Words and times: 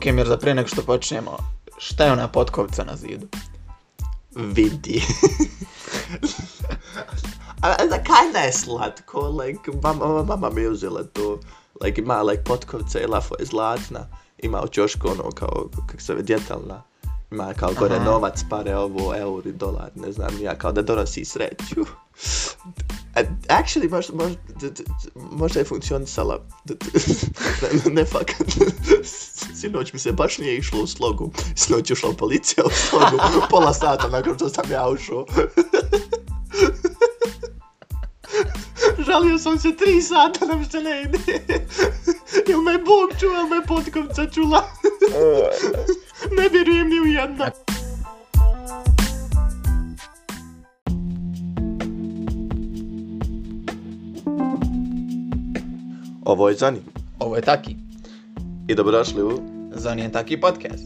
Ok, 0.00 0.06
Mirza, 0.06 0.36
prije 0.36 0.54
nego 0.54 0.68
što 0.68 0.82
počnemo, 0.82 1.36
šta 1.78 2.04
je 2.04 2.12
ona 2.12 2.28
potkovca 2.28 2.84
na 2.84 2.96
zidu? 2.96 3.26
Vidi. 4.34 5.02
A 7.62 7.86
da 7.86 8.02
kinda 8.02 8.38
je 8.38 8.52
slatko, 8.52 9.28
like, 9.28 9.70
mama, 9.82 10.22
mama 10.22 10.50
mi 10.50 10.62
je 10.62 10.70
uzela 10.70 11.02
to, 11.02 11.40
like, 11.84 12.00
ima, 12.00 12.22
like, 12.22 12.44
potkovca 12.44 13.00
i 13.00 13.06
lafo 13.06 13.34
je 13.38 13.46
zlatna, 13.46 14.06
ima 14.38 14.62
u 14.62 14.68
čošku 14.68 15.08
ono, 15.08 15.30
kao, 15.30 15.68
kak 15.86 16.00
se 16.00 16.14
ve, 16.14 16.22
ima 17.30 17.54
kao 17.54 17.72
gore 17.78 17.94
Aha. 17.94 18.04
novac, 18.04 18.44
pare, 18.50 18.76
ovo, 18.76 19.16
euri, 19.16 19.52
dolar, 19.52 19.90
ne 19.94 20.12
znam, 20.12 20.42
ja, 20.42 20.58
kao 20.58 20.72
da 20.72 20.82
donosi 20.82 21.24
sreću. 21.24 21.84
Actually, 23.48 23.90
možda, 23.90 24.14
možda, 24.14 24.38
možda 25.14 25.60
je 25.60 25.64
funkcionisala, 25.64 26.38
d- 26.64 26.74
ne, 27.84 27.92
ne 27.92 28.04
fakat, 28.04 28.46
sinoć 29.60 29.92
mi 29.92 29.98
se 29.98 30.12
baš 30.12 30.38
nije 30.38 30.56
išlo 30.56 30.82
u 30.82 30.86
slogu, 30.86 31.32
sinoć 31.54 31.90
je 31.90 31.94
ušla 31.94 32.12
policija 32.12 32.64
u 32.66 32.70
slogu, 32.70 33.18
pola 33.50 33.74
sata 33.74 34.08
nakon 34.08 34.34
što 34.34 34.48
sam 34.48 34.64
ja 34.70 34.88
ušao. 34.88 35.26
Žalio 39.06 39.38
sam 39.38 39.58
se 39.58 39.76
tri 39.76 40.02
sata 40.02 40.46
da 40.46 40.56
mi 40.56 40.64
se 40.64 40.80
ne 40.80 41.02
ide. 41.02 41.18
Jel 42.48 42.60
me 42.60 42.78
Bog 42.78 43.10
čuva, 43.20 43.34
jel 43.34 43.46
me 43.46 43.66
potkovca 43.66 44.26
čula? 44.30 44.62
ne 46.36 46.48
vjerujem 46.48 46.88
ni 46.88 47.00
u 47.00 47.04
jedno. 47.04 47.46
Ovo 56.24 56.48
je 56.48 56.54
Zani. 56.54 56.80
Ovo 57.18 57.36
je 57.36 57.42
Taki. 57.42 57.76
I 58.68 58.74
dobrodošli 58.74 59.22
u... 59.22 59.59
Zoni 59.74 60.02
je 60.02 60.12
Taki 60.12 60.40
podcast. 60.40 60.84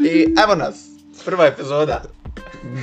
I 0.00 0.26
evo 0.44 0.54
nas, 0.54 0.86
prva 1.24 1.46
epizoda. 1.46 2.02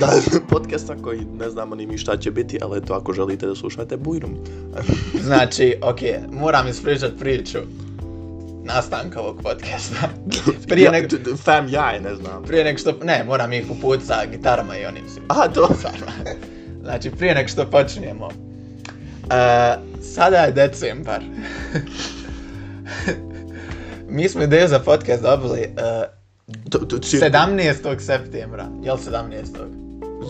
Da, 0.00 0.12
podcasta 0.50 0.96
koji 1.02 1.20
ne 1.38 1.50
znamo 1.50 1.74
ni 1.74 1.86
mi 1.86 1.98
šta 1.98 2.16
će 2.16 2.30
biti, 2.30 2.58
ali 2.62 2.78
eto 2.78 2.94
ako 2.94 3.12
želite 3.12 3.46
da 3.46 3.54
slušate 3.54 3.96
bujrum. 3.96 4.36
Znači, 5.24 5.76
ok, 5.82 5.98
moram 6.32 6.68
ispričat 6.68 7.12
priču 7.18 7.58
nastanka 8.64 9.20
ovog 9.20 9.42
podcasta. 9.42 10.08
Prije 10.68 10.84
ja, 10.84 10.90
nego, 10.90 11.08
d- 11.08 11.18
d- 11.18 11.36
Fam, 11.36 11.68
ja 11.68 11.90
je 11.90 12.00
ne 12.00 12.14
znam. 12.14 12.42
prije 12.42 12.64
nego 12.64 12.78
što, 12.78 12.92
ne, 13.02 13.24
moram 13.24 13.52
ih 13.52 13.70
uput 13.70 14.00
sa 14.06 14.26
gitarama 14.30 14.76
i 14.76 14.84
onim 14.86 15.08
svim. 15.08 15.24
Aha, 15.28 15.48
to. 15.48 15.68
Znači, 16.82 17.10
prije 17.10 17.34
nego 17.34 17.48
što 17.48 17.70
počnemo. 17.70 18.26
Uh, 18.26 19.32
sada 20.02 20.36
je 20.36 20.52
decembar. 20.52 21.22
Mi 24.12 24.28
smo 24.28 24.42
ideju 24.42 24.68
za 24.68 24.78
podcast 24.78 25.22
dobili 25.22 25.60
uh, 25.60 26.10
to, 26.70 26.78
to 26.78 26.96
cijel- 26.98 27.30
17. 27.30 28.00
septembra. 28.00 28.66
Jel 28.82 28.96
17. 28.98 29.44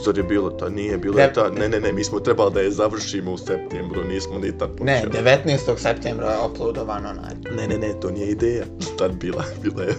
Zar 0.05 0.17
je 0.17 0.25
bilo 0.25 0.51
to? 0.51 0.69
Nije 0.69 0.99
bilo 0.99 1.15
Ne- 1.15 1.33
to. 1.33 1.49
Ne, 1.51 1.69
ne, 1.69 1.81
ne, 1.81 1.93
mi 1.93 2.05
smo 2.05 2.21
trebali 2.21 2.53
da 2.53 2.61
je 2.61 2.71
završimo 2.71 3.33
u 3.33 3.39
septembru, 3.39 4.05
nismo 4.05 4.39
ni 4.39 4.59
tad 4.59 4.71
Ne, 4.81 5.03
počeli. 5.05 5.25
19. 5.25 5.77
septembra 5.79 6.31
je 6.31 6.39
uploadovan 6.43 7.07
onaj. 7.07 7.35
Ne, 7.53 7.69
ne, 7.69 7.79
ne, 7.79 8.01
to 8.01 8.11
nije 8.11 8.27
ideja. 8.29 8.65
Tad 8.99 9.13
bila, 9.13 9.45
bila 9.63 9.83
je 9.83 9.95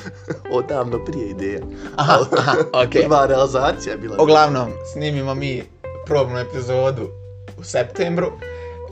odavno 0.52 1.04
prije 1.04 1.28
ideja. 1.28 1.60
Aha, 1.96 2.18
aha, 2.32 2.54
okej. 2.74 3.02
Prva 3.02 3.26
realizacija 3.26 3.92
je 3.92 3.98
bila. 3.98 4.16
Uglavnom, 4.20 4.70
snimimo 4.92 5.34
mi 5.34 5.62
probnu 6.06 6.38
epizodu 6.38 7.08
u 7.58 7.64
septembru, 7.64 8.26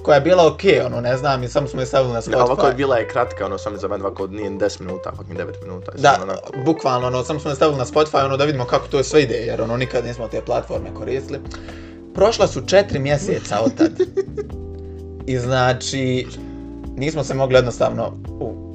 koja 0.08 0.14
je 0.14 0.20
bila 0.22 0.46
okej, 0.46 0.80
ono, 0.80 1.00
ne 1.00 1.16
znam, 1.16 1.42
i 1.42 1.48
samo 1.48 1.68
smo 1.68 1.80
je 1.80 1.86
stavili 1.86 2.12
na 2.12 2.20
Ne, 2.26 2.36
ovako 2.36 2.62
je 2.62 2.68
Spotify. 2.68 2.76
bila 2.76 2.96
je 2.96 3.08
kratka, 3.08 3.46
ono 3.46 3.58
sam 3.58 3.76
za 3.76 3.88
mene 3.88 4.04
ovako 4.04 4.26
nije 4.26 4.50
ni 4.50 4.58
10 4.58 4.80
minuta, 4.80 5.10
ovako 5.10 5.24
mi 5.24 5.36
9 5.36 5.62
minuta. 5.62 5.92
je 5.92 6.00
Da, 6.00 6.18
onako- 6.22 6.52
bukvalno, 6.64 7.06
ono, 7.06 7.24
samo 7.24 7.40
smo 7.40 7.50
je 7.50 7.56
stavili 7.56 7.78
na 7.78 7.84
Spotify, 7.84 8.24
ono, 8.24 8.36
da 8.36 8.44
vidimo 8.44 8.64
kako 8.64 8.88
to 8.88 9.02
sve 9.02 9.22
ide, 9.22 9.34
jer, 9.36 9.62
ono, 9.62 9.76
nikad 9.76 10.04
nismo 10.04 10.28
te 10.28 10.40
platforme 10.40 10.94
koristili. 10.94 11.38
Prošla 12.14 12.46
su 12.46 12.60
četiri 12.62 12.98
mjeseca 12.98 13.60
od 13.60 13.74
tad. 13.74 13.90
I 15.26 15.38
znači, 15.38 16.26
nismo 16.96 17.24
se 17.24 17.34
mogli 17.34 17.54
jednostavno, 17.54 18.12
u, 18.30 18.67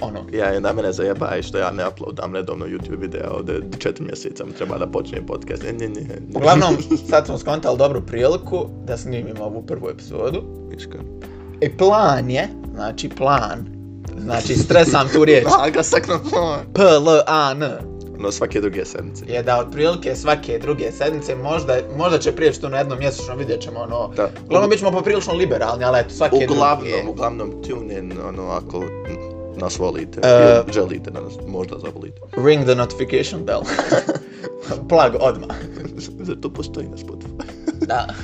ono, 0.00 0.18
Ja 0.32 0.46
je 0.46 0.60
na 0.60 0.72
mene 0.72 0.92
zajebaj 0.92 1.42
što 1.42 1.58
ja 1.58 1.70
ne 1.70 1.88
uploadam 1.88 2.34
redovno 2.34 2.66
YouTube 2.66 3.00
videa 3.00 3.30
ovdje 3.30 3.60
četiri 3.78 4.04
mjeseca 4.04 4.44
mi 4.44 4.52
treba 4.52 4.78
da 4.78 4.86
počne 4.86 5.26
podcast. 5.26 5.62
Ne, 5.62 5.72
ne, 5.72 5.88
ne. 5.88 6.00
ne. 6.00 6.16
Uglavnom, 6.34 6.76
sad 7.10 7.26
smo 7.26 7.38
skontali 7.38 7.78
dobru 7.78 8.00
priliku 8.02 8.66
da 8.84 8.96
snimimo 8.96 9.44
ovu 9.44 9.62
prvu 9.62 9.88
epizodu. 9.88 10.42
Viška. 10.70 10.98
I 11.60 11.70
plan 11.70 12.30
je, 12.30 12.48
znači 12.74 13.08
plan, 13.08 13.66
znači 14.18 14.54
stresam 14.54 15.08
tu 15.08 15.24
riječ, 15.24 15.44
A 15.60 15.70
ga 15.70 15.82
sakno 15.82 16.20
P-L-A-N, 16.74 17.64
No 18.20 18.32
svake 18.32 18.60
druge 18.60 18.84
sedmice. 18.84 19.24
je 19.28 19.42
da 19.42 19.58
otprilike 19.58 20.16
svake 20.16 20.58
druge 20.58 20.92
sedmice, 20.92 21.34
možda, 21.36 21.76
možda 21.96 22.18
će 22.18 22.32
prijeći 22.32 22.60
to 22.60 22.68
na 22.68 22.78
jednom 22.78 22.98
mjesečno, 22.98 23.36
vidjet 23.36 23.60
ćemo 23.60 23.80
ono, 23.80 24.10
Da. 24.16 24.30
uglavnom 24.44 24.70
bit 24.70 24.78
ćemo 24.78 24.90
poprilično 24.90 25.34
liberalni, 25.34 25.84
ali 25.84 26.00
eto, 26.00 26.10
svake 26.10 26.36
Uglavnom, 26.44 26.78
druge. 26.88 27.10
uglavnom 27.10 27.50
tune 27.62 27.98
in, 27.98 28.12
ono, 28.28 28.48
ako 28.48 28.84
nas 29.58 29.78
volite, 29.78 30.20
ili 30.24 30.72
želite 30.72 31.10
da 31.10 31.20
nas 31.20 31.32
možda 31.46 31.78
zavolite. 31.78 32.20
Ring 32.36 32.64
the 32.64 32.74
notification 32.74 33.44
bell. 33.44 33.60
Plug 34.88 35.12
odmah. 35.20 35.56
Zar 36.20 36.36
to 36.40 36.52
postoji 36.52 36.88
na 36.88 36.96
Spotify? 36.96 37.44
Da. 37.86 38.06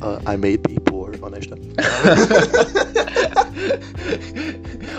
Uh, 0.00 0.34
I 0.34 0.36
may 0.36 0.56
be 0.56 0.80
poor, 0.84 1.10
o 1.22 1.28
nešto. 1.28 1.56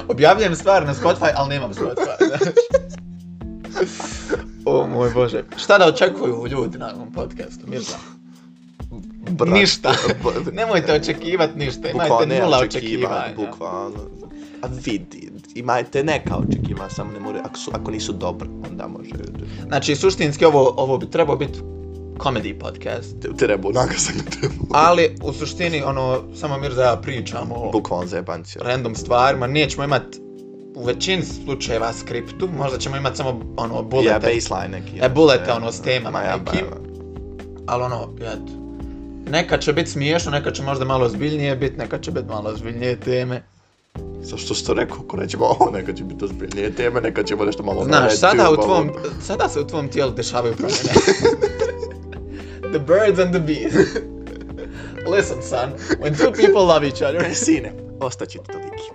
Objavljujem 0.07 0.55
stvar 0.55 0.85
na 0.85 0.93
Spotify, 0.93 1.29
ali 1.35 1.49
nemam 1.49 1.73
Spotify. 1.73 2.49
o 4.65 4.87
moj 4.87 5.11
bože. 5.13 5.43
Šta 5.57 5.77
da 5.77 5.87
očekuju 5.87 6.47
ljudi 6.47 6.77
na 6.77 6.93
ovom 6.95 7.11
podcastu, 7.11 7.67
Mirza? 7.67 7.97
Brat, 9.29 9.53
Ništa. 9.53 9.93
Nemojte 10.51 10.93
očekivati 10.93 11.59
ništa, 11.59 11.89
imajte 11.89 12.41
nula 12.41 12.59
očekivanja. 12.59 13.35
Bukvalno. 13.35 13.99
A 14.61 14.67
vidi, 14.85 15.31
imajte 15.55 16.03
neka 16.03 16.35
očekivanja, 16.37 16.89
samo 16.89 17.11
ne 17.11 17.19
more, 17.19 17.39
ako, 17.39 17.57
su, 17.59 17.71
ako 17.73 17.91
nisu 17.91 18.13
dobri, 18.13 18.49
onda 18.71 18.87
može... 18.87 19.09
Znači, 19.67 19.95
suštinski 19.95 20.45
ovo, 20.45 20.73
ovo 20.77 20.97
bi 20.97 21.09
trebao 21.09 21.35
biti 21.35 21.59
comedy 22.17 22.59
podcast. 22.59 23.15
Treba, 23.37 23.69
onaka 23.69 23.93
sam 23.97 24.15
ne 24.17 24.31
treba. 24.31 24.53
Ali, 24.71 25.15
u 25.23 25.33
suštini, 25.33 25.81
ono, 25.81 26.21
samo 26.35 26.57
Mirza 26.57 26.81
i 26.81 26.85
ja 26.85 26.95
pričamo 26.95 27.55
o 27.55 27.71
Bukvalno 27.71 28.07
zajebancija. 28.07 28.63
random 28.63 28.95
stvarima, 28.95 29.47
nećemo 29.47 29.83
imat 29.83 30.03
u 30.75 30.83
većini 30.83 31.23
slučajeva 31.23 31.93
skriptu, 31.93 32.49
možda 32.57 32.77
ćemo 32.77 32.97
imat 32.97 33.17
samo, 33.17 33.41
ono, 33.57 33.83
bulete, 33.83 34.09
Ja, 34.09 34.19
baseline 34.19 34.79
neki. 34.79 34.99
E, 35.01 35.09
bulete, 35.09 35.51
ono, 35.51 35.71
s 35.71 35.81
temama 35.81 36.19
Ma 36.19 36.25
ja, 36.25 36.37
nekim. 36.37 36.67
ali 37.67 37.83
ono, 37.83 38.09
eto, 38.21 38.51
neka 39.29 39.57
će 39.57 39.73
biti 39.73 39.89
smiješno, 39.91 40.31
neka 40.31 40.51
će 40.51 40.63
možda 40.63 40.85
malo 40.85 41.05
ozbiljnije 41.05 41.55
biti, 41.55 41.77
neka 41.77 41.99
će 41.99 42.11
biti 42.11 42.27
malo 42.27 42.49
ozbiljnije 42.49 42.99
teme. 42.99 43.43
Zašto 44.21 44.55
si 44.55 44.65
to 44.65 44.73
rekao, 44.73 44.97
ako 45.07 45.17
nećemo 45.17 45.45
ovo, 45.45 45.71
neka 45.77 45.93
će 45.93 46.03
biti 46.03 46.25
ozbiljnije 46.25 46.75
teme, 46.75 47.01
neka 47.01 47.23
ćemo 47.23 47.45
nešto 47.45 47.63
malo 47.63 47.79
na 47.79 47.85
Znaš, 47.85 48.19
sada 48.19 48.51
u 48.51 48.55
tvom, 48.55 48.89
sada 49.27 49.49
se 49.49 49.59
u 49.59 49.67
tvom 49.67 49.87
tijelu 49.87 50.11
dešavaju 50.11 50.55
promjene. 50.55 50.89
the 52.73 52.79
birds 52.79 53.19
and 53.19 53.31
the 53.33 53.39
bees. 53.39 53.73
Listen, 55.07 55.41
son, 55.41 55.69
when 55.99 56.13
two 56.13 56.31
people 56.31 56.65
love 56.65 56.83
each 56.83 57.01
other, 57.01 57.25
E, 57.25 57.33
Sine, 57.45 57.73
ostaći 57.99 58.37
ti 58.37 58.43
toliki. 58.51 58.89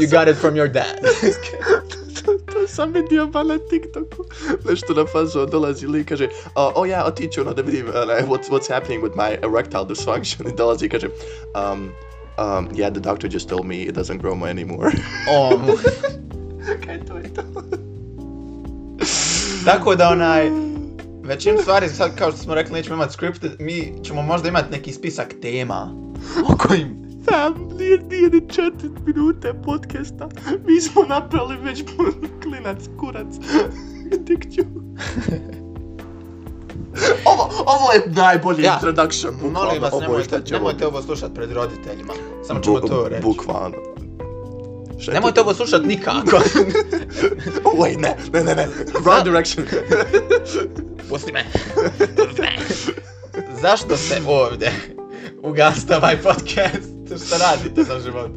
you 0.00 0.06
got 0.10 0.28
it 0.28 0.36
from 0.36 0.54
your 0.54 0.68
dad. 0.68 1.00
to 2.52 2.68
sam 2.68 2.92
vidio 2.92 3.30
pa 3.32 3.42
na 3.42 3.58
TikToku. 3.58 4.23
Nešto 4.70 4.94
na 4.94 5.06
fazu 5.06 5.46
dolazi 5.46 5.86
lik 5.86 6.08
kaže, 6.08 6.24
uh, 6.24 6.72
oh 6.74 6.88
ja, 6.88 7.04
otiću 7.06 7.40
ono 7.40 7.54
da 7.54 7.62
vidim 7.62 7.88
uh, 7.88 7.94
what's, 7.94 8.50
what's 8.50 8.72
happening 8.74 9.04
with 9.04 9.16
my 9.16 9.30
erectile 9.32 9.84
dysfunction. 9.84 10.48
I 10.52 10.56
dolazi 10.56 10.86
i 10.86 10.88
kaže, 10.88 11.06
um, 11.06 11.90
um, 12.38 12.68
yeah, 12.74 12.92
the 12.92 13.00
doctor 13.00 13.30
just 13.32 13.48
told 13.48 13.66
me 13.66 13.76
it 13.76 13.96
doesn't 13.96 14.20
grow 14.20 14.34
anymore. 14.34 14.90
o, 15.36 15.58
mu- 15.58 15.78
Kaj 16.86 17.04
to 17.04 17.16
je 17.16 17.34
to? 17.34 17.42
tako 19.64 19.94
da 19.94 20.08
onaj, 20.08 20.50
većinu 21.22 21.58
stvari, 21.58 21.88
sad 21.88 22.18
kao 22.18 22.30
što 22.30 22.38
smo 22.38 22.54
rekli, 22.54 22.72
nećemo 22.72 22.94
imati 22.94 23.12
scripted, 23.12 23.52
mi 23.58 23.92
ćemo 24.02 24.22
možda 24.22 24.48
imati 24.48 24.72
neki 24.72 24.92
spisak 24.92 25.34
tema 25.42 25.92
o 26.52 26.56
kojim 26.56 27.04
Fam, 27.24 27.54
nije, 27.78 27.98
nije 28.10 28.30
ni 28.30 28.40
četiri 28.40 28.88
minute 29.06 29.54
podcasta. 29.64 30.28
Mi 30.66 30.80
smo 30.80 31.02
napravili 31.02 31.56
već 31.56 31.84
klinac, 32.42 32.78
kurac. 32.98 33.26
Dikću. 34.18 34.62
ovo, 37.24 37.42
ovo 37.66 37.92
je 37.92 38.02
najbolji 38.06 38.62
Ja. 38.62 38.74
introduction. 38.74 39.34
bukvalno, 39.34 39.52
Molim 39.64 39.82
vas, 39.82 39.92
ovo 39.92 40.00
nemojte, 40.02 40.24
šta 40.24 40.40
će 40.40 40.54
nemojte 40.54 40.86
ovo 40.86 40.96
ovo 40.96 41.02
slušat 41.02 41.34
pred 41.34 41.52
roditeljima. 41.52 42.12
Samo 42.46 42.60
ćemo 42.60 42.80
Bu- 42.80 42.88
to 42.88 43.08
reći. 43.08 43.22
Bukvalno. 43.22 43.76
Šta 44.98 45.12
Nemojte 45.12 45.40
ovo 45.40 45.54
slušat 45.54 45.82
nikako. 45.84 46.36
Wait, 47.78 47.98
ne, 47.98 48.16
ne, 48.32 48.44
ne, 48.44 48.54
ne. 48.54 48.68
Wrong 48.94 49.24
direction. 49.24 49.66
Pusti 51.08 51.32
me. 51.32 51.44
Pusti 52.18 52.42
me. 52.42 52.56
Zašto 53.62 53.96
ste 53.96 54.22
ovdje? 54.28 54.72
ugasite 55.42 55.96
ovaj 55.96 56.16
podcast. 56.18 56.94
Šta 57.26 57.36
radite 57.38 57.82
za 57.84 58.00
život? 58.00 58.30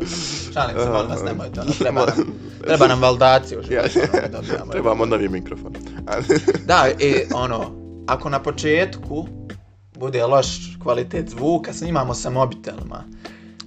Šalim 0.58 0.78
se, 0.84 0.90
molim 0.90 1.10
vas, 1.10 1.24
nemojte, 1.24 1.62
ono, 1.62 1.72
treba 1.80 2.06
nam, 2.06 2.16
treba 2.64 2.88
nam 2.88 3.02
validaciju 3.02 3.62
Ja, 3.70 3.84
ono, 4.14 4.28
da 4.28 4.72
trebamo 4.72 5.06
novi 5.06 5.30
mikrofon. 5.30 5.74
Da, 6.66 6.86
i 7.00 7.14
ono, 7.34 7.72
ako 8.08 8.30
na 8.30 8.40
početku 8.40 9.28
bude 9.96 10.26
loš 10.26 10.48
kvalitet 10.84 11.30
zvuka, 11.30 11.74
snimamo 11.74 12.14
sa 12.14 12.30
mobitelima. 12.30 13.04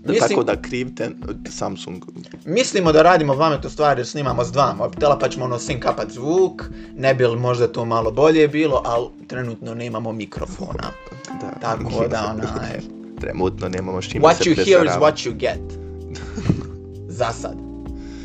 Mislim, 0.04 0.28
Tako 0.28 0.44
da 0.44 0.62
krivte 0.62 1.10
Samsung. 1.50 2.04
Mislimo 2.44 2.92
da 2.92 3.02
radimo 3.02 3.36
pametnu 3.36 3.70
stvar 3.70 3.98
jer 3.98 4.06
snimamo 4.06 4.44
s 4.44 4.52
dva 4.52 4.74
mobitela 4.78 5.18
pa 5.18 5.28
ćemo 5.28 5.44
ono 5.44 5.58
sinkapat 5.58 6.10
zvuk, 6.10 6.62
ne 6.96 7.14
bi 7.14 7.26
li 7.26 7.36
možda 7.36 7.72
to 7.72 7.84
malo 7.84 8.10
bolje 8.10 8.48
bilo, 8.48 8.82
ali 8.84 9.06
trenutno 9.26 9.74
nemamo 9.74 10.12
mikrofona. 10.12 10.90
Da. 11.40 11.50
Tako 11.60 12.04
da 12.10 12.34
onaj, 12.34 12.80
Trenutno 13.20 13.68
nemamo 13.68 14.02
s 14.02 14.06
what 14.06 14.34
se 14.34 14.50
you 14.50 14.64
hear 14.64 14.86
is 14.86 14.92
what 14.92 15.26
you 15.26 15.32
get. 15.32 15.79
Za 17.20 17.32
sad. 17.32 17.54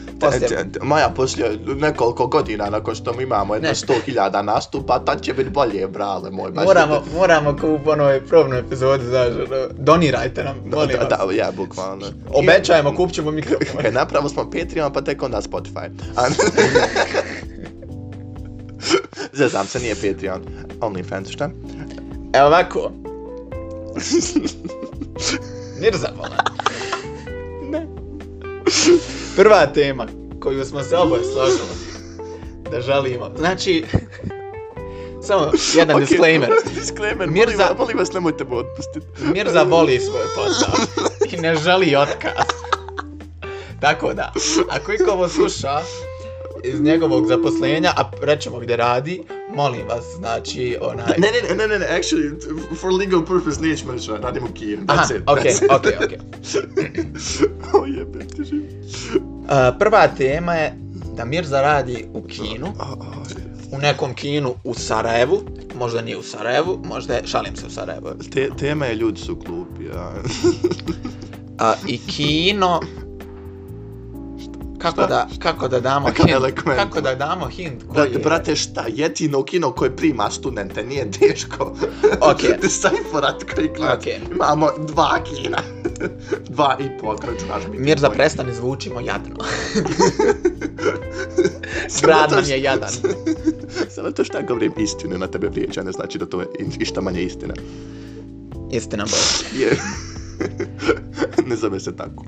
Te- 0.10 0.20
Poslije, 0.22 0.66
Maja, 0.82 1.10
poslije 1.10 1.50
nekoliko 1.68 2.28
godina 2.28 2.70
nakon 2.70 2.96
što 2.96 3.14
mi 3.14 3.24
imamo 3.24 3.54
jedno 3.54 3.70
Ne. 3.70 3.76
100.000 3.76 4.42
nastupa, 4.44 5.00
tad 5.00 5.22
će 5.22 5.34
biti 5.34 5.50
bolje, 5.50 5.88
brale 5.88 6.32
moj. 6.32 6.52
baš 6.52 6.66
moramo, 6.66 6.94
da- 6.96 7.18
moramo 7.18 7.56
kao 7.56 7.70
u 7.70 7.80
onoj 7.86 8.26
probnoj 8.26 8.60
epizodi, 8.60 9.06
znaš, 9.06 9.28
ono, 9.28 9.68
donirajte 9.74 10.44
nam, 10.44 10.56
molim 10.66 10.90
da, 10.90 11.16
vas. 11.16 11.28
da, 11.28 11.34
ja, 11.34 11.52
bukvalno. 11.52 12.06
Obećajemo, 12.30 12.96
kupit 12.96 13.16
ćemo 13.16 13.32
mikrofon. 13.32 13.82
Kad 13.84 13.94
napravo 13.94 14.30
smo 14.30 14.44
Patreon, 14.46 14.94
pa 14.94 15.02
tek 15.02 15.24
onda 15.24 15.42
Spotify. 15.42 15.90
A- 16.16 16.28
Zezam 19.34 19.66
se, 19.68 19.80
nije 19.80 19.96
Patreon. 19.96 20.42
OnlyFans, 20.80 21.30
šta? 21.30 21.50
Evo 22.34 22.48
ovako. 22.48 22.92
Mirza, 25.80 26.08
vola. 26.18 26.30
Ne. 26.30 26.95
Prva 29.38 29.66
tema 29.66 30.08
koju 30.40 30.66
smo 30.66 30.84
se 30.84 30.98
oboje 30.98 31.22
složili 31.24 31.70
da 32.72 32.82
želimo. 32.82 33.32
Znači, 33.38 33.86
samo 35.22 35.52
jedan 35.76 35.96
Ok, 35.96 36.02
disclaimer. 36.02 36.50
disclaimer, 36.80 37.30
Mirza- 37.30 37.36
molim, 37.48 37.58
vas- 37.60 37.78
molim 37.78 37.98
vas, 37.98 38.14
nemojte 38.14 38.44
me 38.44 38.56
otpustiti. 38.56 39.06
Mirza 39.24 39.64
voli 39.64 40.00
svoj 40.00 40.22
posao 40.36 40.74
i 41.32 41.38
ne 41.38 41.56
želi 41.56 41.96
otkaz. 41.96 42.48
Tako 43.80 44.14
da, 44.14 44.34
ako 44.70 44.94
iko 44.94 45.12
ovo 45.12 45.30
sluša 45.30 45.80
iz 46.68 46.82
njegovog 46.82 47.28
zaposlenja, 47.28 47.94
a 47.98 48.12
rećemo 48.22 48.60
gdje 48.60 48.78
radi, 48.78 49.22
molim 49.56 49.88
vas, 49.88 50.04
znači, 50.18 50.78
onaj... 50.82 51.14
Ne, 51.18 51.28
ne, 51.28 51.56
ne, 51.56 51.68
ne, 51.68 51.80
ne, 51.80 51.86
actually, 51.86 52.36
for 52.76 52.94
legal 52.94 53.26
purpose 53.26 53.62
nećemo 53.62 53.92
reći, 53.92 54.12
radimo 54.22 54.48
Kijev. 54.54 54.80
Aha, 54.88 55.04
That's 55.04 55.18
it. 55.18 55.24
okej, 55.26 55.52
that's 55.52 55.66
it. 55.66 55.72
okej, 55.72 55.94
okej. 56.06 56.18
O 57.82 57.86
jebe, 57.86 58.20
ti 58.20 58.44
živ. 58.44 58.64
Uh, 59.16 59.50
prva 59.80 60.08
tema 60.08 60.54
je 60.54 60.78
da 61.16 61.26
Mirza 61.26 61.62
radi 61.62 62.06
u 62.14 62.22
kinu, 62.28 62.68
u 63.72 63.78
nekom 63.78 64.14
kinu 64.14 64.56
u 64.64 64.74
Sarajevu, 64.74 65.42
možda 65.80 66.02
nije 66.02 66.18
u 66.18 66.24
Sarajevu, 66.24 66.80
možda 66.84 67.14
je, 67.14 67.22
šalim 67.26 67.56
se 67.56 67.66
u 67.66 67.70
Sarajevu. 67.70 68.10
Te, 68.34 68.50
tema 68.60 68.86
je 68.86 68.96
ljudi 68.96 69.20
su 69.20 69.36
glupi, 69.36 69.84
ja. 69.84 70.14
A, 71.60 71.74
I 71.88 72.00
kino... 72.08 72.80
Kako 74.86 75.08
da, 75.08 75.28
kako 75.40 75.68
da 75.68 75.80
damo 75.80 76.08
Kakav 76.08 76.26
hint, 76.28 76.56
kako 76.76 77.02
da 77.02 77.16
damo 77.16 77.48
hint 77.48 77.84
koji 77.84 77.94
Brate, 77.94 78.12
je... 78.12 78.20
brate, 78.20 78.56
šta, 78.56 78.86
jedino 78.88 79.44
kino 79.44 79.72
koje 79.72 79.96
prima 79.96 80.30
studente, 80.30 80.84
nije 80.84 81.12
teško. 81.12 81.76
Okej. 82.32 82.50
Decipherat 82.62 83.44
koji 83.56 83.74
klad. 83.74 84.00
Okej. 84.00 84.20
Imamo 84.32 84.70
dva 84.88 85.20
kina. 85.24 85.58
dva 86.56 86.78
i 86.80 87.00
po, 87.02 87.08
ako 87.08 87.28
računaš 87.28 87.64
mi. 87.72 87.80
Mirza, 87.80 88.10
prestani, 88.10 88.54
zvučimo 88.54 89.00
jadno. 89.00 89.36
Grad 92.02 92.30
to 92.30 92.36
nam 92.36 92.46
je 92.50 92.62
jadan. 92.62 92.90
Samo 93.90 94.12
to 94.12 94.24
što 94.24 94.42
govorim 94.48 94.74
istinu 94.78 95.18
na 95.18 95.28
tebe 95.28 95.48
vrijeđa, 95.48 95.84
ne 95.84 95.92
znači 95.92 96.18
da 96.18 96.26
to 96.26 96.42
je 96.42 96.48
išta 96.80 97.02
manje 97.02 97.22
istina. 97.22 97.54
Istina 98.72 99.06
bolje. 99.06 99.66
Je. 99.66 99.78
ne 101.50 101.56
zove 101.56 101.80
se 101.80 101.96
tako. 101.96 102.26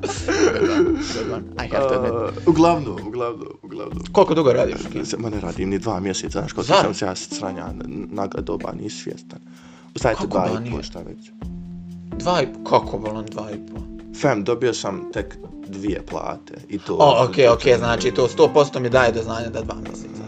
Good 0.00 1.32
one. 1.32 1.44
I 1.58 1.66
have 1.66 1.88
to 1.88 1.94
admit. 1.94 2.12
Uh, 2.12 2.48
uglavnom, 2.48 3.06
uglavnom, 3.06 3.48
uglavnom. 3.62 3.98
Koliko 4.12 4.34
dugo 4.34 4.52
radiš 4.52 4.76
kinu? 4.92 5.04
Se, 5.04 5.16
ma 5.16 5.30
ne 5.30 5.40
radim 5.40 5.68
ni 5.70 5.78
dva 5.78 6.00
mjeseca, 6.00 6.38
znaš, 6.38 6.52
kako 6.52 6.62
Zar? 6.62 6.76
sam 6.82 6.94
se 6.94 7.04
ja 7.04 7.16
sranja 7.16 7.66
naga 8.10 8.40
doba, 8.40 8.72
nisi 8.72 8.96
svjestan. 9.02 9.38
U 9.94 9.98
sajtu 9.98 10.22
Kako 10.22 10.26
dva 10.48 10.60
i 10.66 10.70
po, 10.70 10.82
šta 10.82 10.98
već. 10.98 11.30
Dva 12.18 12.42
i 12.42 12.46
po, 12.46 12.70
kako 12.70 12.98
bolan 12.98 13.26
dva 13.26 13.50
i 13.50 13.56
po? 13.72 13.80
Fem, 14.20 14.44
dobio 14.44 14.74
sam 14.74 15.12
tek 15.12 15.36
dvije 15.68 16.02
plate 16.06 16.54
i 16.68 16.78
to... 16.78 16.96
O, 17.00 17.24
okej, 17.24 17.46
to- 17.46 17.52
okej, 17.54 17.78
znači 17.78 18.10
to 18.10 18.28
100% 18.28 18.80
mi 18.80 18.90
daje 18.90 19.12
do 19.12 19.22
znanja 19.22 19.48
da 19.48 19.62
dva 19.62 19.74
mjeseca. 19.74 20.19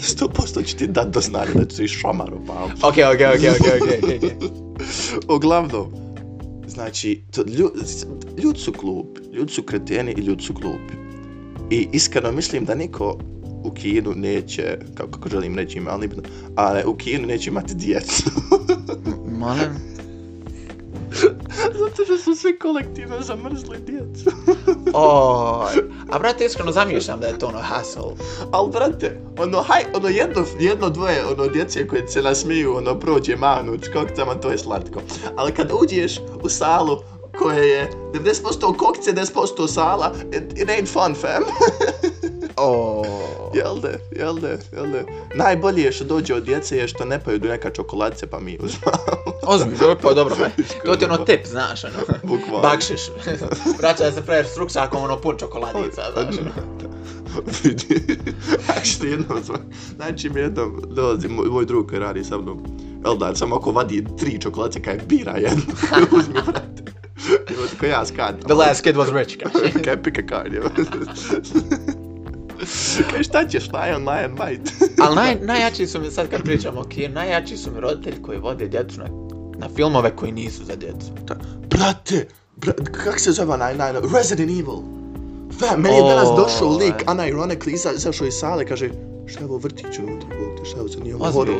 100% 0.00 0.66
ću 0.66 0.76
ti 0.76 0.86
dat 0.86 1.08
do 1.08 1.20
znanja 1.20 1.50
da 1.54 1.64
ću 1.64 1.82
i 1.82 1.88
šamaru 1.88 2.40
pa. 2.46 2.88
Okej, 2.88 3.04
okej, 3.04 3.26
okej, 3.26 3.50
okej, 3.50 3.70
okej, 3.80 3.98
okej, 3.98 4.16
okej. 4.16 4.30
Uglavnom, 5.36 5.92
znači, 6.66 7.22
to, 7.30 7.42
ljudi, 7.42 7.80
ljudi 8.42 8.58
su 8.58 8.72
glupi, 8.72 9.20
ljudi 9.32 9.52
su 9.52 9.62
kreteni 9.62 10.14
i 10.16 10.20
ljudi 10.20 10.42
su 10.42 10.52
glupi. 10.52 10.94
I 11.70 11.88
iskreno 11.92 12.32
mislim 12.32 12.64
da 12.64 12.74
niko 12.74 13.18
u 13.64 13.70
kinu 13.70 14.12
neće, 14.16 14.78
kako, 14.94 15.10
kako 15.10 15.28
želim 15.28 15.56
reći 15.56 15.78
ime, 15.78 15.90
ali 15.90 16.08
ali 16.56 16.82
u 16.86 16.94
kinu 16.94 17.26
neće 17.26 17.50
imati 17.50 17.74
djecu. 17.74 18.22
Molim? 19.38 19.93
Zato 21.80 22.04
što 22.04 22.18
su 22.18 22.34
svi 22.34 22.58
kolektivno 22.58 23.20
zamrzli 23.20 23.78
djecu. 23.78 24.30
Oj, 24.94 25.74
a 26.10 26.18
brate, 26.18 26.44
iskreno 26.44 26.72
zamišljam 26.72 27.20
da 27.20 27.26
je 27.26 27.38
to 27.38 27.46
ono 27.46 27.58
hassle. 27.58 28.02
Al 28.52 28.66
brate, 28.66 29.20
ono, 29.38 29.62
haj, 29.62 29.84
ono 29.94 30.08
jedno, 30.08 30.44
jedno 30.60 30.90
dvoje, 30.90 31.26
ono, 31.26 31.46
djece 31.46 31.88
koje 31.88 32.08
se 32.08 32.22
nasmiju, 32.22 32.76
ono, 32.76 33.00
prođe 33.00 33.36
manuć, 33.36 33.80
kokcama, 33.92 34.34
to 34.34 34.50
je 34.50 34.58
slatko. 34.58 35.00
Ali 35.36 35.52
kad 35.52 35.70
uđeš 35.82 36.20
u 36.42 36.48
salu 36.48 36.98
koje 37.38 37.68
je 37.68 37.90
90% 38.12 38.76
kokce, 38.76 39.12
10% 39.12 39.68
sala, 39.68 40.12
it, 40.32 40.58
it 40.58 40.68
ain't 40.68 40.92
fun, 40.92 41.14
fam. 41.14 41.42
O, 42.56 43.04
jel 43.58 43.80
de, 43.80 43.98
jel 44.10 44.34
de, 44.34 44.58
jel 44.72 44.86
de. 44.86 45.04
Najbolje 45.34 45.82
je 45.82 45.92
što 45.92 46.04
dođe 46.04 46.34
od 46.34 46.44
djece 46.44 46.76
je 46.76 46.88
što 46.88 47.04
ne 47.04 47.18
pojedu 47.18 47.48
neka 47.48 47.70
čokoladice 47.70 48.26
pa 48.26 48.40
mi 48.40 48.58
uzmamo. 48.60 48.96
ozbiljno, 49.42 49.78
dobro, 49.78 49.96
pa 50.02 50.14
dobro, 50.14 50.36
me. 50.36 50.64
To 50.84 50.96
ti 50.96 51.04
je 51.04 51.10
ono 51.10 51.24
tip, 51.24 51.46
znaš, 51.46 51.84
ono. 51.84 52.18
Bukvalno. 52.22 52.60
Bakšiš. 52.60 53.00
Vraćaj 53.80 54.12
se 54.12 54.22
preješ 54.22 54.46
s 54.46 54.56
ruksakom, 54.56 55.02
ono, 55.02 55.20
pun 55.20 55.36
čokoladica, 55.38 56.02
znaš, 56.12 56.34
ono. 56.40 56.50
vidi. 57.64 58.18
Actually, 58.68 59.06
jednom 59.06 59.44
smo, 59.44 59.54
znači 59.96 60.30
mi 60.30 60.40
jednom 60.40 60.82
dolazi 60.90 61.28
moj, 61.28 61.46
moj 61.46 61.66
drug 61.66 61.88
koji 61.88 62.00
radi 62.00 62.24
sa 62.24 62.38
mnom, 62.38 62.64
Eldar, 63.06 63.36
samo 63.36 63.56
ako 63.56 63.70
vadi 63.70 64.06
tri 64.18 64.40
čokoladice 64.40 64.82
kaj 64.82 64.98
bira 65.08 65.32
jednu, 65.32 65.62
uzmi, 66.18 66.34
brate. 66.46 66.84
I 67.28 67.56
onda 67.56 67.72
ko 67.80 67.86
ja 67.86 68.06
skat. 68.06 68.40
The 68.40 68.54
last 68.54 68.82
kid 68.82 68.96
was 68.96 69.12
rich, 69.12 69.38
kaže. 69.38 69.82
Kaj 69.84 70.02
pick 70.02 70.18
a 70.18 70.22
card, 70.28 70.52
je. 70.52 70.62
Kaj 73.10 73.22
šta 73.22 73.48
ćeš, 73.48 73.64
lion, 73.64 74.02
lion, 74.02 74.36
white. 74.36 74.70
Ali 75.02 75.16
naj, 75.16 75.36
najjači 75.42 75.86
su 75.86 76.00
mi, 76.00 76.10
sad 76.10 76.30
kad 76.30 76.42
pričamo 76.42 76.80
o 76.80 76.84
kinu, 76.84 77.14
najjači 77.14 77.56
su 77.56 77.70
mi 77.70 77.80
roditelji 77.80 78.22
koji 78.22 78.38
vode 78.38 78.68
djecu 78.68 79.00
na, 79.00 79.06
na 79.58 79.68
filmove 79.76 80.16
koji 80.16 80.32
nisu 80.32 80.64
za 80.64 80.76
djecu. 80.76 81.06
Brate, 81.70 82.26
bra, 82.56 82.72
kak 83.04 83.20
se 83.20 83.32
zove 83.32 83.54
onaj, 83.54 83.76
naj, 83.76 83.92
Resident 84.14 84.50
Evil. 84.50 84.78
Fam, 85.60 85.80
meni 85.80 85.96
je 85.96 86.02
danas 86.02 86.28
došao 86.36 86.76
lik, 86.76 86.94
aj. 87.06 87.14
unironically, 87.16 87.72
iza- 87.72 87.94
izašao 87.96 88.26
iz 88.26 88.34
sale, 88.34 88.66
kaže, 88.66 88.90
šta 89.26 89.40
je 89.40 89.46
ovo 89.46 89.56
vrtić 89.58 89.98
unutra, 89.98 90.28
Bog 90.28 90.58
te, 90.58 90.64
šta 90.64 90.76
je 90.76 90.80
ovo 90.80 90.88
za 90.88 91.00
nije 91.00 91.14
ovo 91.14 91.30
horor? 91.32 91.56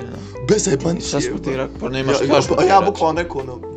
Bez 0.49 0.65
zajebancije. 0.65 1.09
Šta 1.09 1.21
smo 1.21 1.39
ti 1.39 1.51
rekao? 1.51 1.77
Pa 1.81 1.89
nemaš 1.89 2.17
ja, 2.21 2.27
ja, 2.27 2.35
ja 2.69 2.79
reći. 2.79 2.91
bukvalno 2.91 3.23
rekao, 3.23 3.41
ono, 3.41 3.74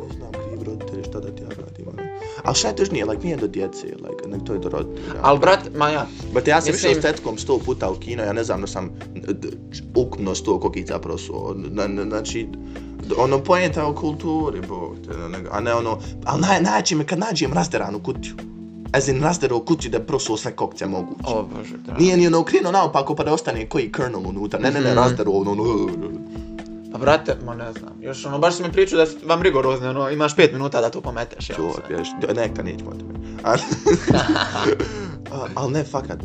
Ali 2.48 2.54
šta 2.54 2.68
je 2.68 2.76
tužnije, 2.76 3.04
like, 3.04 3.24
nije 3.24 3.36
do 3.36 3.46
djece, 3.48 3.86
like, 3.86 4.28
nek 4.28 4.44
to 4.44 4.52
je 4.52 4.58
do 4.58 4.68
roditelja. 4.68 5.20
Al 5.22 5.38
brat, 5.38 5.60
ma 5.76 5.88
ja, 5.88 6.06
Brate, 6.32 6.50
ja 6.50 6.60
sam 6.60 6.72
Mislim- 6.72 6.90
išao 6.90 7.00
s 7.00 7.04
tetkom 7.04 7.38
sto 7.38 7.58
puta 7.58 7.90
u 7.90 7.94
kino, 7.96 8.22
ja 8.22 8.32
ne 8.32 8.44
znam 8.44 8.60
da 8.60 8.66
sam 8.66 8.90
ukupno 9.96 10.34
sto 10.34 10.60
kokica 10.60 10.98
prosuo. 10.98 11.54
Na- 11.56 11.86
na- 11.86 12.04
Znači, 12.04 12.48
ono, 13.18 13.38
pojenta 13.40 13.80
je 13.80 13.86
o 13.86 13.94
kulturi, 13.94 14.60
bog 14.62 14.96
te, 15.06 15.18
nego- 15.18 15.48
a 15.52 15.60
ne 15.60 15.74
ono, 15.74 15.98
ali 16.24 16.40
naj, 16.40 16.62
najjače 16.62 16.96
me 16.96 17.06
kad 17.06 17.18
nađem 17.20 17.52
razderanu 17.52 18.00
kutiju. 18.00 18.34
As 18.92 19.08
in 19.08 19.20
razderao 19.20 19.60
kutiju 19.60 19.90
da 19.90 20.00
prosuo 20.00 20.36
sve 20.36 20.52
kokce 20.52 20.86
moguće. 20.86 21.22
o 21.26 21.42
bože, 21.44 21.76
da. 21.78 21.94
Nije 21.94 22.16
ni 22.16 22.26
ono 22.26 22.38
okrenuo 22.38 22.72
naopako 22.72 23.14
pa 23.14 23.24
da 23.24 23.32
ostane 23.32 23.66
koji 23.66 23.92
kernel 23.92 24.20
unutra. 24.26 24.60
Ne, 24.60 24.70
ne, 24.70 24.80
ne, 24.80 24.86
Mhm. 24.86 24.96
razderao 24.96 25.34
ono, 25.34 25.50
ono, 25.52 25.88
Pa 26.92 26.98
brate, 26.98 27.36
ma 27.44 27.54
ne 27.54 27.72
znam, 27.72 27.92
još 28.00 28.24
ono, 28.24 28.38
baš 28.38 28.56
si 28.56 28.62
mi 28.62 28.72
pričao 28.72 28.98
da 28.98 29.06
su 29.06 29.16
vam 29.24 29.42
rigorozne, 29.42 29.90
ono, 29.90 30.10
imaš 30.10 30.36
pet 30.36 30.52
minuta 30.52 30.80
da 30.80 30.90
to 30.90 31.00
pometeš, 31.00 31.50
jel? 31.50 31.56
Čuo, 31.56 31.74
ješ, 31.90 32.08
neka 32.28 32.62
nećemo 32.62 32.90
o 32.90 32.94
tome. 32.94 33.14
Ali, 33.42 33.60
ali 35.54 35.72
ne, 35.72 35.84
fakat, 35.84 36.18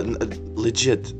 n- 0.00 0.16
legit, 0.56 1.14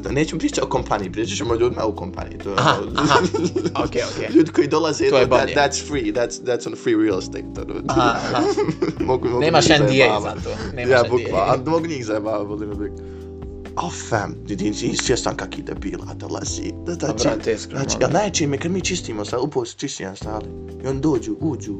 da 0.00 0.10
nećemo 0.10 0.38
pričati 0.38 0.60
o 0.60 0.68
kompaniji, 0.68 1.12
pričat 1.12 1.36
ćemo 1.36 1.52
o 1.52 1.56
ljudima 1.56 1.84
u 1.84 1.96
kompaniji. 1.96 2.38
To 2.38 2.54
Aha, 2.58 2.74
ono- 2.82 2.92
aha. 2.96 3.18
Okej, 3.84 4.02
okej. 4.06 4.28
Ljudi 4.34 4.50
koji 4.50 4.68
dolaze, 4.68 4.98
To 5.04 5.18
je 5.18 5.20
that, 5.20 5.30
bolje. 5.30 5.54
that's 5.54 5.88
free, 5.88 6.02
that's, 6.04 6.42
that's 6.42 6.68
on 6.68 6.74
free 6.76 6.96
real 6.96 7.18
estate. 7.18 7.44
Ono. 7.58 7.74
Aha, 7.88 8.16
aha. 8.24 8.42
mogu, 9.00 9.28
mogu 9.28 9.40
Nemaš 9.40 9.68
NDA 9.68 10.20
za 10.20 10.34
to. 10.34 10.50
Nemaš 10.74 10.90
Ja, 10.92 11.02
bukva, 11.10 11.46
a 11.48 11.70
mogu 11.70 11.86
njih 11.86 12.06
zajebavati, 12.06 12.46
volim 12.46 12.70
uvijek. 12.72 12.92
Oh, 12.92 13.00
fam, 14.08 14.34
ti 14.48 14.56
ti 14.56 14.96
svjestan 14.96 15.36
kak 15.36 15.58
ide 15.58 15.74
bila, 15.74 16.14
dolazi. 16.14 16.72
Da, 16.86 16.94
da, 16.94 17.06
Pa, 17.06 17.12
brate, 17.12 17.52
iskreno, 17.52 17.80
Znači, 17.80 17.98
da. 17.98 18.06
a 18.06 18.10
najčešće 18.10 18.46
mi 18.46 18.56
je 18.56 18.60
kad 18.60 18.70
mi 18.72 18.80
čistimo, 18.80 19.24
sad 19.24 19.40
upo 19.42 19.64
se 19.64 19.74
čistijan 19.76 20.16
stali. 20.16 20.46
I 20.84 20.86
on 20.86 21.00
dođu, 21.00 21.36
uđu. 21.40 21.74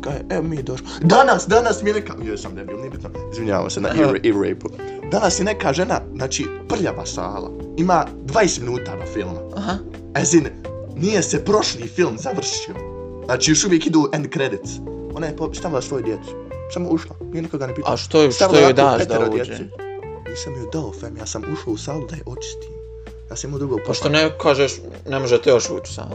Kaj, 0.00 0.20
evo 0.30 0.42
mi 0.42 0.56
je 0.56 0.62
došlo. 0.62 0.86
Danas, 1.00 1.46
danas 1.46 1.82
mi 1.82 1.90
je 1.90 1.94
neka... 1.94 2.14
Jo, 2.22 2.36
sam 2.36 2.54
debil, 2.54 2.76
nije 2.76 2.90
bitno. 2.90 3.10
Izvinjavam 3.32 3.70
se 3.70 3.80
na 3.80 3.88
ear, 4.00 4.20
ear 4.24 4.34
rape 4.34 4.84
Danas 5.10 5.40
je 5.40 5.44
neka 5.44 5.72
žena, 5.72 6.00
znači, 6.14 6.46
prljava 6.68 7.06
sala. 7.06 7.50
Ima 7.76 8.06
20 8.26 8.60
minuta 8.60 8.96
do 8.96 9.12
filma. 9.12 9.40
Aha. 9.56 9.76
In, 10.32 10.46
nije 10.96 11.22
se 11.22 11.44
prošli 11.44 11.88
film 11.88 12.18
završio. 12.18 12.74
Znači, 13.24 13.50
još 13.50 13.64
uvijek 13.64 13.86
idu 13.86 14.08
end 14.12 14.26
credits. 14.32 14.70
Ona 15.14 15.26
je 15.26 15.36
stavila 15.52 15.82
svoju 15.82 16.02
djecu. 16.02 16.30
Samo 16.72 16.88
ušla, 16.88 17.16
nije 17.32 17.42
nikoga 17.42 17.66
ne 17.66 17.74
pitala. 17.74 17.94
A 17.94 17.96
što, 17.96 18.22
što 18.22 18.32
Stavila 18.32 18.60
joj 18.60 18.72
daš 18.72 19.06
da 19.06 19.30
uđe? 19.32 19.68
Nisam 20.34 20.54
joj 20.54 20.66
dao, 20.72 20.92
fam, 21.00 21.16
ja 21.16 21.26
sam 21.26 21.42
ušao 21.52 21.72
u 21.72 21.76
salu 21.76 22.06
da 22.06 22.16
je 22.16 22.22
očistim. 22.26 22.70
Ja 23.30 23.36
sam 23.36 23.50
imao 23.50 23.58
drugo 23.58 23.76
Pa 23.86 23.94
što 23.94 24.08
ne 24.08 24.30
kažeš, 24.38 24.72
ne 25.08 25.18
možete 25.18 25.50
još 25.50 25.70
ući 25.70 25.92
sam. 25.92 26.10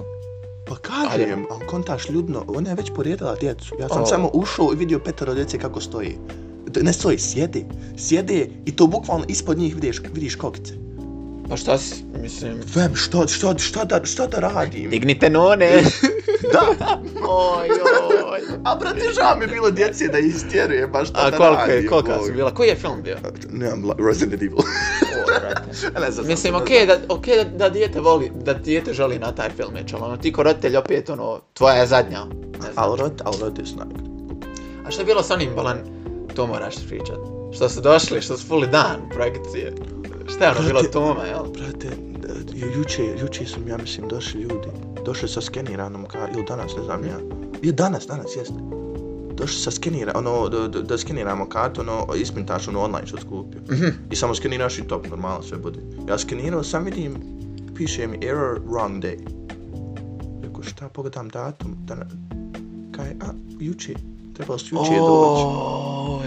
Pa 0.68 0.76
kažem, 0.76 1.46
ali 1.52 1.68
kontaš 1.68 2.10
ljudno, 2.10 2.46
ona 2.48 2.70
je 2.70 2.76
već 2.76 2.92
porijedila 2.96 3.36
djecu. 3.36 3.76
Ja 3.80 3.90
sam 3.90 4.02
O. 4.02 4.06
samo 4.06 4.30
ušao 4.34 4.74
i 4.74 4.76
vidio 4.76 5.00
petero 5.00 5.34
djece 5.34 5.60
kako 5.60 5.82
stoji. 5.82 6.18
Ne 6.82 6.94
stoji, 6.94 7.18
sjede. 7.18 7.66
Sjede 7.98 8.50
i 8.66 8.76
to 8.76 8.88
bukvalno 8.88 9.26
ispod 9.28 9.58
njih 9.58 9.76
vidiš, 9.76 10.02
vidiš 10.14 10.36
kokice. 10.36 10.74
Pa 11.50 11.58
šta 11.58 11.78
si, 11.78 12.04
mislim... 12.22 12.62
Fem, 12.74 12.96
što, 12.96 13.28
što, 13.28 13.58
što, 13.58 13.86
da, 13.86 14.06
što 14.06 14.28
da 14.28 14.40
radim? 14.40 14.90
Dignite 14.90 15.30
none! 15.30 15.70
Da! 16.54 16.62
oj, 17.30 17.70
oj. 18.32 18.40
A 18.66 18.76
brate, 18.76 19.14
žao 19.16 19.36
mi 19.38 19.44
je 19.44 19.48
bilo 19.48 19.72
djece 19.72 20.08
da 20.08 20.18
istjeruje, 20.20 20.88
baš 20.88 21.10
šta 21.10 21.20
A 21.20 21.30
da 21.30 21.38
koliko 21.38 21.56
radim. 21.56 21.76
je, 21.76 21.88
kolika 21.88 22.20
su 22.26 22.34
bila? 22.34 22.54
Koji 22.54 22.68
je 22.68 22.76
film 22.76 23.02
bio? 23.04 23.18
Nemam, 23.50 23.86
la- 23.86 24.08
Resident 24.08 24.42
Evil. 24.42 24.58
O, 24.58 26.00
ne 26.02 26.12
znam, 26.12 26.28
Mislim, 26.28 26.56
okej 26.56 26.86
da, 26.86 26.98
okej 27.10 27.36
da, 27.36 27.44
da 27.44 27.70
dijete 27.70 28.00
voli, 28.00 28.32
da 28.36 28.54
dijete 28.54 28.94
želi 28.94 29.20
na 29.20 29.32
taj 29.32 29.50
film 29.50 29.74
ali 29.76 30.04
ono, 30.04 30.18
ti 30.18 30.32
ko 30.32 30.44
roditelj 30.44 30.78
opet, 30.78 31.10
ono, 31.10 31.42
tvoja 31.54 31.76
je 31.76 31.88
zadnja. 31.88 32.26
Ne 32.26 32.62
znam. 32.62 32.74
Ali 32.76 33.00
rod, 33.00 33.22
ali 33.26 33.38
rod 33.42 33.58
je 33.58 33.66
snak. 33.66 33.88
A 34.86 34.92
šta 34.92 35.02
je 35.02 35.06
bilo 35.06 35.24
s 35.24 35.32
onim 35.32 35.50
bolan, 35.56 35.78
to 36.36 36.48
moraš 36.48 36.76
pričat. 36.88 37.18
Što 37.56 37.70
su 37.70 37.82
došli, 37.82 38.22
što 38.22 38.38
su 38.38 38.48
fuli 38.48 38.68
dan 38.68 39.10
projekcije. 39.14 39.74
Šta 40.36 40.46
je 40.46 40.52
ono 40.52 40.68
bilo 40.68 40.82
Toma, 40.84 41.24
jel? 41.24 41.44
Brate, 41.44 41.90
juče, 42.76 43.04
juče 43.22 43.46
su, 43.46 43.60
ja 43.68 43.78
mislim, 43.78 44.08
došli 44.08 44.42
ljudi. 44.42 44.68
Došli 45.06 45.30
sa 45.30 45.42
skeniranom, 45.42 46.06
ka, 46.06 46.28
ili 46.34 46.46
danas, 46.48 46.76
ne 46.78 46.84
znam 46.84 47.04
ja. 47.04 47.20
Je 47.62 47.72
danas, 47.72 48.08
danas, 48.08 48.36
jeste. 48.36 48.54
Došli 49.38 49.60
sa 49.60 49.72
skenira, 49.72 50.12
ono, 50.16 50.50
da, 50.50 50.68
da, 50.68 50.82
da 50.82 50.98
skeniramo 50.98 51.50
kartu, 51.50 51.82
ono, 51.82 52.08
isprintaš 52.16 52.68
ono 52.68 52.82
online 52.82 53.08
što 53.08 53.18
skupio. 53.18 53.62
Mhm. 53.72 53.88
I 54.12 54.16
samo 54.16 54.36
skeniraš 54.36 54.80
i 54.80 54.88
top, 54.88 55.10
normalno 55.10 55.42
sve 55.42 55.58
bude. 55.58 55.80
Ja 56.10 56.18
skenirao, 56.18 56.64
sam 56.64 56.86
vidim, 56.86 57.16
piše 57.76 58.08
mi 58.08 58.18
error 58.26 58.62
wrong 58.68 59.02
day. 59.02 59.18
Rekao, 60.44 60.64
šta, 60.64 60.90
pogledam 60.90 61.30
datum, 61.30 61.76
da, 61.86 61.96
kaj, 62.92 63.10
a, 63.22 63.34
juče, 63.60 63.94
trebalo 64.36 64.60
su 64.60 64.76
juče 64.76 65.00
doći. 65.00 65.44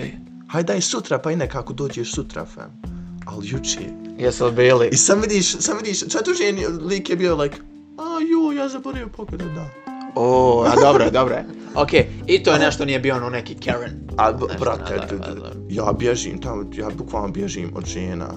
Oj. 0.00 0.12
Hajde 0.48 0.72
daj 0.72 0.80
sutra, 0.80 1.18
pa 1.18 1.32
i 1.32 1.36
nekako 1.36 1.72
dođeš 1.72 2.14
sutra, 2.14 2.44
fam. 2.44 2.91
Ali 3.32 3.48
juče, 3.48 3.78
Jesu 4.18 4.46
li 4.46 4.52
bili? 4.52 4.88
i 4.92 4.96
sam 4.96 5.20
vidiš, 5.20 5.56
sam 5.56 5.76
vidiš, 5.76 6.00
četvrđen 6.00 6.86
lik 6.86 7.10
je 7.10 7.16
bio 7.16 7.36
like, 7.36 7.56
a 7.98 8.02
jo, 8.30 8.52
ja 8.52 8.68
zaboravio 8.68 9.08
pogledat, 9.08 9.48
da. 9.54 9.68
O, 10.14 10.64
a 10.66 10.80
dobro, 10.80 11.10
dobro. 11.10 11.36
Okej, 11.74 12.06
i 12.26 12.42
to 12.42 12.52
je 12.52 12.58
nešto 12.58 12.84
nije 12.84 12.98
bio 12.98 13.16
ono 13.16 13.30
neki 13.30 13.54
Karen. 13.54 14.08
A, 14.16 14.32
Nešto 14.32 14.48
brate, 14.60 15.00
ja 15.68 15.92
bježim 15.98 16.40
tamo, 16.40 16.64
ja 16.76 16.90
bukvalno 16.98 17.28
bježim 17.28 17.72
od 17.74 17.84
žena 17.84 18.28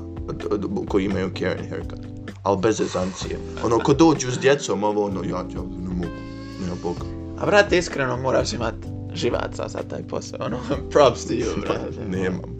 koji 0.87 1.05
imaju 1.05 1.31
Karen 1.39 1.69
haircut. 1.69 1.99
Ali 2.43 2.57
bez 2.57 2.77
zezancije. 2.77 3.39
Ono, 3.63 3.79
ko 3.79 3.93
dođu 3.93 4.31
s 4.31 4.39
djecom, 4.39 4.83
ovo 4.83 5.05
ono, 5.05 5.23
ja, 5.23 5.29
ja 5.29 5.61
ne 5.79 5.93
mogu, 5.93 6.15
ne 6.61 6.71
boga. 6.83 7.05
A 7.39 7.45
brate, 7.45 7.77
iskreno 7.77 8.17
moraš 8.17 8.53
imat 8.53 8.75
živaca 9.13 9.67
za 9.67 9.79
taj 9.89 10.03
posao, 10.03 10.39
ono, 10.45 10.57
props 10.91 11.25
to 11.25 11.33
you, 11.33 11.61
brate. 11.61 12.07
Nemam. 12.09 12.54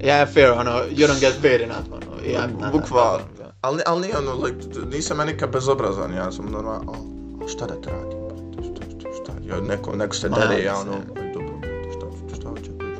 Yeah, 0.00 0.24
fair, 0.34 0.50
ono, 0.52 0.70
you 0.90 1.06
don't 1.06 1.20
get 1.20 1.42
paid 1.42 1.60
enough, 1.60 1.86
ono, 1.92 2.22
ja, 2.32 2.46
na, 2.46 2.70
Bukvalno. 2.70 3.24
Ali, 3.60 3.82
ali 3.86 4.00
nije 4.00 4.18
ono, 4.18 4.34
like, 4.44 4.58
nisam 4.92 5.18
ja 5.18 5.24
nikad 5.24 5.50
bezobrazan, 5.50 6.14
ja 6.14 6.32
sam 6.32 6.46
normalno, 6.50 6.92
a, 6.92 7.44
a 7.44 7.48
šta 7.48 7.66
da 7.66 7.80
te 7.80 7.90
radim, 7.90 8.18
brate, 8.28 8.68
šta, 8.68 8.82
šta, 9.00 9.08
šta, 9.22 9.32
ja, 9.48 9.60
neko, 9.60 9.96
neko 9.96 10.14
se 10.16 10.28
dere, 10.28 10.62
ja 10.62 10.76
ono, 10.76 10.92
dobro, 11.34 11.58
brate, 11.60 11.90
šta, 11.92 12.06
šta 12.36 12.50
očekuješ? 12.50 12.98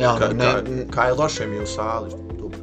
Ja, 0.00 0.10
ono, 0.10 0.18
Ka, 0.20 0.32
ne, 0.32 0.44
ka, 0.44 0.90
kaj 0.90 1.12
loše 1.12 1.46
mi 1.46 1.56
je 1.56 1.62
u 1.62 1.66
sali, 1.66 2.10
dobro. 2.38 2.58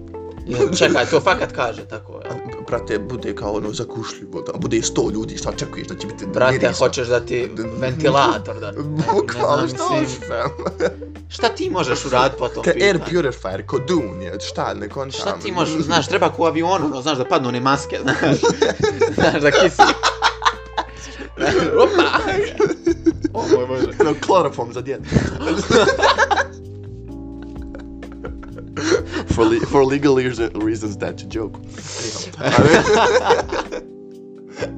ne, 0.48 0.78
čekaj, 0.78 1.06
to 1.06 1.20
fakat 1.20 1.52
kaže 1.52 1.86
tako, 1.86 2.14
A, 2.14 2.28
jel? 2.34 2.62
brate, 2.68 3.00
bude 3.00 3.36
kao 3.36 3.54
ono 3.54 3.74
zakušljivo, 3.74 4.42
da 4.42 4.54
bude 4.60 4.82
sto 4.82 5.10
ljudi, 5.14 5.38
šta 5.38 5.50
očekuješ 5.50 5.88
da 5.88 5.96
će 5.96 6.08
biti 6.08 6.26
Brate, 6.26 6.54
mirisno? 6.54 6.86
hoćeš 6.86 7.08
da 7.08 7.20
ti 7.20 7.50
ventilator 7.82 8.60
da... 8.60 8.74
Bukvalno, 9.14 9.68
šta 9.68 9.84
hoćeš, 9.84 10.18
fam? 10.28 10.50
Šta 11.30 11.50
ti 11.50 11.70
možeš 11.70 12.06
uraditi 12.06 12.40
po 12.40 12.48
tom 12.48 12.64
Ka 12.64 12.70
air 12.72 13.00
pitanju? 13.00 13.06
purifier, 13.14 13.66
ko 13.66 13.80
Dune, 13.80 14.32
šta, 14.42 14.74
ne 14.74 14.90
kontam. 14.90 15.12
Šta 15.12 15.38
ti 15.40 15.52
možeš, 15.52 15.82
znaš, 15.82 16.08
treba 16.08 16.30
ku 16.30 16.46
avionu, 16.46 16.86
ono, 16.86 17.02
znaš, 17.02 17.18
da 17.18 17.26
padnu 17.26 17.50
one 17.50 17.60
maske, 17.60 18.00
znaš, 18.04 18.18
znaš, 19.14 19.42
da 19.42 19.52
kisi. 19.52 19.82
Opa! 21.76 22.04
O 23.34 23.44
moj 23.48 23.66
bože. 23.68 23.88
No, 24.04 24.14
kloroform 24.22 24.74
za 24.74 24.82
djecu. 24.82 25.04
for, 29.28 29.48
le 29.48 29.60
for 29.62 29.86
legal 29.86 30.16
reason- 30.16 30.66
reasons, 30.66 30.96
that's 30.96 31.24
a 31.24 31.28
joke. 31.30 31.60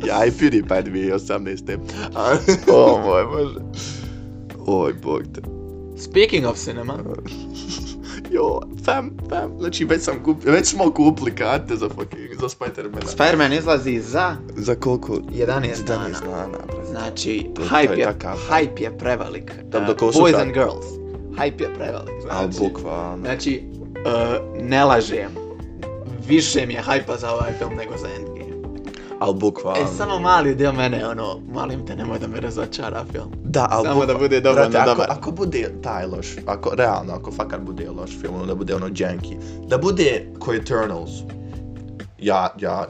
ja, 0.06 0.26
i 0.26 0.32
PewDiePie 0.32 0.84
2018. 0.84 1.78
O 2.68 3.00
moj 3.00 3.26
bože. 3.26 3.60
Oj, 4.68 4.94
bog 4.94 5.24
te. 5.36 5.42
Speaking 6.00 6.46
of 6.46 6.58
cinema, 6.58 6.94
Jo, 8.32 8.60
fam, 8.86 9.12
fam, 9.30 9.52
znači 9.60 9.86
već 9.86 10.02
sam 10.02 10.24
kupio, 10.24 10.52
već 10.52 10.66
smo 10.68 10.92
kupili 10.92 11.36
karte 11.36 11.76
za 11.76 11.90
fucking, 11.90 12.40
za 12.40 12.48
Spider-Mana. 12.50 13.18
Spider-Man 13.18 13.54
izlazi 13.54 14.00
za 14.00 14.36
za 14.56 14.76
koliko? 14.76 15.14
11 15.14 15.26
dana. 15.84 16.06
11 16.06 16.26
dana, 16.26 16.48
brate. 16.48 16.86
Znači, 16.86 17.46
To- 17.56 17.62
to 17.62 17.68
hype 17.68 17.98
je 17.98 18.14
hype 18.50 18.82
je 18.82 18.98
prevelik. 18.98 19.52
Da, 19.64 19.80
Uh, 19.80 19.86
boys 19.88 20.14
sutra- 20.14 20.42
and 20.42 20.54
girls. 20.54 20.86
Hype 21.32 21.62
je 21.62 21.74
prevelik. 21.74 22.16
Al 22.30 22.52
Znači, 22.52 22.60
bukvalno. 22.60 23.18
znači 23.18 23.64
uh, 23.84 24.64
ne 24.64 24.86
lažem. 24.86 25.32
Više 26.28 26.66
mi 26.66 26.74
je 26.74 26.82
hajpa 26.82 27.18
za 27.18 27.32
ovaj 27.32 27.52
film 27.54 27.76
nego 27.76 27.98
za 27.98 28.08
Endgame. 28.10 28.37
Al 29.20 29.34
bukvalno. 29.34 29.80
E, 29.80 29.88
samo 29.88 30.20
mali 30.20 30.56
dio 30.56 30.74
mene, 30.74 31.08
ono, 31.08 31.40
molim 31.48 31.86
te, 31.86 31.96
nemoj 31.96 32.20
da 32.20 32.28
me 32.28 32.40
razočara 32.40 33.06
film. 33.12 33.32
Da, 33.44 33.68
al 33.72 33.84
Samo 33.84 34.00
da 34.02 34.14
bukva- 34.14 34.20
bude 34.20 34.42
dovoljno 34.42 34.70
Brate, 34.70 34.78
ako, 34.82 34.90
dobar. 34.92 35.08
ako 35.12 35.32
bude 35.32 35.74
taj 35.84 36.06
loš, 36.06 36.28
ako 36.46 36.76
realno, 36.76 37.14
ako 37.14 37.32
fakat 37.32 37.62
bude 37.62 37.90
loš 37.92 38.12
film, 38.12 38.36
ono 38.36 38.46
da 38.46 38.56
bude 38.56 38.76
ono 38.76 38.88
janky, 38.88 39.36
da 39.68 39.78
bude 39.78 40.28
ko 40.40 40.54
Eternals, 40.54 41.12
ja, 42.20 42.54
ja, 42.60 42.88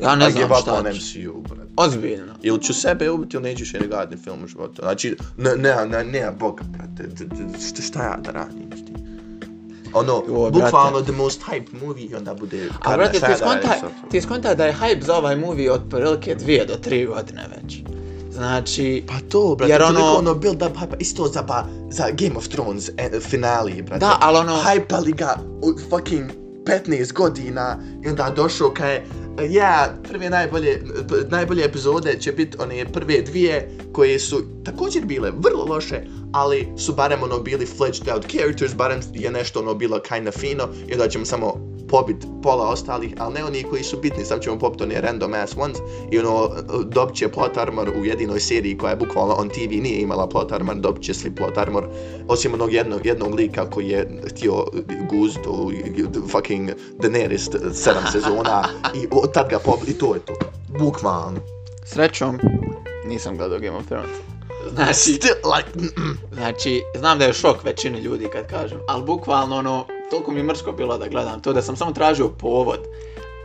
Ja 0.00 0.16
ne 0.16 0.28
I 0.28 0.32
znam 0.32 0.48
šta 0.60 0.82
ću. 0.82 0.88
MCU, 0.90 1.40
brate. 1.40 1.70
Ozbiljno. 1.76 2.32
Ili 2.42 2.62
ću 2.62 2.74
sebe 2.74 3.10
ubiti 3.10 3.36
ili 3.36 3.42
neću 3.42 3.60
više 3.60 3.80
ne 3.80 3.86
gledati 3.86 4.16
film 4.16 4.44
u 4.44 4.46
životu. 4.46 4.82
Znači, 4.82 5.16
ne, 5.36 5.50
ne, 5.56 5.86
ne, 5.86 6.04
ne, 6.04 6.30
boga, 6.32 6.62
brate, 6.64 7.10
šta, 7.60 7.82
šta 7.82 8.02
ja 8.02 8.16
da 8.16 8.30
radim 8.30 8.70
s 8.72 8.84
tim? 8.84 8.93
Ono, 9.94 10.22
bukvalno 10.50 11.02
the 11.02 11.12
most 11.12 11.42
hype 11.42 11.66
movie 11.80 12.04
i 12.04 12.14
onda 12.14 12.34
bude... 12.34 12.68
A 12.80 12.96
brate, 12.96 13.10
ti 13.10 13.16
ja 13.16 13.20
da 13.20 13.26
radim 13.28 13.38
skontaj, 13.38 13.78
s 13.80 13.82
ovim? 13.82 14.10
ti 14.10 14.20
skontaj 14.20 14.54
da 14.54 14.66
je 14.66 14.74
hype 14.74 15.02
za 15.02 15.16
ovaj 15.16 15.36
movie 15.36 15.72
od 15.72 15.80
prilike 15.90 16.34
dvije 16.34 16.64
do 16.64 16.76
tri 16.76 17.06
godine 17.06 17.42
već. 17.56 17.78
Znači, 18.30 19.04
Pa 19.06 19.14
to, 19.28 19.54
brate, 19.58 19.72
Jer 19.72 19.82
ono- 19.82 20.12
ono 20.12 20.34
build 20.34 20.62
up 20.62 20.76
hype, 20.76 20.96
isto 20.98 21.26
za, 21.26 21.42
pa, 21.42 21.64
za 21.90 22.04
Game 22.12 22.36
of 22.36 22.48
Thrones 22.48 22.88
e, 22.88 23.20
finale, 23.20 23.82
brate. 23.82 23.98
Da, 23.98 24.18
ali 24.20 24.38
ono- 24.38 24.56
Hypali 24.56 25.14
ga 25.14 25.36
fucking 25.90 26.30
15 26.64 27.12
godina 27.12 27.78
i 28.04 28.08
onda 28.08 28.30
došao 28.30 28.70
kaj 28.70 28.92
je, 28.94 29.06
ja, 29.42 29.94
prve 30.08 30.30
najbolje, 30.30 30.82
najbolje 31.30 31.64
epizode 31.64 32.18
će 32.20 32.32
biti 32.32 32.56
one 32.60 32.92
prve 32.92 33.22
dvije 33.22 33.70
koje 33.92 34.18
su 34.18 34.42
također 34.64 35.04
bile 35.04 35.30
vrlo 35.30 35.64
loše, 35.64 36.00
ali 36.32 36.68
su 36.78 36.94
barem 36.94 37.22
ono 37.22 37.38
bili 37.38 37.66
fleshed 37.66 38.08
out 38.08 38.26
characters, 38.30 38.74
barem 38.74 39.00
je 39.14 39.30
nešto 39.30 39.60
ono 39.60 39.74
bilo 39.74 40.00
kinda 40.00 40.30
fino 40.30 40.68
i 40.88 40.96
da 40.96 41.08
ćemo 41.08 41.24
samo 41.24 41.73
pobit 41.88 42.16
pola 42.42 42.68
ostalih, 42.68 43.14
ali 43.18 43.34
ne 43.34 43.44
oni 43.44 43.62
koji 43.62 43.82
su 43.82 43.96
bitni, 44.00 44.24
sam 44.24 44.40
ćemo 44.40 44.58
popiti 44.58 44.82
one 44.82 45.00
random 45.00 45.34
ass 45.34 45.56
ones 45.56 45.78
i 46.10 46.18
ono, 46.18 46.50
dobit 46.84 47.16
će 47.16 47.28
plot 47.28 47.56
armor 47.56 47.92
u 48.00 48.04
jedinoj 48.04 48.40
seriji 48.40 48.78
koja 48.78 48.90
je 48.90 48.96
bukvalno 48.96 49.34
on 49.34 49.48
TV 49.48 49.70
nije 49.70 50.00
imala 50.00 50.28
plot 50.28 50.52
armor, 50.52 50.74
dobit 50.74 51.02
će 51.02 51.14
svi 51.14 51.34
plot 51.34 51.58
armor, 51.58 51.88
osim 52.28 52.54
onog 52.54 52.72
jednog, 52.72 53.06
jednog 53.06 53.34
lika 53.34 53.70
koji 53.70 53.88
je 53.88 54.22
htio 54.30 54.64
guzit 55.10 55.46
u 55.46 55.72
fucking 56.28 56.70
Daenerys 56.98 57.72
sedam 57.72 58.04
sezona 58.12 58.68
i 58.94 59.06
od 59.10 59.32
tad 59.32 59.50
ga 59.50 59.58
pobit, 59.58 59.88
i 59.88 59.98
to 59.98 60.14
je 60.14 60.20
to. 60.20 60.32
Bukvalno. 60.78 61.40
Srećom, 61.84 62.38
nisam 63.06 63.36
gledao 63.36 63.58
Game 63.58 63.76
of 63.76 63.86
Thrones. 63.86 64.16
Znači, 64.74 64.94
Still, 64.94 65.34
like, 65.56 65.94
znači, 66.32 66.82
znam 66.94 67.18
da 67.18 67.24
je 67.24 67.32
šok 67.32 67.64
većini 67.64 68.00
ljudi 68.00 68.28
kad 68.32 68.50
kažem, 68.50 68.78
ali 68.88 69.04
bukvalno 69.04 69.56
ono, 69.56 69.86
toliko 70.10 70.32
mi 70.32 70.40
je 70.40 70.44
mrsko 70.44 70.72
bilo 70.72 70.98
da 70.98 71.08
gledam 71.08 71.40
to, 71.40 71.52
da 71.52 71.62
sam 71.62 71.76
samo 71.76 71.92
tražio 71.92 72.28
povod. 72.28 72.78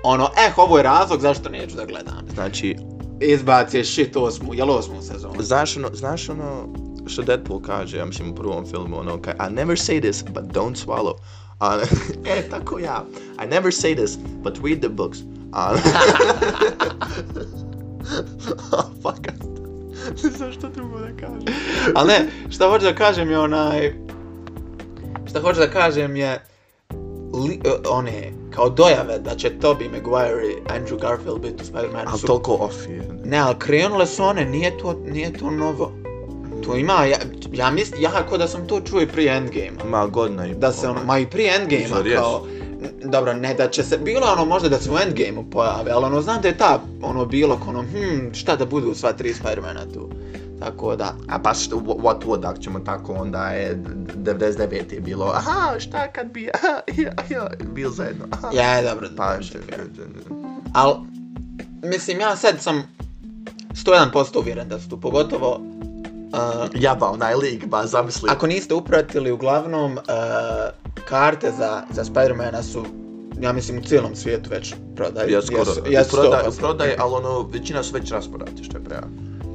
Ono, 0.04 0.30
eh, 0.38 0.52
ovo 0.58 0.78
je 0.78 0.84
razlog 0.84 1.22
zašto 1.22 1.50
neću 1.50 1.76
da 1.76 1.86
gledam. 1.86 2.28
znači, 2.34 2.76
Izbaci 3.22 3.78
je 3.78 3.86
shit 3.86 4.16
osmu, 4.16 4.54
jel 4.54 4.72
osmu 4.72 5.02
sezonu? 5.02 5.36
Znaš 5.40 5.78
ono, 5.78 5.90
znaš 5.94 6.30
ono 6.30 6.68
što 7.08 7.22
Deadpool 7.22 7.62
kaže, 7.62 7.98
ja 7.98 8.06
mislim 8.06 8.32
u 8.32 8.36
prvom 8.36 8.66
filmu, 8.66 9.00
ono, 9.00 9.22
kaj, 9.22 9.34
I 9.34 9.54
never 9.54 9.78
say 9.78 10.02
this, 10.02 10.24
but 10.24 10.44
don't 10.44 10.86
swallow. 10.86 11.14
A, 11.60 11.80
e, 12.38 12.50
tako 12.50 12.80
ja. 12.80 13.06
I 13.44 13.48
never 13.48 13.72
say 13.72 13.96
this, 13.96 14.18
but 14.44 14.58
read 14.64 14.80
the 14.80 14.90
books. 14.90 15.20
A, 15.52 15.76
oh, 18.72 18.86
fuck. 19.04 19.28
Ne 20.24 20.30
znam 20.38 20.52
što 20.52 20.70
drugo 20.70 21.00
da 21.00 21.08
kažem. 21.08 21.56
Ali 21.96 22.08
ne, 22.08 22.32
šta 22.50 22.70
hoću 22.70 22.86
da 22.86 22.96
kažem 22.96 23.32
je 23.32 23.40
onaj... 23.40 24.09
Šta 25.30 25.42
hoću 25.42 25.60
da 25.60 25.68
kažem 25.68 26.16
je... 26.16 26.42
Li, 27.34 27.60
uh, 27.66 27.72
one, 27.90 28.34
kao 28.56 28.70
dojave 28.70 29.20
da 29.20 29.36
će 29.36 29.52
Tobey 29.62 29.92
Maguire 29.92 30.48
i 30.48 30.62
Andrew 30.68 31.00
Garfield 31.02 31.42
biti 31.42 31.64
u 31.64 31.66
Spider-Manu 31.66 32.08
Ali 32.08 32.20
su... 32.20 32.28
toliko 32.28 32.54
off 32.54 32.76
je. 32.90 33.10
Ne, 33.26 33.38
ali 33.38 33.56
krenule 33.60 34.06
su 34.08 34.24
one, 34.24 34.46
nije 34.46 34.78
to, 34.78 34.94
nije 35.06 35.34
to 35.34 35.52
novo. 35.52 35.92
To 36.66 36.76
ima, 36.76 37.06
ja, 37.06 37.18
ja 37.52 37.72
mislim, 37.72 38.02
ja 38.02 38.12
kao 38.30 38.38
da 38.38 38.48
sam 38.48 38.68
to 38.68 38.82
čuo 38.82 39.02
i 39.02 39.08
prije 39.08 39.38
Endgame-a. 39.38 39.86
Ma 39.90 40.08
godina 40.08 40.48
i 40.48 40.54
Da 40.54 40.72
se 40.72 40.88
ono, 40.88 41.04
ma 41.04 41.20
i 41.20 41.26
prije 41.26 41.56
Endgame-a 41.56 42.16
kao... 42.16 42.46
Dobro, 43.04 43.34
ne 43.34 43.54
da 43.54 43.70
će 43.70 43.84
se, 43.84 43.98
bilo 43.98 44.28
ono 44.28 44.46
možda 44.46 44.70
da 44.70 44.78
se 44.78 44.92
u 44.92 44.98
Endgame-u 44.98 45.50
pojave, 45.52 45.92
ali 45.92 46.06
ono, 46.06 46.22
znam 46.22 46.42
da 46.42 46.48
je 46.48 46.58
ta, 46.58 46.82
ono, 47.02 47.26
bilo 47.26 47.60
ono, 47.68 47.82
hm, 47.82 48.34
šta 48.34 48.56
da 48.56 48.66
budu 48.66 48.96
sva 48.96 49.14
tri 49.14 49.34
Spider-Mana 49.34 49.94
tu. 49.94 50.10
Tako 50.60 50.96
da, 50.96 51.14
A 51.30 51.40
pa 51.40 51.54
što, 51.54 51.76
what 51.78 52.26
would, 52.26 52.48
ako 52.50 52.60
ćemo 52.60 52.80
tako, 52.80 53.14
onda 53.14 53.50
je 53.50 53.76
99 54.16 54.94
je 54.94 55.00
bilo, 55.00 55.32
aha, 55.36 55.80
šta 55.80 56.08
kad 56.08 56.28
bi, 56.32 56.50
aha, 56.54 56.80
ja, 57.04 57.12
ja, 57.30 57.50
bil 57.74 57.90
zajedno, 57.90 58.26
aha. 58.32 58.50
ja, 58.54 58.82
dobro, 58.82 59.08
Pa, 59.18 59.36
Ali, 60.74 60.94
mislim, 61.84 62.20
ja 62.20 62.36
sad 62.36 62.62
sam 62.62 62.84
101% 63.72 64.38
uvjeren 64.40 64.70
da 64.70 64.80
su 64.80 64.90
tu, 64.90 65.00
pogotovo, 65.00 65.56
uh, 65.56 66.70
jaba 66.76 67.10
onaj 67.10 67.36
lik, 67.36 67.66
ba, 67.66 67.88
zamisli. 67.88 68.30
ako 68.32 68.48
niste 68.48 68.74
upratili, 68.74 69.32
uglavnom, 69.32 69.94
uh, 69.94 70.00
karte 71.06 71.52
za, 71.58 71.84
za 71.92 72.04
Spider-Mana 72.04 72.64
su, 72.64 72.86
ja 73.42 73.54
mislim, 73.54 73.78
u 73.78 73.82
cijelom 73.82 74.16
svijetu 74.16 74.50
već 74.50 74.74
prodaju. 74.96 75.30
Ja 75.34 75.42
skoro, 75.42 75.60
Jesu- 75.62 75.82
u 75.90 75.92
jesu 75.92 76.10
prodaj, 76.12 76.44
100%. 76.44 76.50
u 76.50 76.58
prodaj, 76.58 76.96
ali 77.00 77.14
ono, 77.14 77.42
većina 77.54 77.84
su 77.84 77.94
već 77.94 78.12
rasprodati, 78.12 78.64
što 78.64 78.78
je 78.78 78.84
prejako. 78.84 79.08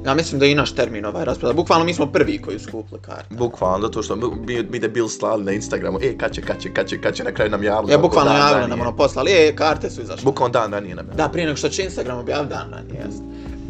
Ja 0.05 0.13
mislim 0.13 0.39
da 0.39 0.45
je 0.45 0.51
i 0.51 0.55
naš 0.55 0.71
termin 0.71 1.05
ovaj 1.05 1.25
rasproda. 1.25 1.53
Bukvalno 1.53 1.85
mi 1.85 1.93
smo 1.93 2.05
prvi 2.05 2.41
koji 2.41 2.59
su 2.59 2.71
kupili 2.71 3.01
karte. 3.01 3.35
Bukvalno, 3.35 3.87
zato 3.87 4.03
što 4.03 4.15
mi, 4.15 4.63
mi 4.69 4.79
da 4.79 4.87
bil 4.87 5.07
slali 5.07 5.43
na 5.43 5.51
Instagramu, 5.51 5.99
e, 6.01 6.17
kad 6.17 6.33
će, 6.33 6.41
kad 6.41 6.61
će, 6.61 6.73
kad 6.73 6.87
će, 6.87 7.01
kad 7.01 7.15
će, 7.15 7.23
na 7.23 7.31
kraju 7.31 7.51
nam 7.51 7.63
javili. 7.63 7.91
Ja 7.91 7.97
bukvalno 7.97 8.31
dan 8.31 8.51
javili 8.51 8.69
nam 8.69 8.81
ono 8.81 8.95
poslali, 8.95 9.31
e, 9.31 9.55
karte 9.55 9.89
su 9.89 10.01
izašle. 10.01 10.23
Bukvalno 10.23 10.53
dan 10.53 10.71
ranije 10.71 10.95
nam 10.95 11.05
javili. 11.05 11.17
Da, 11.17 11.29
prije 11.29 11.45
nego 11.45 11.57
što 11.57 11.69
će 11.69 11.83
Instagram 11.83 12.19
objaviti 12.19 12.49
dan 12.49 12.71
ranije, 12.71 13.01
jest. 13.05 13.23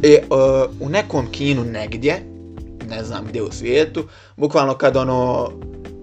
E, 0.03 0.23
uh, 0.29 0.87
u 0.87 0.89
nekom 0.89 1.31
kinu 1.31 1.63
negdje, 1.63 2.21
ne 2.89 3.03
znam 3.03 3.25
gdje 3.25 3.43
u 3.43 3.51
svijetu, 3.51 4.03
bukvalno 4.37 4.77
kad 4.77 4.97
ono, 4.97 5.51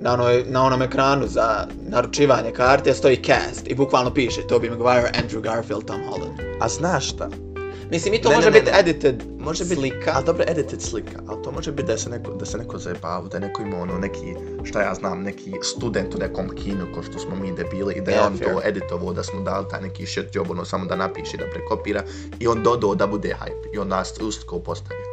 na, 0.00 0.12
onoj, 0.12 0.44
na 0.46 0.64
onom 0.64 0.82
ekranu 0.82 1.26
za 1.26 1.66
naručivanje 1.88 2.50
karte 2.50 2.94
stoji 2.94 3.16
cast 3.16 3.66
i 3.66 3.74
bukvalno 3.74 4.14
piše 4.14 4.40
Tobey 4.48 4.70
Maguire, 4.70 5.12
Andrew 5.22 5.40
Garfield, 5.40 5.84
Tom 5.84 6.00
Holland. 6.08 6.40
A 6.60 6.68
znaš 6.68 7.08
šta? 7.08 7.28
Mislim, 7.92 8.14
i 8.14 8.20
to 8.20 8.28
Ne, 8.28 8.36
može 8.36 8.50
ne, 8.50 8.60
biti 8.60 8.72
ne. 8.72 8.80
edited 8.80 9.22
Može 9.38 9.64
biti, 9.64 9.74
slika. 9.76 10.12
ali 10.14 10.24
dobro, 10.24 10.44
edited 10.48 10.82
slika, 10.82 11.18
ali 11.28 11.42
to 11.42 11.50
može 11.52 11.72
biti 11.72 11.86
da 11.86 11.98
se 11.98 12.10
neko, 12.10 12.30
da 12.32 12.44
se 12.46 12.58
neko 12.58 12.78
zajebava, 12.78 13.28
da 13.28 13.36
je 13.36 13.40
neko 13.40 13.62
ima 13.62 13.76
ono 13.78 13.98
neki, 13.98 14.34
šta 14.64 14.82
ja 14.82 14.94
znam, 14.94 15.22
neki 15.22 15.52
student 15.62 16.14
u 16.14 16.18
nekom 16.18 16.48
kinu, 16.54 16.86
ko 16.94 17.02
što 17.02 17.18
smo 17.18 17.36
mi 17.36 17.52
debili, 17.52 17.94
i 17.94 18.00
da 18.00 18.10
je 18.10 18.18
Yeah, 18.18 18.26
on 18.26 18.38
fair. 18.38 18.50
to 18.52 18.60
editovao, 18.64 19.12
da 19.12 19.22
smo 19.22 19.40
dali 19.40 19.66
taj 19.70 19.80
neki 19.82 20.06
shit 20.06 20.34
job, 20.34 20.50
ono, 20.50 20.64
samo 20.64 20.86
da 20.86 20.96
napiše, 20.96 21.36
da 21.36 21.44
prekopira, 21.46 22.02
i 22.40 22.46
on 22.46 22.62
dodao 22.62 22.94
da 22.94 23.06
bude 23.06 23.36
hype, 23.36 23.74
i 23.74 23.78
on 23.78 23.88
nas 23.88 24.14
ustko 24.20 24.58
postavio. 24.58 25.04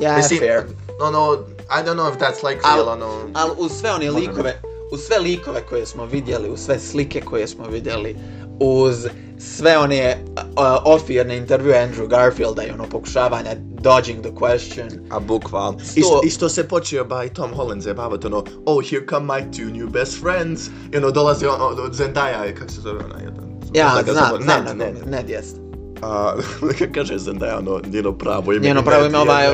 Ja, 0.00 0.16
Mislim, 0.16 0.38
fair. 0.40 0.62
ono, 1.00 1.38
I 1.70 1.80
don't 1.80 1.94
know 1.94 2.08
if 2.08 2.18
that's 2.18 2.48
like 2.48 2.60
Al- 2.64 2.74
real, 2.76 2.88
ono... 2.88 3.08
Ali 3.34 3.50
uz 3.58 3.72
sve 3.72 3.90
one 3.92 4.10
likove, 4.10 4.60
uz 4.90 5.00
sve 5.00 5.18
likove 5.18 5.62
koje 5.62 5.86
smo 5.86 6.04
vidjeli, 6.06 6.50
uz 6.50 6.60
sve 6.60 6.78
slike 6.80 7.20
koje 7.20 7.48
smo 7.48 7.66
vidjeli, 7.66 8.16
uz 8.60 9.06
sve 9.38 9.78
one 9.78 10.16
uh, 10.36 10.42
ofirne 10.84 11.36
intervjue 11.36 11.74
Andrew 11.78 12.08
Garfielda 12.08 12.62
i 12.62 12.70
ono 12.70 12.84
pokušavanja 12.84 13.50
dodging 13.58 14.20
the 14.20 14.30
question. 14.30 14.90
A 15.10 15.20
bukvalno. 15.20 15.78
Sto- 15.80 15.92
Isto, 15.96 16.20
isto 16.24 16.48
se 16.48 16.68
počeo 16.68 17.04
ba 17.04 17.24
i 17.24 17.28
Tom 17.28 17.50
Holland 17.52 17.82
zajebavat 17.82 18.24
ono, 18.24 18.44
oh, 18.66 18.84
here 18.84 19.06
come 19.06 19.26
my 19.26 19.50
two 19.52 19.72
new 19.72 19.88
best 19.88 20.20
friends. 20.20 20.60
I 20.92 20.96
ono, 20.96 21.10
dolazi 21.10 21.46
on, 21.46 21.60
od 21.60 21.94
Zendaya, 21.94 22.54
kako 22.54 22.70
se 22.70 22.80
zove 22.80 23.04
ona 23.04 23.18
jedan? 23.18 23.44
Ja, 23.74 24.02
znam, 24.04 24.42
znam, 24.42 24.64
Ned, 24.64 24.76
ne, 24.76 24.92
Ned. 24.92 25.26
ne, 25.26 25.32
jest. 25.32 25.56
A, 26.02 26.34
kako 26.60 26.92
kaže 26.94 27.18
Zendaya, 27.18 27.58
ono, 27.58 27.80
njeno 27.86 28.12
pravo 28.12 28.52
ime. 28.52 28.66
Njeno 28.66 28.80
i 28.80 28.84
pravo 28.84 29.04
ime, 29.06 29.18
ovaj- 29.18 29.46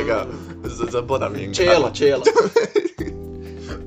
Zaboravim. 0.90 1.46
ga. 1.48 1.54
Čelo, 1.54 1.90
čelo. 1.90 2.22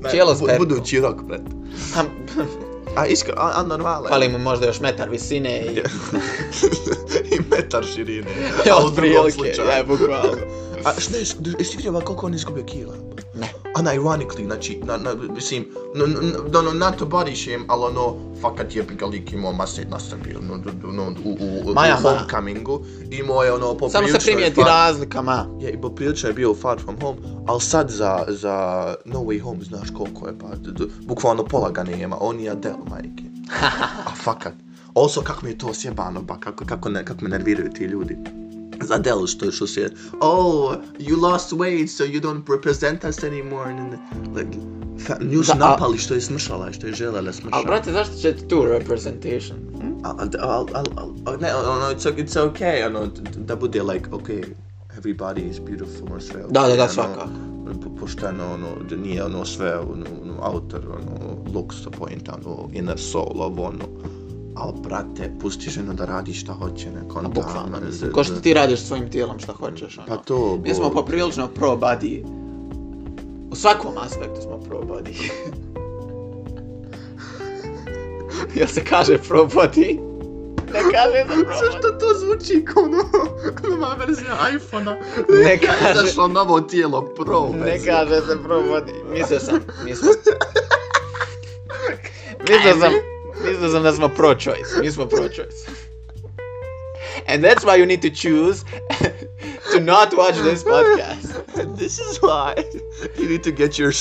Ne, 0.04 0.12
čelo 0.12 0.36
sperko. 0.36 0.66
Budući 0.66 1.00
rok, 1.00 1.24
bret. 1.24 1.42
A 2.96 3.06
iskreno, 3.06 3.42
a, 3.42 3.64
normalno. 3.64 4.10
Fali 4.10 4.30
mu 4.30 4.38
možda 4.38 4.66
još 4.66 4.80
metar 4.80 5.10
visine 5.10 5.62
i... 5.62 5.78
I 7.36 7.40
metar 7.50 7.86
širine. 7.96 8.28
Ja, 8.66 8.76
A 8.76 8.86
u 8.86 8.90
drugom 8.90 8.92
otprilike, 8.92 9.32
slučaju. 9.32 9.68
ja, 9.78 9.84
bukvalno. 9.84 10.38
A 10.86 11.00
šta 11.00 11.18
je, 11.18 11.26
jesi 11.60 11.78
vidio 11.78 12.02
koliko 12.02 12.26
on 12.26 12.34
izgubio 12.34 12.64
kila? 12.64 12.94
Unironically, 13.80 14.46
znači, 14.46 14.80
na, 14.84 14.98
na, 14.98 15.14
mislim, 15.36 15.66
no, 15.96 16.06
no, 16.52 16.62
no, 16.62 16.74
not 16.74 16.96
to 16.98 17.06
body 17.06 17.36
shame, 17.36 17.66
ali 17.68 17.84
ono, 17.84 18.16
fakat 18.42 18.76
je 18.76 18.84
ga 18.84 19.06
lik 19.06 19.34
imao 19.34 19.52
mase 19.54 19.86
na 19.86 20.00
Srbiju, 20.00 20.40
no, 20.42 20.56
no, 20.56 20.92
no, 20.92 21.04
u, 21.26 21.30
u, 21.30 21.72
u, 21.72 21.74
Ma 21.74 21.82
u 21.82 22.04
ma. 22.04 22.10
Homecomingu, 22.10 22.86
imao 23.12 23.44
je 23.44 23.54
ono, 23.54 23.74
poprilično... 23.74 23.92
Samo 23.92 24.08
se 24.08 24.14
je 24.14 24.20
primijeti 24.34 24.62
far- 24.62 24.66
razlikama. 24.66 25.48
Je, 25.60 25.72
i 25.72 25.82
poprilično 25.82 26.30
je 26.30 26.34
bio 26.34 26.52
u 26.52 26.56
Far 26.56 26.80
From 26.80 26.96
Home, 27.02 27.20
ali 27.48 27.62
sad 27.62 27.90
za, 27.90 28.26
za 28.28 28.96
No 29.06 29.20
Way 29.20 29.42
Home, 29.42 29.64
znaš 29.64 29.88
koliko 29.98 30.28
je, 30.28 30.40
pa, 30.40 30.48
bukvalno 31.08 31.44
pola 31.46 31.72
ga 31.72 31.84
nema, 31.84 32.18
on 32.20 32.40
je 32.40 32.50
Adele, 32.50 32.86
majke. 32.90 33.24
A 34.10 34.16
fakat. 34.24 34.54
Also, 34.96 35.22
kako 35.22 35.46
mi 35.46 35.52
je 35.52 35.58
to 35.58 35.74
sjebano, 35.74 36.22
ba, 36.22 36.38
kako, 36.40 36.66
kako, 36.66 36.90
ne, 36.90 37.06
kako 37.06 37.24
me 37.24 37.30
nerviraju 37.30 37.70
ti 37.70 37.84
ljudi. 37.84 38.18
Za 38.84 38.96
Adele 38.96 39.28
što, 39.28 39.52
što 39.52 39.68
se, 39.68 39.90
oh, 40.22 40.76
you 41.00 41.22
lost 41.22 41.52
weight, 41.54 41.88
so 41.88 42.04
you 42.04 42.22
don't 42.22 42.50
represent 42.56 43.04
us 43.04 43.18
anymore, 43.18 43.70
and, 43.70 43.80
and, 43.80 44.38
like, 44.38 44.58
fa, 45.08 45.18
nju 45.22 45.44
su 45.44 45.58
napali 45.58 45.98
što 45.98 46.14
je 46.14 46.22
smršala, 46.22 46.72
što 46.72 46.88
je 46.88 46.94
želela 46.94 47.34
smršala. 47.34 47.52
Ali, 47.58 47.66
brate, 47.66 47.92
zašto 47.92 48.16
će 48.16 48.48
tu 48.48 48.66
representation? 48.66 49.58
Hm? 49.82 49.92
Al, 50.04 50.16
al, 50.40 50.50
al, 50.50 50.66
al, 50.74 51.10
al, 51.26 51.38
ne, 51.42 51.56
ono, 51.56 51.86
it's, 51.92 52.16
it's 52.26 52.40
okay, 52.52 52.88
ono, 52.88 53.08
da 53.38 53.56
bude 53.56 53.84
like, 53.84 54.10
okay, 54.12 54.44
everybody 54.98 55.50
is 55.50 55.60
beautiful, 55.60 56.20
sve, 56.20 56.44
Da, 56.50 56.62
da, 56.68 56.76
da, 56.76 56.84
ono, 56.84 56.92
svakako. 56.92 57.30
po- 57.84 57.96
pošteno, 58.00 58.54
ono, 58.54 58.68
nije 59.04 59.24
ono 59.24 59.46
sve, 59.46 59.80
ono, 59.80 60.06
ono 60.24 60.34
autor, 60.42 60.82
ono, 60.90 61.38
looks 61.54 61.76
the 61.82 61.90
point, 61.92 62.30
ono, 62.30 62.70
inner 62.74 63.00
soul, 63.00 63.42
ovo, 63.42 63.64
ono, 63.64 63.86
al, 64.56 64.74
brate, 64.74 65.32
pusti 65.42 65.70
ženu 65.70 65.94
da 65.94 66.06
radi 66.06 66.34
šta 66.34 66.54
hoće, 66.54 66.92
neko, 66.92 67.20
ono, 67.20 67.30
Bukvalno, 67.30 67.70
da- 67.72 67.80
mislim. 67.86 68.02
da- 68.02 68.12
Ko 68.14 68.24
što 68.24 68.34
da- 68.34 68.42
ti 68.42 68.54
radiš 68.54 68.80
svojim 68.80 69.12
tijelom 69.12 69.40
šta 69.40 69.54
hoćeš, 69.54 69.98
ono. 69.98 70.08
Pa 70.08 70.18
to, 70.18 70.58
Mi 70.58 70.74
smo 70.74 70.90
poprilično 70.92 71.48
pro 71.48 71.70
body. 71.70 72.24
U 73.52 73.56
svakom 73.56 73.98
aspektu 73.98 74.42
smo 74.42 74.58
pro 74.60 74.80
body. 74.80 75.30
Jel 78.56 78.68
se 78.68 78.84
kaže 78.84 79.18
pro 79.20 79.46
body? 79.46 80.00
Ne 80.66 80.82
kaže 80.84 81.20
se 81.20 81.26
pro 81.36 81.46
body. 81.46 81.60
Zašto 81.66 81.90
to 81.90 82.06
zvuči 82.16 82.66
kao 82.66 82.84
ono, 82.84 83.04
nova 83.70 83.96
verzija 83.96 84.50
iPhone-a? 84.52 84.96
Ne 85.40 85.60
kaže- 85.60 85.94
Zašto 85.96 86.28
novo 86.28 86.62
tijelo 86.62 87.02
pro 87.04 87.50
Ne 87.50 87.60
verzija? 87.62 87.96
kaže 87.96 88.22
se 88.22 88.44
pro 88.44 88.62
body. 88.62 88.94
Mislio 89.12 89.40
sam, 89.40 89.60
mislio 89.86 90.12
Mislio 92.42 92.74
sam, 92.74 92.92
mislio 93.56 93.72
sam 93.72 93.84
da 93.84 93.94
smo 93.94 94.10
pro 94.10 94.36
choice. 94.36 94.82
Mi 94.82 94.92
smo 94.92 95.06
pro 95.06 95.28
choice. 95.30 95.66
And 97.28 97.44
that's 97.44 97.64
why 97.64 97.76
you 97.76 97.86
need 97.86 98.02
to 98.02 98.10
choose 98.10 98.64
to 99.74 99.80
not 99.82 100.14
watch 100.14 100.36
this 100.44 100.64
podcast. 100.64 101.28
This 101.78 102.00
is 102.00 102.20
why 102.22 102.54
you 103.20 103.30
need 103.30 103.44
to 103.44 103.52
get 103.52 103.80
your 103.80 103.92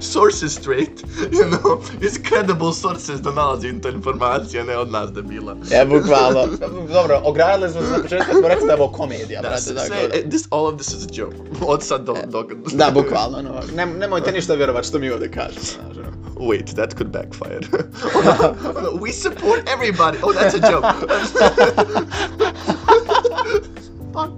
sources 0.00 0.54
straight. 0.54 1.02
You 1.32 1.44
know, 1.44 1.80
it's 2.00 2.18
credible 2.18 2.72
sources 2.72 3.20
da 3.20 3.30
nalazi 3.30 3.80
ta 3.80 3.88
informacija, 3.88 4.64
ne 4.64 4.76
od 4.76 4.90
nas 4.90 5.12
debila. 5.12 5.56
Ja, 5.70 5.84
bukvalno. 5.84 6.46
Dobro, 6.92 7.20
ogradili 7.24 7.70
smo 7.70 7.82
se 7.82 7.88
na 7.88 7.98
početku, 8.02 8.36
smo 8.38 8.48
rekli 8.48 8.66
da 8.66 8.72
je 8.72 8.80
ovo 8.80 8.92
komedija, 8.92 9.42
Da, 9.42 9.48
brate, 9.48 9.62
se- 9.62 9.74
sve, 9.86 10.08
da. 10.08 10.14
eh, 10.14 10.28
this, 10.28 10.46
all 10.50 10.66
of 10.66 10.74
this 10.76 10.88
is 10.88 11.04
a 11.04 11.08
joke. 11.12 11.36
Od 11.72 11.82
sad 11.82 12.04
do... 12.04 12.14
do 12.26 12.46
Da, 12.72 12.90
bukvalno, 12.90 13.42
no. 13.42 13.60
Ne, 13.76 13.86
nemojte 13.86 14.32
ništa 14.32 14.54
vjerovati 14.54 14.88
što 14.88 14.98
mi 14.98 15.10
ovdje 15.10 15.30
kažemo, 15.30 15.60
znaš. 15.94 16.06
Wait, 16.36 16.66
that 16.68 16.94
could 16.96 17.10
backfire. 17.10 17.60
oh, 17.72 18.58
no, 18.62 18.72
no, 18.80 18.94
we 18.96 19.10
support 19.10 19.68
everybody. 19.68 20.18
Oh, 20.22 20.32
that's 20.32 20.54
a 20.54 20.60
joke. 20.60 20.84
Fuck. 24.12 24.30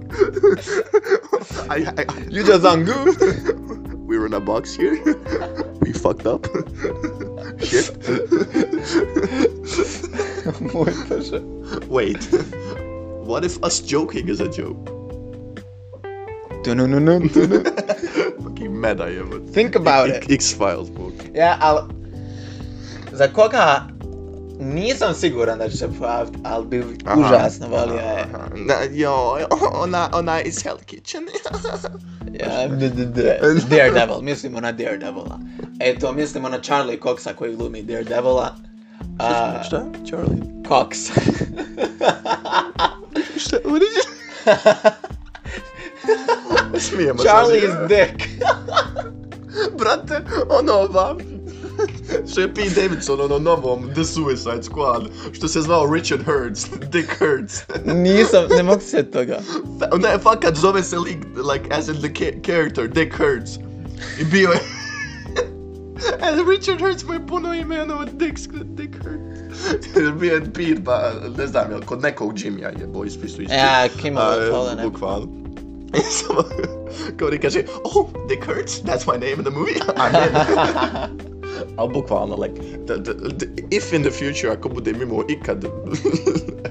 I, 1.69 1.93
I, 1.97 2.05
You 2.29 2.43
just 2.43 2.65
ungoofed. 2.65 3.21
We're 4.09 4.25
in 4.25 4.33
a 4.33 4.39
box 4.39 4.73
here. 4.75 4.95
we 5.81 5.93
fucked 5.93 6.25
up. 6.25 6.45
Shit. 7.61 7.95
Wait. 11.87 12.23
What 13.23 13.45
if 13.45 13.63
us 13.63 13.79
joking 13.81 14.27
is 14.27 14.41
a 14.41 14.49
joke? 14.49 14.83
Fucking 18.43 18.58
meta, 18.79 19.05
je. 19.05 19.23
Think 19.53 19.75
about 19.75 20.09
it. 20.23 20.31
X-Files 20.31 20.89
book. 20.89 21.13
Ja, 21.33 21.57
ali... 21.61 21.79
Za 23.11 23.27
koga 23.27 23.81
nisam 24.59 25.13
siguran 25.13 25.57
da 25.59 25.69
će 25.69 25.77
se 25.77 25.89
pojaviti, 25.99 26.37
ali 26.43 26.65
bi 26.67 26.83
užasno 27.17 27.67
volio 27.67 27.95
je. 27.95 28.25
Aha. 28.25 28.47
Na, 28.55 28.73
jo, 28.91 29.37
ona, 29.83 30.09
ona 30.13 30.41
iz 30.41 30.63
Hell 30.63 30.77
Kitchen. 30.85 31.23
Ja, 32.33 32.67
d- 32.79 32.89
d- 32.89 33.05
d- 33.05 33.39
Daredevil, 33.69 34.21
mislimo 34.21 34.59
na 34.59 34.71
Daredevila. 34.71 35.39
Eto, 35.79 36.11
mislimo 36.13 36.49
na 36.49 36.59
Charlie 36.59 36.99
Coxa 36.99 37.33
koji 37.33 37.55
glumi 37.55 37.81
Daredevila. 37.83 38.55
A, 39.19 39.63
Šta? 39.63 39.85
Charlie? 40.05 40.41
Cox. 40.67 41.11
Šta? 43.37 43.57
What 43.57 43.79
did 43.79 43.89
you... 43.89 44.03
Smijemo 46.79 47.19
se. 47.19 47.27
Charlie's 47.27 47.87
dick. 47.87 48.29
Brate, 49.79 50.21
ono 50.49 50.87
vam... 50.87 51.17
Što 52.31 52.41
je 52.41 52.47
Davidson, 52.75 53.21
ono 53.21 53.39
novom 53.39 53.89
The 53.93 54.03
Suicide 54.03 54.63
Squad, 54.63 55.07
što 55.31 55.47
se 55.47 55.61
zvao 55.61 55.93
Richard 55.93 56.21
Hurts, 56.25 56.65
Dick 56.91 57.09
Hurts. 57.19 57.61
Nisam, 58.03 58.43
ne 58.57 58.63
mogu 58.63 58.81
se 58.81 59.03
toga. 59.03 59.39
Ne, 59.97 60.17
fakat 60.23 60.55
zove 60.55 60.83
se 60.83 60.97
lik, 60.97 61.17
like, 61.53 61.75
as 61.75 61.87
in 61.87 61.95
the 61.95 62.41
character, 62.45 62.87
Dick 62.87 63.15
Hurts. 63.17 63.51
I 64.21 64.25
bio 64.25 64.49
je... 64.49 64.59
And 66.21 66.49
Richard 66.49 66.81
Hurts 66.81 67.03
mu 67.05 67.13
je 67.13 67.27
puno 67.27 67.53
ime, 67.53 67.81
ono, 67.81 68.05
Dick, 68.05 68.37
Dick 68.63 68.95
Hurts. 68.95 70.19
bio 70.19 70.33
je 70.33 70.53
Pete, 70.53 70.83
pa, 70.85 71.11
ne 71.37 71.47
znam, 71.47 71.71
jel, 71.71 71.81
kod 71.81 72.01
nekog 72.01 72.39
Jimmya 72.39 72.69
je 72.79 72.87
boj 72.87 73.09
spisu 73.09 73.41
isti. 73.41 73.55
Ja, 73.55 73.87
Kimmel 74.01 74.23
A, 74.23 74.49
Tolle, 74.49 74.75
ne. 74.75 74.83
Bukvalno. 74.83 75.48
Kao 77.17 77.29
ti 77.29 77.39
kaže, 77.39 77.63
oh, 77.83 78.05
Dick 78.29 78.45
Hurts, 78.45 78.81
that's 78.83 79.07
my 79.07 79.17
name 79.17 79.33
in 79.37 79.43
the 79.43 79.51
movie, 79.51 79.79
I'm 79.97 80.15
in. 80.15 81.29
Ali 81.77 81.93
bukvalno, 81.93 82.35
like, 82.37 82.55
the, 82.85 82.95
the, 82.97 83.13
the, 83.13 83.45
if 83.71 83.93
in 83.93 84.01
the 84.01 84.11
future, 84.11 84.51
ako 84.53 84.69
budem 84.69 85.01
imao 85.01 85.23
ikad 85.27 85.65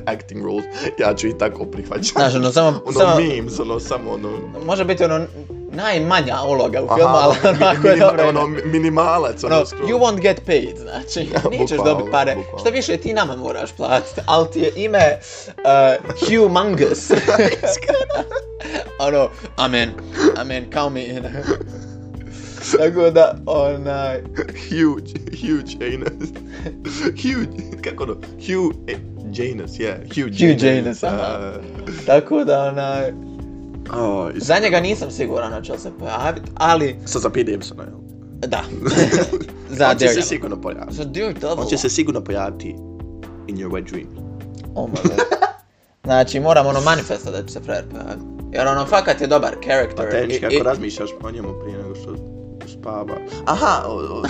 acting 0.06 0.44
roles, 0.44 0.64
ja 0.98 1.14
ću 1.14 1.26
i 1.28 1.38
tako 1.38 1.64
prihvaćati. 1.64 2.08
Znaš, 2.08 2.34
ono, 2.34 2.52
samo- 2.52 2.80
ono 2.86 2.98
samo- 3.00 3.20
memes, 3.20 3.60
ono, 3.60 3.80
samo 3.80 4.10
ono... 4.10 4.28
Može 4.66 4.84
biti 4.84 5.04
ono 5.04 5.26
najmanja 5.78 6.36
uloga 6.42 6.82
u 6.82 6.86
Aha, 6.86 6.94
filmu, 6.96 7.14
ali 7.14 7.34
onako 7.56 7.88
je 7.88 7.96
dobro. 7.96 8.28
ono, 8.28 8.46
mi- 8.46 8.62
minimalac, 8.64 9.44
ono, 9.44 9.66
skroz. 9.66 9.90
you 9.90 9.98
won't 9.98 10.20
get 10.20 10.40
paid, 10.46 10.76
znači, 10.78 11.28
nećeš 11.58 11.78
dobiti 11.78 12.10
pare. 12.10 12.34
bukvalno. 12.34 12.58
Što 12.58 12.70
više 12.70 12.96
ti 12.96 13.12
nama 13.12 13.36
moraš 13.36 13.72
platiti, 13.72 14.20
ali 14.26 14.46
ti 14.52 14.60
je 14.60 14.72
ime 14.76 15.18
uh, 15.48 16.28
Humongous. 16.28 17.10
ono, 18.98 19.28
amen, 19.56 19.90
amen, 20.36 20.70
kao 20.70 20.90
mi. 20.90 21.00
you 21.00 21.20
know. 21.20 21.42
Tako 22.78 23.10
da, 23.10 23.34
onaj, 23.46 24.20
Huge, 24.68 25.12
huge 25.32 25.86
anus. 25.86 26.28
huge, 27.16 27.80
kako 27.82 28.02
ono, 28.02 28.14
Hugh 28.14 28.74
eh, 28.88 28.96
Janus, 29.34 29.70
yeah, 29.70 29.96
Hugh 30.04 30.30
Hugh 30.30 30.62
Janus, 30.64 31.02
aha. 31.02 31.52
Uh, 31.56 31.64
tako 32.06 32.44
da, 32.44 32.62
onaj, 32.62 33.12
oh, 33.94 34.30
za 34.36 34.58
njega 34.58 34.80
nisam 34.80 35.10
siguran 35.10 35.50
da 35.50 35.62
će 35.62 35.72
li 35.72 35.78
se 35.78 35.90
pojaviti, 35.90 36.50
ali, 36.54 36.96
Sad 37.04 37.22
za 37.22 37.30
Pete 37.30 37.50
jel? 37.50 37.60
da, 38.38 38.62
za 39.70 39.88
On 39.88 39.96
će 39.96 40.08
se 40.08 40.22
sigurno 40.22 40.60
pojaviti. 40.60 40.94
Za 40.94 41.04
Daredevil. 41.04 41.50
On 41.52 41.66
će 41.66 41.76
se 41.76 41.88
sigurno 41.88 42.20
pojaviti 42.20 42.68
in 43.48 43.56
your 43.56 43.70
wet 43.70 43.84
dreams. 43.84 44.18
Oh 44.74 44.88
my 44.88 45.02
god. 45.02 45.12
Znači, 46.04 46.40
moram 46.40 46.66
ono 46.66 46.80
manifesta 46.80 47.30
da 47.30 47.42
će 47.42 47.52
se 47.52 47.60
frajer 47.60 47.84
pojaviti. 47.90 48.24
Jer 48.52 48.66
ono, 48.68 48.86
fakat 48.86 49.20
je 49.20 49.26
dobar 49.26 49.54
character. 49.62 49.96
Pa 49.96 50.10
tehnički, 50.10 50.44
i- 50.44 50.56
ako 50.56 50.64
razmišljaš 50.64 51.10
o 51.22 51.30
njemu 51.30 51.48
prije 51.62 51.78
nego 51.78 51.94
što 51.94 52.14
spava. 52.70 53.14
Aha, 53.46 53.82
o, 53.86 53.92
o. 53.92 54.22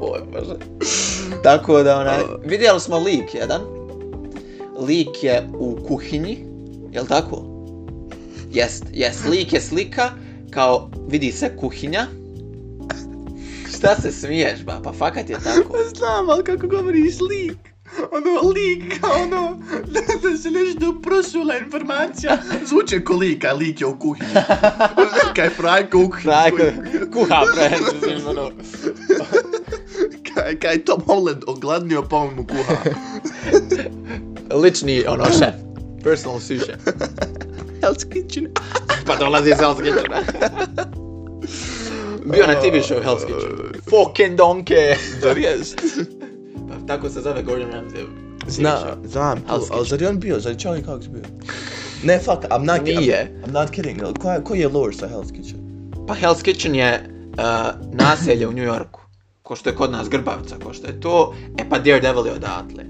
Oj, 0.00 0.20
bože. 0.32 0.54
Tako 1.42 1.82
da, 1.82 1.98
onaj, 1.98 2.20
Uh. 2.20 2.28
vidjeli 2.44 2.80
smo 2.80 2.98
lik 2.98 3.34
jedan. 3.34 3.60
Lik 4.78 5.22
je 5.22 5.48
u 5.58 5.78
kuhinji, 5.88 6.44
jel 6.92 7.06
tako? 7.06 7.44
Jest, 8.52 8.84
jest, 8.92 9.28
lik 9.28 9.52
je 9.52 9.60
slika, 9.60 10.10
kao, 10.50 10.90
vidi 11.08 11.32
se 11.32 11.56
kuhinja. 11.56 12.06
Šta 13.76 13.96
se 14.02 14.12
smiješ, 14.12 14.64
ba? 14.64 14.80
Pa 14.84 14.92
fakat 14.92 15.30
je 15.30 15.36
tako. 15.44 15.76
Znam, 15.96 16.30
ali 16.30 16.44
kako 16.44 16.66
govoriš 16.66 17.20
lik. 17.20 17.58
Ono, 18.12 18.50
lik, 18.50 19.00
kao 19.00 19.22
ono, 19.22 19.58
da, 19.86 20.00
da 20.30 20.36
se 20.36 20.50
nešto 20.50 21.00
prosula 21.02 21.58
informacija. 21.58 22.38
Zvuče 22.66 23.04
ko 23.04 23.16
lik, 23.16 23.44
a 23.44 23.52
lik 23.52 23.80
je 23.80 23.86
u 23.86 23.98
kuhinji. 23.98 24.34
Kaj 25.36 25.50
frajko 25.50 25.98
u 25.98 26.10
kuhinji. 26.10 26.22
Frajko, 26.22 26.64
kuha, 27.12 27.42
bre, 27.54 27.70
mislim, 27.94 28.28
ono. 28.28 28.50
Kaj, 30.34 30.58
kaj 30.58 30.84
Tom 30.84 31.00
Holland 31.06 31.42
ogladnio 31.46 32.02
pa 32.02 32.16
on 32.16 32.34
mu 32.34 32.46
kuha. 32.46 32.76
Lični, 34.54 35.04
ono, 35.06 35.24
šef. 35.38 35.54
Personal 36.02 36.40
sous 36.40 36.62
chef. 36.66 36.80
Hell's 37.82 38.04
Kitchen. 38.04 38.48
Pa 39.06 39.16
dolazi 39.16 39.50
iz 39.50 39.56
Hell's 39.56 39.76
Kitchena. 39.76 40.20
Bio 42.24 42.46
na 42.46 42.54
TV 42.54 42.82
show 42.82 43.02
Hell's 43.02 43.24
Kitchen. 43.26 43.80
Fucking 43.90 44.36
donkey! 44.36 44.94
Zar 45.20 45.38
jest? 45.38 45.76
Pa 46.68 46.74
tako 46.86 47.08
se 47.08 47.20
zove 47.20 47.42
Gordon 47.42 47.70
Ramsay. 47.72 48.06
Zna, 48.48 48.78
znam, 49.04 49.38
ali 49.48 49.86
zar 49.86 50.02
je 50.02 50.08
on 50.08 50.20
bio, 50.20 50.40
zar 50.40 50.52
je 50.52 50.58
Charlie 50.58 50.84
Cox 50.84 51.08
bio? 51.08 51.22
Ne, 52.02 52.18
fuck, 52.18 52.44
I'm 52.50 52.64
not, 52.64 52.82
Nije. 52.82 53.32
I'm, 53.44 53.48
I'm 53.48 53.52
not 53.52 53.70
kidding, 53.70 54.02
ali 54.02 54.14
ko, 54.14 54.30
je- 54.30 54.44
koji 54.44 54.60
je 54.60 54.68
lore 54.68 54.92
sa 54.92 55.08
Hell's 55.08 55.32
Kitchen? 55.32 55.60
Pa 56.08 56.14
Hell's 56.14 56.42
Kitchen 56.42 56.74
je 56.74 57.00
uh, 57.30 57.44
naselje 57.92 58.46
u 58.48 58.52
New 58.52 58.64
Yorku. 58.64 59.00
Ko 59.42 59.56
što 59.56 59.70
je 59.70 59.76
kod 59.76 59.92
nas 59.92 60.08
Grbavica, 60.08 60.56
ko 60.64 60.72
što 60.72 60.86
je 60.86 61.00
to. 61.00 61.34
E 61.58 61.68
pa 61.70 61.78
Daredevil 61.78 62.26
je 62.26 62.32
odatle. 62.32 62.84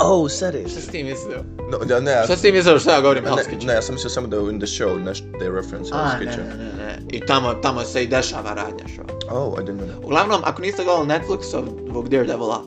Oh, 0.00 0.30
serious? 0.30 0.70
Šta 0.72 0.80
si 0.80 0.90
ti 0.90 1.04
mislio? 1.04 1.44
No, 1.70 1.78
ja, 1.88 2.00
ne, 2.00 2.10
ja, 2.10 2.24
Šta 2.24 2.36
si 2.36 2.42
ti 2.42 2.52
mislio 2.52 2.78
što 2.78 2.90
ja 2.90 3.00
govorim 3.00 3.24
ne, 3.24 3.30
Hell's 3.30 3.36
ne, 3.38 3.42
Kitchen? 3.44 3.66
ne, 3.66 3.74
ja 3.74 3.82
sam 3.82 3.94
mislio 3.94 4.10
samo 4.10 4.26
da 4.26 4.36
je 4.36 4.42
in 4.42 4.58
the 4.58 4.66
show, 4.68 4.98
nešto 5.00 5.26
da 5.38 5.44
je 5.44 5.52
reference 5.52 5.90
A, 5.92 5.96
Hell's 5.96 6.12
ne, 6.14 6.26
Kitchen. 6.26 6.44
ne, 6.48 6.56
ne, 6.56 6.72
ne. 6.76 6.98
I 7.10 7.20
tamo, 7.20 7.54
tamo 7.54 7.82
se 7.82 8.04
i 8.04 8.08
dešava 8.08 8.54
radnja 8.54 8.84
show. 8.86 9.04
Oh, 9.30 9.54
I 9.54 9.64
didn't 9.64 9.78
know. 9.80 10.04
Uglavnom, 10.04 10.40
ako 10.44 10.62
niste 10.62 10.84
gledali 10.84 11.08
Netflixovog 11.08 12.08
Daredevila, 12.08 12.62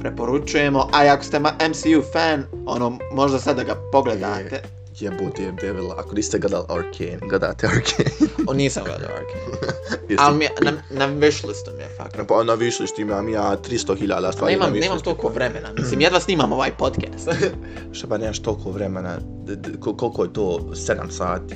preporučujemo, 0.00 0.88
a 0.92 1.04
i 1.04 1.08
ako 1.08 1.24
ste 1.24 1.38
ma- 1.38 1.68
MCU 1.68 2.02
fan, 2.12 2.44
ono, 2.66 2.98
možda 3.12 3.38
sad 3.38 3.56
da 3.56 3.64
ga 3.64 3.74
pogledate. 3.92 4.62
Jebote 4.96 5.42
je 5.42 5.52
Devil, 5.52 5.90
ako 5.92 6.14
niste 6.14 6.38
gledali 6.38 6.64
Arcane, 6.68 7.18
gledate 7.20 7.66
Arcane. 7.66 8.10
O, 8.48 8.52
nisam 8.54 8.82
gledao 8.84 9.08
Arkane. 9.10 9.72
Ali 10.18 10.36
mi 10.36 10.44
je, 10.44 10.50
na, 10.62 10.72
na 10.90 11.08
wishlistu 11.10 11.76
mi 11.76 11.82
je 11.82 11.88
fakat. 11.96 12.26
Pa 12.28 12.44
na 12.44 12.54
višlištu 12.54 13.00
imam 13.00 13.28
ja 13.28 13.56
300.000 13.60 13.76
stvari 14.32 14.52
Nemam, 14.52 14.60
na 14.62 14.72
nemam 14.72 14.72
višlištu. 14.74 15.04
toliko 15.04 15.28
vremena, 15.28 15.68
mislim, 15.72 16.00
jedva 16.00 16.20
snimam 16.20 16.52
ovaj 16.52 16.70
podcast. 16.72 17.28
Šta 17.92 18.06
pa 18.06 18.18
nemaš 18.18 18.38
toliko 18.38 18.70
vremena, 18.70 19.16
d- 19.44 19.56
d- 19.56 19.70
kol- 19.74 19.96
koliko 19.96 20.24
je 20.24 20.32
to 20.32 20.42
7 20.70 21.10
sati? 21.10 21.54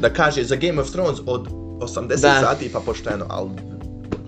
Da 0.00 0.10
kaže, 0.10 0.44
za 0.44 0.56
Game 0.56 0.80
of 0.80 0.90
Thrones 0.90 1.18
od 1.26 1.48
80 1.48 2.08
Da. 2.08 2.40
sati 2.40 2.72
pa 2.72 2.80
pošteno, 2.80 3.26
ali... 3.28 3.50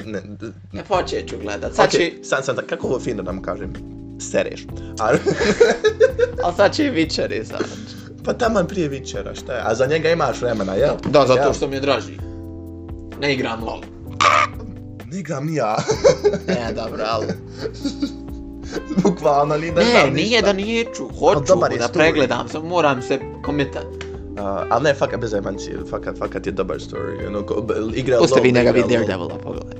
Ne, 0.05 0.21
d- 0.21 0.53
ne 0.73 0.85
počet 0.85 1.29
ću 1.29 1.37
gledat, 1.39 1.75
sad 1.75 1.91
će, 1.91 1.99
okay, 1.99 2.25
sad, 2.25 2.45
sad, 2.45 2.67
kako 2.67 2.87
ovo 2.87 3.01
fino 3.01 3.23
da 3.23 3.31
vam 3.31 3.43
kažem? 3.43 3.73
Sereš. 4.31 4.67
A, 5.01 5.09
ali 6.45 6.55
sad 6.57 6.75
će 6.75 6.87
i 6.87 6.91
Witcher 6.91 7.45
sad. 7.45 7.65
pa 8.25 8.33
taman 8.33 8.67
prije 8.67 8.91
Witchera, 8.91 9.35
šta 9.41 9.53
je? 9.53 9.61
A 9.65 9.75
za 9.75 9.87
njega 9.87 10.11
imaš 10.11 10.41
vremena, 10.43 10.75
jel? 10.75 10.95
Da, 11.11 11.27
zato 11.27 11.41
Jel? 11.41 11.53
što 11.53 11.69
mi 11.69 11.77
je 11.77 11.81
draži. 11.81 12.13
Ne 13.21 13.35
igram 13.35 13.65
LOL. 13.65 13.81
Ne 15.13 15.19
igram 15.19 15.47
ni 15.47 15.55
ja. 15.55 15.77
Ne, 16.49 16.73
dobro, 16.75 17.05
ali... 17.07 17.27
Bukvalno, 19.03 19.57
ni 19.57 19.73
da 19.73 19.81
Ne, 19.81 19.91
znam 19.91 20.15
nije 20.15 20.29
ništa. 20.43 20.47
da 20.47 20.53
neću, 20.53 21.09
hoću 21.19 21.41
dobar 21.49 21.73
je 21.73 21.79
da 21.79 21.85
story. 21.85 21.93
pregledam, 21.93 22.49
samo 22.49 22.65
moram 22.69 23.03
se 23.03 23.19
komitat. 23.45 23.87
ali 24.71 24.83
ne, 24.85 24.95
fakat 24.95 25.21
bez 25.21 25.31
zajebancije, 25.31 25.79
fakat, 25.91 26.19
fakat 26.19 26.47
je 26.47 26.53
dobar 26.53 26.77
story. 26.77 27.27
Ono, 27.27 27.47
ko, 27.47 27.67
igra 27.95 28.19
Pusti 28.19 28.41
vi 28.41 28.53
njega 28.53 28.61
igra 28.71 28.73
vid 28.73 28.83
LOL. 28.83 28.91
Daredevila, 28.91 29.39
pogledaj. 29.43 29.77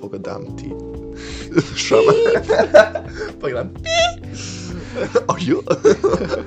Pogledam 0.00 0.56
ti. 0.56 0.70
Šama. 1.76 2.12
Pogledam. 3.40 3.68
Are 5.28 5.40
you? 5.40 5.62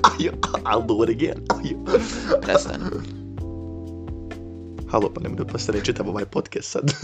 Are 0.03 0.15
you? 0.19 0.31
I'll 0.65 0.81
do 0.81 1.03
it 1.03 1.09
again. 1.09 1.45
Are 1.49 1.61
you? 1.61 1.85
Prestani. 2.41 2.85
Halo, 4.91 5.13
pa 5.13 5.21
nemoj 5.21 5.37
da 5.37 5.45
postane 5.45 5.81
čitav 5.83 6.09
ovaj 6.09 6.25
podcast 6.25 6.71
sad. 6.71 6.91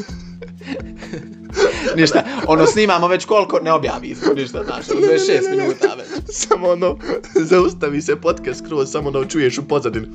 Ništa, 1.97 2.23
ono 2.47 2.65
snimamo 2.65 3.07
već 3.07 3.25
koliko, 3.25 3.60
ne 3.60 3.73
objavi 3.73 4.15
smo 4.15 4.33
ništa, 4.33 4.63
znaš, 4.63 4.89
ono 4.89 5.01
26 5.01 5.49
minuta 5.49 5.95
već. 5.97 6.07
samo 6.47 6.69
ono, 6.69 6.97
zaustavi 7.36 8.01
se 8.01 8.15
podcast 8.15 8.65
skroz, 8.65 8.91
samo 8.91 9.10
ono 9.10 9.25
čuješ 9.25 9.57
u 9.57 9.67
pozadini. 9.67 10.07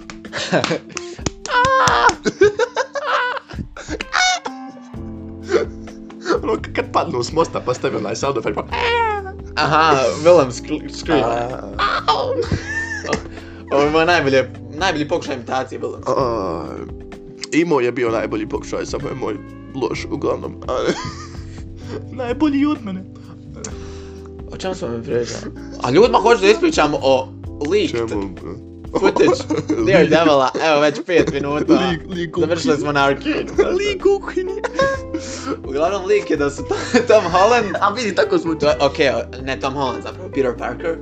Ono, 6.42 6.52
k- 6.54 6.72
kad 6.72 6.92
padnu 6.92 7.22
s 7.22 7.32
mosta, 7.32 7.60
pa 7.60 7.74
stavi 7.74 7.96
onaj 7.96 8.16
sound 8.16 8.38
effect, 8.38 8.54
pa... 8.56 8.64
Aha, 9.56 9.94
Willem 10.24 10.50
scream. 10.90 11.22
Ovo 13.70 13.82
je 13.82 13.90
moj 13.90 14.06
najbolje, 14.06 14.50
najbolji 14.70 15.08
pokušaj 15.08 15.34
imitacije 15.34 15.80
Willem. 15.80 16.00
a, 16.06 16.64
I 17.52 17.64
moj 17.64 17.84
je 17.84 17.92
bio 17.92 18.10
najbolji 18.10 18.48
pokušaj, 18.48 18.86
samo 18.86 19.08
je 19.08 19.14
moj 19.14 19.34
loš, 19.76 20.06
uglavnom. 20.06 20.54
Najbolji 22.12 22.66
od 22.66 22.84
mene. 22.84 23.04
O 24.48 24.56
čemu 24.56 24.74
smo 24.74 24.88
mi 24.88 25.02
pričali? 25.02 25.52
A 25.82 25.90
ljudima 25.90 26.18
hoću 26.18 26.40
da 26.40 26.48
ispričam 26.48 26.92
o 26.94 27.28
leaked 27.70 28.08
Čemu? 28.08 28.34
footage 28.92 29.30
Daredevila, 29.86 30.50
evo 30.64 30.80
već 30.80 30.94
5 30.98 31.32
minuta. 31.32 31.64
Leak- 31.72 32.16
leak 32.16 32.30
Završili 32.38 32.76
smo 32.76 32.92
na 32.92 33.04
Arkane. 33.04 33.44
Lee 33.58 33.98
kuhinje. 34.00 34.62
Uglavnom 35.72 36.04
lik 36.06 36.30
je 36.30 36.36
da 36.36 36.50
su 36.50 36.62
Tom 37.08 37.24
Holland, 37.24 37.76
A 37.80 37.90
vidi, 37.92 38.14
tako 38.14 38.38
zvuči. 38.38 38.60
to 38.60 38.72
okej, 38.80 39.10
ne 39.42 39.60
Tom 39.60 39.74
Holland 39.74 40.02
zapravo, 40.02 40.28
Peter 40.34 40.56
Parker 40.58 40.96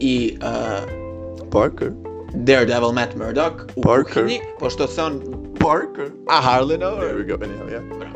i 0.00 0.38
uh, 0.42 1.50
Parker. 1.50 1.90
Daredevil 2.34 2.92
Matt 2.92 3.14
Murdock 3.14 3.54
u 3.76 3.82
Parker. 3.82 4.12
kuhinji, 4.14 4.40
pošto 4.58 4.86
se 4.86 5.02
on... 5.02 5.20
Parker. 5.60 6.10
A 6.28 6.40
Harley 6.42 6.76
There 6.76 6.86
over. 6.86 7.14
we 7.14 7.26
go, 7.26 7.34
anyhow, 7.44 7.68
yeah. 7.68 8.12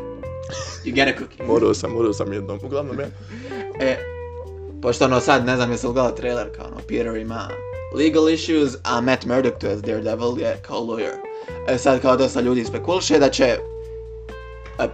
You 0.85 0.93
get 0.93 1.07
a 1.07 1.19
cookie. 1.19 1.45
Morao 1.45 1.73
sam, 1.73 1.91
morao 1.91 2.13
sam 2.13 2.33
jednom. 2.33 2.59
Uglavnom, 2.63 2.99
ja. 2.99 3.05
E, 3.79 3.97
pošto 4.81 5.05
ono 5.05 5.19
sad, 5.19 5.45
ne 5.45 5.55
znam 5.55 5.71
jesi 5.71 5.87
li 5.87 5.93
gledala 5.93 6.15
trailer, 6.15 6.55
kao 6.55 6.65
ono, 6.65 6.77
Peter 6.87 7.15
ima 7.17 7.47
legal 7.95 8.29
issues, 8.29 8.73
a 8.83 9.01
Matt 9.01 9.25
Murdock, 9.25 9.57
to 9.57 9.67
je 9.67 9.75
Daredevil, 9.75 10.39
je 10.39 10.57
kao 10.61 10.79
lawyer. 10.79 11.15
E 11.67 11.77
sad 11.77 12.01
kao 12.01 12.17
dosta 12.17 12.41
ljudi 12.41 12.65
spekuliše 12.65 13.19
da 13.19 13.29
će 13.29 13.57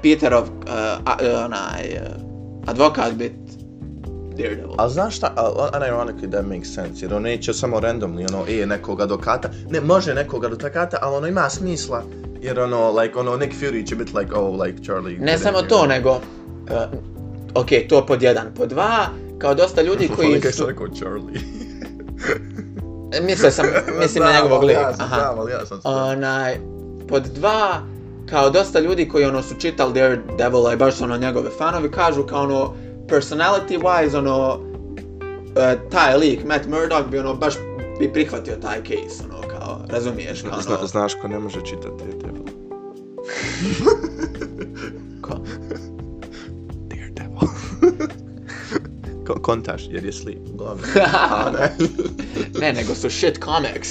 Peterov, 0.01 0.43
uh, 0.43 0.49
uh, 1.05 1.45
onaj, 1.45 1.99
uh, 2.01 2.69
advokat 2.69 3.13
bit 3.13 3.33
Daredevil. 4.37 4.73
A 4.77 4.89
znaš 4.89 5.15
šta, 5.15 5.33
unironically 5.73 6.31
that 6.31 6.45
makes 6.45 6.69
sense, 6.73 7.05
jer 7.05 7.13
on 7.13 7.21
neće 7.21 7.53
samo 7.53 7.79
randomly, 7.79 8.33
ono, 8.33 8.45
e, 8.49 8.65
nekog 8.65 9.01
advokata, 9.01 9.49
ne, 9.69 9.81
može 9.81 10.13
nekog 10.13 10.45
advokata, 10.45 10.97
ali 11.01 11.15
ono 11.15 11.27
ima 11.27 11.49
smisla, 11.49 12.03
jer 12.41 12.59
ono, 12.59 12.91
like, 12.91 13.19
ono, 13.19 13.37
Nick 13.37 13.53
Fury 13.61 13.87
će 13.87 13.95
biti 13.95 14.17
like, 14.17 14.35
oh, 14.35 14.59
like, 14.59 14.83
Charlie. 14.83 15.17
Ne 15.19 15.37
samo 15.37 15.61
to, 15.61 15.85
nego, 15.85 16.11
uh, 16.11 16.19
ok, 17.53 17.67
to 17.89 18.05
pod 18.05 18.23
jedan. 18.23 18.53
Pod 18.55 18.69
dva, 18.69 19.07
kao 19.37 19.53
dosta 19.55 19.81
ljudi 19.81 20.09
koji 20.15 20.41
su... 20.41 20.51
sam 20.51 20.67
rekao 20.67 20.87
Charlie? 20.87 21.41
Mislio 23.27 23.51
sam, 23.51 23.65
mislim 24.01 24.23
na 24.23 24.33
njegovog 24.33 24.63
ali 24.63 24.67
lika. 24.67 24.81
Ja 24.81 24.93
sam, 24.93 25.05
Aha. 25.05 25.15
znam, 25.15 25.39
ali 25.39 25.51
ja 25.51 25.65
sam 25.65 25.79
Onaj, 25.83 26.57
pod 27.07 27.23
dva, 27.23 27.81
kao 28.29 28.49
dosta 28.49 28.79
ljudi 28.79 29.07
koji 29.07 29.25
ono 29.25 29.41
su 29.43 29.55
čitali 29.55 29.93
Daredevila 29.93 30.73
i 30.73 30.77
baš 30.77 30.95
su 30.95 31.03
ono 31.03 31.17
njegove 31.17 31.49
fanovi, 31.57 31.91
kažu 31.91 32.23
kao 32.23 32.43
ono, 32.43 32.73
personality 33.07 33.79
wise, 33.81 34.17
ono, 34.17 34.53
uh, 34.55 35.89
taj 35.91 36.17
lik, 36.17 36.43
Matt 36.45 36.65
Murdock 36.65 37.09
bi 37.11 37.19
ono 37.19 37.33
baš 37.35 37.53
bi 37.99 38.13
prihvatio 38.13 38.55
taj 38.55 38.83
case, 38.83 39.23
ono, 39.23 39.47
kao, 39.47 39.81
razumiješ, 39.89 40.41
kao 40.41 40.61
Zna, 40.61 40.77
ono, 40.77 40.87
znaš 40.87 41.13
ko 41.21 41.27
ne 41.27 41.39
može 41.39 41.61
čitati 41.65 41.93
Daredevil? 41.97 42.43
ko, 45.25 45.37
Daredevil. 46.77 47.47
Ko, 49.27 49.41
kontaš, 49.41 49.83
jer 49.89 50.05
je 50.05 50.13
slip, 50.13 50.39
uglavnom. 50.53 50.85
A, 51.31 51.51
ne. 51.51 51.75
ne, 52.59 52.73
nego 52.73 52.95
su 52.95 53.09
shit 53.09 53.39
comics. 53.43 53.89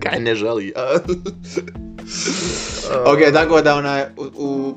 Kaj 0.00 0.20
ne 0.20 0.34
želi, 0.34 0.72
a? 2.92 3.12
ok, 3.12 3.32
tako 3.32 3.62
da 3.62 3.74
onaj, 3.74 4.02
u, 4.16 4.24
u 4.36 4.74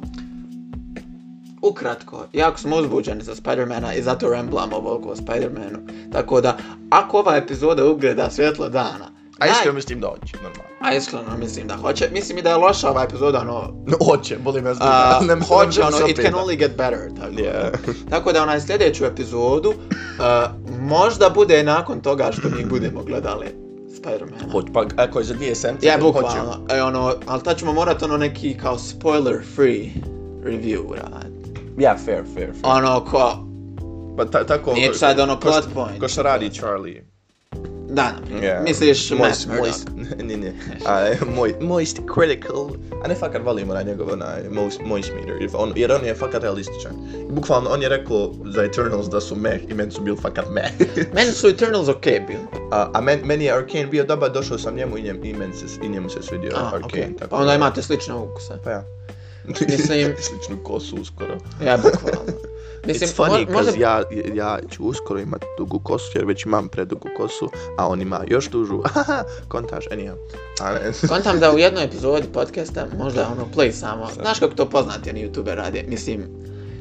ukratko, 1.62 2.26
jako 2.34 2.60
smo 2.60 2.76
uzbuđeni 2.76 3.24
za 3.24 3.36
Spidermana 3.36 3.94
i 3.94 4.02
zato 4.02 4.30
ramblamo 4.30 4.76
ovoliko 4.76 5.10
o 5.10 5.16
Spidermanu. 5.16 5.80
Tako 6.12 6.42
da, 6.42 6.58
ako 6.90 7.20
ova 7.20 7.36
epizoda 7.36 7.86
ugleda 7.86 8.30
svjetlo 8.30 8.70
dana, 8.70 9.12
A 9.40 9.48
iskreno 9.48 9.76
mislim 9.76 10.00
da 10.00 10.08
hoće, 10.08 10.36
normalno. 10.36 10.64
A 10.82 10.94
iskreno 10.94 11.38
mislim 11.40 11.68
da 11.68 11.76
hoće. 11.78 12.10
Mislim 12.12 12.38
i 12.38 12.42
da 12.42 12.50
je 12.50 12.56
loša 12.56 12.90
ova 12.90 13.04
epizoda, 13.04 13.40
ono... 13.40 13.74
No, 13.88 13.98
hoće, 14.06 14.38
boli 14.38 14.62
me 14.62 14.74
A, 14.80 15.20
Ne- 15.22 15.36
ne 15.36 15.46
hoće, 15.46 15.82
ono, 15.82 16.08
it 16.08 16.16
can 16.22 16.34
only 16.34 16.56
get 16.58 16.72
better. 16.78 17.00
Tako, 17.20 17.32
Yeah. 17.32 18.10
tako 18.10 18.32
da 18.34 18.44
onaj 18.44 18.62
sljedeću 18.62 19.06
epizodu, 19.06 19.70
uh, 19.70 19.76
možda 20.80 21.30
bude 21.30 21.64
nakon 21.64 22.02
toga 22.02 22.30
što 22.32 22.50
mi 22.50 22.66
budemo 22.66 23.04
gledali 23.04 23.61
Spider-Man. 24.02 24.52
Hoć, 24.52 24.66
pa 24.74 24.86
ako 24.96 25.20
je 25.20 25.26
za 25.26 25.34
dvije 25.34 25.56
sedmice, 25.56 25.88
Ja, 25.88 25.98
bukvalno. 25.98 26.58
E, 26.70 26.82
ono, 26.82 27.14
ali 27.28 27.44
tad 27.44 27.58
ćemo 27.58 27.74
morat 27.74 28.04
ono 28.04 28.18
neki 28.18 28.58
kao 28.58 28.78
spoiler 28.78 29.42
free 29.56 29.90
review 30.44 30.94
raditi. 30.94 31.50
Ja, 31.78 31.98
fair, 32.06 32.24
fair, 32.36 32.50
fair. 32.62 32.64
Ono 32.64 33.06
ko, 33.12 33.52
Pa 34.18 34.26
ta, 34.26 34.44
tako... 34.44 34.74
Nije 34.74 34.94
sad 34.94 35.20
ono 35.20 35.40
plot 35.40 35.66
point. 35.74 36.00
Ko 36.00 36.08
što 36.08 36.24
radi 36.24 36.50
Charlie. 36.50 37.11
Da, 37.92 38.12
Yeah. 38.32 38.64
misliš 38.64 39.12
Matt 39.12 39.46
Murdock. 39.48 39.78
Ne, 40.20 40.38
ne. 40.38 40.54
A, 40.86 41.06
moj, 41.28 41.56
moist 41.62 42.00
critical. 42.10 42.70
A 43.04 43.08
ne 43.08 43.16
fakat 43.16 43.42
volim 43.44 43.70
onaj 43.70 43.84
njegov 43.86 44.14
onaj 44.14 44.50
moist, 44.52 44.80
moist 44.82 45.12
meter. 45.12 45.42
Jer 45.42 45.50
on, 45.54 45.74
jer 45.76 45.92
on 45.92 46.06
je 46.06 46.16
fakat 46.16 46.44
realističan. 46.44 46.92
Bukvalno, 47.30 47.70
on 47.70 47.82
je 47.82 47.90
rekao 47.90 48.34
za 48.46 48.64
Eternals 48.64 49.08
da 49.08 49.22
su 49.22 49.36
meh 49.36 49.62
i 49.70 49.74
meni 49.74 49.92
su 49.92 50.02
bili 50.02 50.18
fakat 50.18 50.46
meh. 50.50 50.72
Meni 51.16 51.32
su 51.32 51.48
Eternals 51.48 51.88
okej 51.90 52.20
bili. 52.20 52.40
a, 52.72 52.90
a 52.94 53.02
men, 53.02 53.20
meni 53.24 53.46
je 53.46 53.52
Arcane 53.54 53.88
bio 53.88 54.04
dobar, 54.06 54.32
došao 54.32 54.58
sam 54.58 54.76
njemu 54.76 54.98
i, 54.98 55.02
njem, 55.02 55.26
i, 55.26 55.34
meni 55.34 55.54
se, 55.54 55.66
i 55.84 55.90
njemu 55.90 56.10
se 56.10 56.22
svidio 56.22 56.52
A, 56.56 56.66
Arcane. 56.66 56.86
okej. 56.86 57.16
Tako 57.16 57.36
onda 57.36 57.48
da- 57.48 57.56
imate 57.56 57.82
slične 57.82 58.16
ukuse. 58.16 58.54
Pa 58.64 58.72
ja. 58.72 58.84
Mislim- 59.46 60.14
Sličnu 60.30 60.64
kosu 60.64 60.96
uskoro. 60.96 61.38
Ja, 61.66 61.78
bukvalno. 61.78 62.32
Mislim, 62.86 63.10
It's 63.10 63.16
funny, 63.16 63.48
mo- 63.48 63.54
možda- 63.54 63.72
ja, 63.78 64.04
ja 64.34 64.60
ću 64.72 64.84
uskoro 64.84 65.20
imat 65.20 65.42
dugu 65.58 65.80
kosu, 65.80 66.12
jer 66.16 66.26
već 66.26 66.46
imam 66.46 66.68
predugu 66.70 67.08
kosu, 67.18 67.50
a 67.78 67.88
on 67.88 68.02
ima 68.02 68.22
još 68.28 68.50
dužu. 68.50 68.82
Haha, 68.94 69.24
kontaž, 69.48 69.86
anyhow. 69.92 70.16
Kontam 71.14 71.40
da 71.40 71.52
u 71.52 71.58
jednoj 71.58 71.84
epizodi 71.84 72.28
podcasta 72.34 72.88
možda 72.98 73.28
ono 73.32 73.48
play 73.56 73.72
samo. 73.72 74.08
Znaš 74.14 74.40
kako 74.40 74.56
to 74.56 74.70
poznati 74.70 75.10
oni 75.10 75.30
youtuber 75.30 75.56
rade? 75.56 75.84
Mislim, 75.88 76.24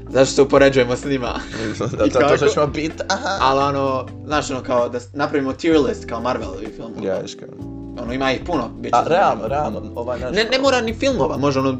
zašto 0.08 0.34
se 0.34 0.42
upoređujemo 0.42 0.96
s 0.96 1.04
njima? 1.04 1.40
da, 1.78 2.08
to, 2.08 2.18
to 2.20 2.36
što 2.36 2.46
ćemo 2.46 2.66
bit, 2.66 2.92
aha. 3.08 3.38
Ali 3.40 3.60
ono, 3.60 4.06
znaš 4.26 4.50
ono 4.50 4.62
kao 4.62 4.88
da 4.88 4.98
napravimo 5.12 5.52
tier 5.52 5.76
list 5.78 6.04
kao 6.04 6.20
Marvelovi 6.20 6.66
filmova. 6.76 7.06
Ja, 7.06 7.22
iskreno. 7.22 7.79
Ono 7.98 8.12
ima 8.12 8.32
ih 8.32 8.40
puno. 8.46 8.62
A, 8.62 8.68
zanimljivo. 8.68 9.08
realno, 9.08 9.48
realno, 9.48 9.82
ovaj 9.94 10.20
naš... 10.20 10.34
Ne, 10.36 10.44
ne 10.44 10.58
mora 10.58 10.80
ni 10.80 10.94
filmova, 10.94 11.36
može 11.36 11.60
ono 11.60 11.78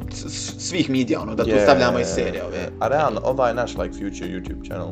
svih 0.59 0.90
medija, 0.90 1.20
ono 1.20 1.35
da 1.35 1.44
tu 1.44 1.51
Je, 1.51 1.61
stavljamo 1.61 1.99
i 1.99 2.05
serije 2.05 2.44
ove. 2.44 2.68
A 2.81 2.88
realno, 2.88 3.20
ovaj 3.25 3.55
naš, 3.55 3.77
like, 3.77 3.92
future 3.92 4.31
YouTube 4.31 4.66
channel, 4.66 4.88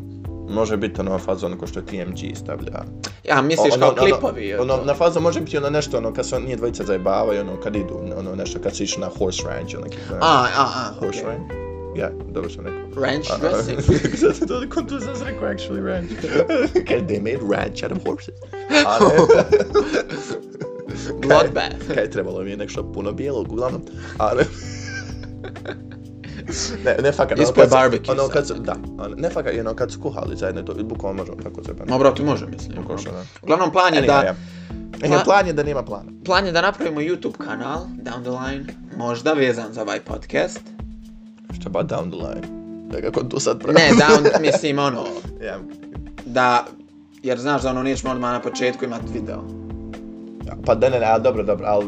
može 0.48 0.76
biti 0.76 1.00
ono 1.00 1.18
fazon 1.18 1.56
ko 1.58 1.66
što 1.66 1.80
TMG 1.80 2.36
stavlja. 2.36 2.82
Ja, 3.24 3.42
misliš 3.42 3.72
Ono- 3.72 3.80
kao 3.80 3.88
ono- 3.90 3.98
klipovi. 4.02 4.54
Ono, 4.54 4.76
to. 4.76 4.84
na 4.84 4.94
fazu 4.94 5.20
može 5.20 5.40
biti 5.40 5.56
ono 5.56 5.70
nešto, 5.70 5.98
ono, 5.98 6.12
kad 6.12 6.26
se 6.26 6.36
on 6.36 6.42
nije 6.42 6.56
dvojica 6.56 6.84
zajebavaju, 6.84 7.40
ono, 7.40 7.60
kad 7.60 7.76
idu, 7.76 8.00
ono, 8.18 8.34
nešto, 8.34 8.58
kad 8.58 8.76
se 8.76 8.84
išli 8.84 9.00
na 9.00 9.08
horse 9.18 9.42
ranch, 9.46 9.74
ono, 9.74 9.84
neki, 9.84 9.96
A, 10.12 10.16
a, 10.20 10.46
a, 10.58 10.92
horse 11.00 11.20
okej. 11.20 11.32
ranch. 11.32 11.52
Ja, 11.96 12.10
dobro 12.28 12.50
sam 12.50 12.66
rekao. 12.66 13.02
Ranch 13.02 13.28
dressing. 13.40 13.78
Zato 14.22 14.46
to 14.46 14.62
je 14.62 14.68
kontu 14.68 15.00
sam 15.00 15.26
rekao 15.26 15.48
actually 15.48 15.84
ranch. 15.84 16.10
Kaj, 16.88 17.00
they 17.00 17.20
made 17.22 17.56
ranch 17.56 17.84
out 17.84 17.92
of 17.92 17.98
horses. 18.06 18.34
A 18.86 18.98
Bloodbath. 21.22 21.94
Kaj, 21.94 22.10
trebalo 22.10 22.42
mi 22.42 22.50
je 22.50 22.56
nešto 22.56 22.92
puno 22.92 23.12
bijelog, 23.12 23.52
uglavnom. 23.52 23.82
A 24.18 24.34
ne. 24.34 24.44
Ne, 26.84 26.96
ne 27.02 27.12
fakat, 27.12 27.38
ono 27.38 27.68
barbecue 27.70 28.14
ono 28.14 28.28
kad, 28.28 28.46
se- 28.46 28.54
da, 28.54 28.76
ono, 28.98 29.14
ne 29.16 29.30
fakat, 29.30 29.54
ono 29.60 29.74
kad 29.74 29.92
su 29.92 30.00
kuhali 30.00 30.36
zajedno, 30.36 30.62
to 30.62 30.74
bukvalno 30.74 31.16
možemo 31.16 31.42
tako 31.42 31.64
se 31.64 31.72
bro, 31.98 32.10
ti 32.10 32.24
može, 32.24 32.46
mislim. 32.46 32.76
Bukvalno, 32.76 33.02
da. 33.02 33.24
Uglavnom, 33.42 33.72
plan 33.72 33.94
je 33.94 34.00
Anyway, 34.00 34.06
da... 34.06 34.22
ja. 34.22 34.34
Anyway, 35.00 35.24
plan 35.24 35.46
je 35.46 35.52
da 35.52 35.62
nema 35.62 35.82
plana. 35.82 36.12
Plan 36.24 36.46
je 36.46 36.52
da 36.52 36.62
napravimo 36.62 37.00
YouTube 37.00 37.36
kanal, 37.36 37.86
down 38.02 38.22
the 38.22 38.30
line, 38.30 38.64
možda 38.96 39.32
vezan 39.32 39.72
za 39.72 39.82
ovaj 39.82 40.00
podcast. 40.00 40.60
Šta 41.60 41.68
ba 41.68 41.82
down 41.82 42.10
the 42.10 42.26
line? 42.26 42.46
Da 42.90 43.00
kako 43.00 43.24
to 43.24 43.40
sad 43.40 43.60
pravi? 43.60 43.74
Ne, 43.74 43.90
down, 43.90 44.28
mislim, 44.46 44.78
ono, 44.78 45.04
ja. 45.44 45.58
da, 46.26 46.66
jer 47.22 47.38
znaš 47.38 47.62
da 47.62 47.70
ono 47.70 47.82
nećemo 47.82 48.12
odmah 48.12 48.32
na 48.32 48.40
početku 48.40 48.84
imat 48.84 49.02
video. 49.14 49.67
Pa 50.66 50.74
da 50.74 50.88
ne, 50.88 51.00
ne, 51.00 51.06
a 51.06 51.18
dobro, 51.18 51.42
dobro, 51.42 51.66
ali 51.68 51.86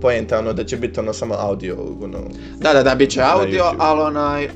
poenta 0.00 0.38
ono 0.38 0.52
da 0.52 0.64
će 0.64 0.76
biti 0.76 1.00
ono 1.00 1.12
samo 1.12 1.34
audio, 1.38 1.76
ono, 2.02 2.18
Da, 2.58 2.72
da, 2.72 2.82
da, 2.82 2.94
bit 2.94 3.10
će 3.10 3.22
audio, 3.22 3.64
ali 3.78 4.00
onaj... 4.00 4.48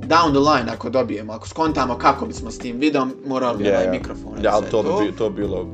Down 0.00 0.30
the 0.30 0.38
line 0.38 0.72
ako 0.72 0.90
dobijemo, 0.90 1.32
ako 1.32 1.48
skontamo 1.48 1.98
kako 1.98 2.26
bismo 2.26 2.50
s 2.50 2.58
tim 2.58 2.78
videom, 2.78 3.12
morao 3.26 3.54
bi 3.54 3.68
onaj 3.68 3.90
mikrofon. 3.90 4.32
Ja, 4.44 4.50
ali 4.54 4.66
to 4.70 4.82
bi 4.82 5.12
to 5.16 5.30
bi 5.30 5.42
bilo 5.42 5.66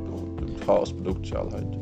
haos 0.66 0.92
produkcija, 0.92 1.40
ali 1.40 1.50
hajde. 1.50 1.76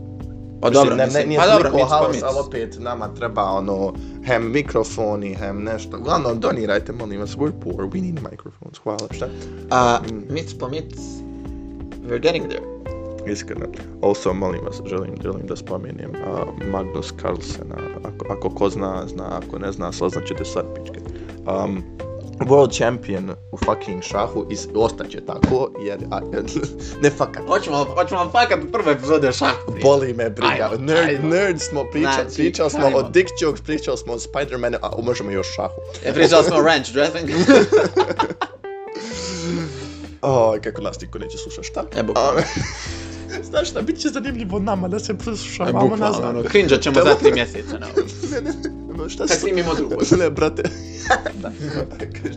Pa 0.60 0.68
Mislim, 0.70 0.88
dobro, 0.88 0.96
ne, 0.96 1.06
ne, 1.06 1.26
nije 1.26 1.40
pa 1.40 1.46
dobro, 1.46 1.70
mic 1.74 1.84
haos, 1.88 2.14
mic. 2.14 2.22
ali 2.22 2.38
opet 2.46 2.76
nama 2.80 3.14
treba 3.14 3.42
ono, 3.42 3.92
hem 4.26 4.50
mikrofoni, 4.52 5.34
hem 5.34 5.62
nešto. 5.62 5.96
Uglavnom, 5.98 6.40
donirajte, 6.40 6.92
molim 6.92 7.20
vas, 7.20 7.36
we're 7.36 7.52
poor, 7.64 7.84
we 7.88 8.00
need 8.00 8.14
microphones, 8.30 8.78
hvala, 8.82 9.08
šta? 9.10 9.26
A, 9.70 9.98
Mm. 10.10 10.34
mic 10.34 10.58
po 10.58 10.68
mic, 10.68 10.84
we're 12.08 12.22
getting 12.22 12.48
there. 12.48 12.73
Iskreno. 13.26 13.66
Also, 14.02 14.32
molim 14.32 14.60
vas, 14.64 14.80
želim, 14.86 15.14
želim 15.22 15.46
da 15.46 15.56
spomenem 15.56 16.10
uh, 16.10 16.66
Magnus 16.70 17.12
Carlsena, 17.22 17.76
ako, 18.04 18.26
ako 18.32 18.50
ko 18.50 18.68
zna, 18.70 19.04
zna, 19.06 19.24
ako 19.44 19.58
ne 19.58 19.72
zna, 19.72 19.92
saznaćete 19.92 20.44
sad 20.44 20.64
pičke. 20.74 21.00
Um, 21.64 21.82
world 22.40 22.78
champion 22.78 23.30
u 23.52 23.56
fucking 23.56 24.02
šahu 24.02 24.46
i 24.50 24.56
ostaće 24.74 25.20
tako, 25.26 25.70
jer, 25.82 25.98
a, 26.10 26.20
ne 27.02 27.10
fakat, 27.10 27.42
Hoćemo, 27.48 27.84
hoćemo 27.84 28.30
fakat 28.32 28.58
prve 28.72 28.92
epizode 28.92 29.32
šah. 29.32 29.54
Boli 29.82 30.12
me 30.14 30.30
briga. 30.30 30.68
Ajmo, 30.72 30.84
Nerd, 30.84 31.08
ajmo. 31.08 31.28
nerd 31.28 31.60
smo 31.60 31.84
pričali, 31.92 32.14
Znači, 32.14 32.36
pričali 32.36 32.70
smo 32.70 32.86
ajmo. 32.86 32.98
o 32.98 33.02
dick 33.02 33.28
jokes, 33.40 33.60
pričali 33.62 33.98
smo 33.98 34.12
o 34.12 34.18
Spider-Manu, 34.18 34.76
a 34.82 34.90
možemo 35.02 35.30
još 35.30 35.46
šahu. 35.56 35.74
E, 36.04 36.12
pričali 36.14 36.44
smo 36.44 36.56
o 36.56 36.62
ranch 36.62 36.92
dressing. 36.92 37.30
O, 40.26 40.56
kako 40.64 40.82
nas 40.82 41.00
niko 41.00 41.18
neće 41.18 41.38
slušati, 41.38 41.66
šta? 41.66 41.84
E. 41.96 42.00
A, 42.14 42.32
Znaš 43.42 43.70
šta, 43.70 43.82
bit 43.82 43.98
će 43.98 44.08
zanimljivo 44.08 44.58
nama 44.58 44.88
da 44.88 44.98
se 44.98 45.12
E, 45.12 45.16
preslušavamo 45.16 45.80
bukvalno, 45.80 46.06
nazad. 46.06 46.24
ono, 46.26 46.42
cringe 46.42 46.76
ćemo 46.76 46.94
za 46.96 47.14
tri 47.14 47.32
mjeseca 47.32 47.78
na 47.78 47.86
ovo. 47.88 48.06
Ne, 48.34 48.40
ne, 48.40 48.50
ono, 48.90 49.08
šta 49.08 49.18
Kad 49.20 49.30
slu- 49.30 49.40
snimimo 49.40 49.74
drugo. 49.74 49.94
Ne, 50.18 50.30
brate. 50.30 50.62
da. 51.42 51.52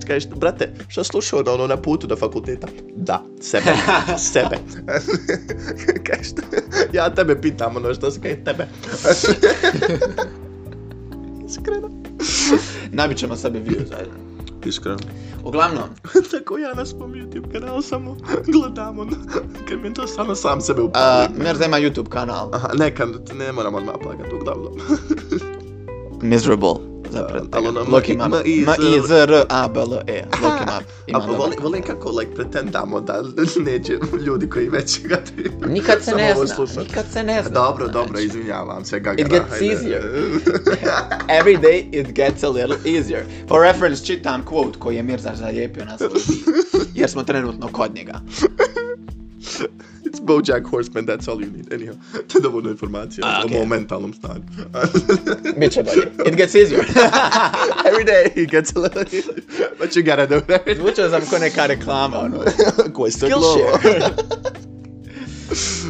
Kažeš, 0.07 0.29
brate, 0.29 0.73
šta 0.87 1.03
slušao 1.03 1.41
na 1.41 1.51
ono 1.51 1.67
na 1.67 1.77
putu 1.77 2.07
do 2.07 2.15
fakulteta? 2.15 2.67
Da, 2.95 3.23
sebe, 3.41 3.65
sebe. 4.19 4.57
kažeš, 6.03 6.27
ja 6.93 7.09
tebe 7.09 7.41
pitam 7.41 7.75
ono 7.75 7.93
što 7.93 8.11
se 8.11 8.19
kaže 8.21 8.35
tebe. 8.35 8.67
Iskreno. 11.47 11.89
Nabit 12.91 13.17
ćemo 13.17 13.35
sebi 13.35 13.59
view 13.59 13.87
zajedno. 13.87 14.26
iskreno. 14.67 14.97
V 15.45 15.51
glavnem. 15.51 15.89
Tako 16.31 16.57
ja 16.57 16.73
nas 16.73 16.93
po 16.93 17.05
YouTube 17.05 17.51
kanalu 17.51 17.81
samo 17.81 18.17
gledamo, 18.45 19.03
no. 19.03 19.17
ker 19.67 19.77
mi 19.77 19.93
to 19.93 20.07
samo 20.07 20.35
sam 20.35 20.61
sebe 20.61 20.81
upada. 20.81 21.27
Uh, 21.29 21.43
Mer 21.43 21.55
zdaj 21.55 21.67
ima 21.67 21.77
YouTube 21.77 22.09
kanal. 22.09 22.49
Aha, 22.53 22.69
ne, 22.73 22.95
kam, 22.95 23.13
ne 23.33 23.51
moramo 23.51 23.79
napagati, 23.79 24.35
v 24.35 24.39
glavnem. 24.43 24.73
Miserable. 26.31 26.96
Zapravo. 27.09 27.45
ali 27.51 27.67
ono, 27.67 27.99
him 27.99 28.15
up. 28.17 28.27
ma- 28.27 28.41
i- 28.45 28.61
M 28.61 28.69
i 28.95 29.07
z 29.07 29.11
r 29.13 29.45
a 29.49 29.67
b 29.67 29.79
l 29.81 29.93
e. 30.07 30.23
Him 30.33 30.47
up. 30.77 30.83
Ima 31.07 31.19
A 31.19 31.25
volim, 31.27 31.53
volim 31.61 31.83
kako 31.83 32.09
like, 32.11 32.35
pretendamo 32.35 33.01
da 33.01 33.23
neće 33.65 33.93
ljudi 34.19 34.49
koji 34.49 34.69
već 34.69 35.01
ga 35.01 35.15
tri... 35.17 35.51
Nikad 35.67 36.03
se 36.03 36.15
ne 36.15 36.35
zna, 36.35 36.47
slušat. 36.47 36.77
nikad 36.77 37.05
se 37.13 37.23
ne 37.23 37.41
zna. 37.41 37.49
Dobro, 37.51 37.87
dobro, 37.87 38.07
Znači, 38.09 38.25
izvinjavam 38.25 38.85
se, 38.85 38.97
It 38.97 39.03
Gagara. 39.03 39.29
gets 39.29 39.49
hajde. 39.49 39.65
easier. 39.67 40.01
Every 41.39 41.59
day 41.59 41.89
it 41.93 42.07
gets 42.09 42.43
a 42.43 42.49
little 42.49 42.77
easier. 42.87 43.23
For 43.47 43.61
reference 43.63 44.05
čitam 44.05 44.45
quote 44.45 44.79
koji 44.79 44.95
je 44.95 45.03
Mirza 45.03 45.31
zalijepio 45.35 45.85
na 45.85 45.97
svoj 45.97 46.09
jer 46.93 47.09
smo 47.09 47.23
trenutno 47.23 47.67
kod 47.67 47.95
njega. 47.95 48.19
It's 50.07 50.19
Bojack 50.21 50.65
Horseman, 50.65 51.05
that's 51.05 51.27
all 51.27 51.41
you 51.41 51.51
need. 51.51 51.73
Anyhow, 51.73 51.95
to 52.27 52.37
je 52.37 52.41
dovoljno 52.41 52.69
informacija 52.69 53.27
A, 53.27 53.29
ah, 53.29 53.41
o 53.43 53.45
okej. 53.45 53.59
mom 53.59 53.69
mentalnom 53.69 54.13
stanju. 54.13 54.43
Biće 55.59 55.83
bolje. 55.83 56.29
It 56.29 56.35
gets 56.35 56.55
easier. 56.55 56.85
Every 57.85 58.05
day 58.05 58.31
he 58.35 58.45
gets 58.45 58.75
a 58.75 58.79
little... 58.79 59.03
But 59.79 59.95
you 59.95 60.03
gotta 60.03 60.25
do 60.25 60.41
that. 60.41 60.61
Zvučao 60.77 61.09
sam 61.09 61.21
ko 61.29 61.37
neka 61.37 61.65
reklama, 61.65 62.19
ono. 62.19 62.37
Questo 62.93 63.27
Skillshare. 63.27 64.09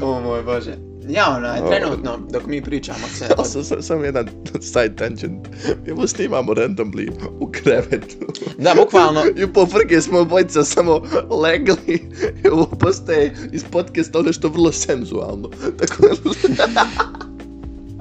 o 0.02 0.22
moj 0.22 0.44
bože. 0.44 0.78
Ja, 1.10 1.36
onaj, 1.38 1.60
trenutno, 1.70 2.20
dok 2.30 2.46
mi 2.46 2.62
pričamo 2.62 3.08
se... 3.18 3.26
Ja 3.38 3.44
sam 3.44 3.64
sam- 3.64 3.82
samo 3.82 4.04
jedan 4.04 4.30
side 4.62 4.96
tangent. 4.96 5.48
Mi 5.86 5.92
ovo 5.92 6.08
snimamo 6.08 6.54
randomly 6.54 7.12
u 7.40 7.52
krevetu. 7.52 8.16
Da, 8.58 8.74
bukvalno. 8.76 9.24
I 9.36 9.48
po 9.54 9.66
frke 9.66 10.02
smo 10.02 10.20
obojica 10.20 10.64
samo 10.64 11.02
legli 11.44 12.10
i 12.44 12.48
ovo 12.48 12.66
postaje 12.66 13.36
iz 13.52 13.64
podcasta 13.72 14.22
nešto 14.22 14.50
vrlo 14.50 14.72
senzualno. 14.72 15.50
Tako 15.80 16.04
da... 16.48 16.86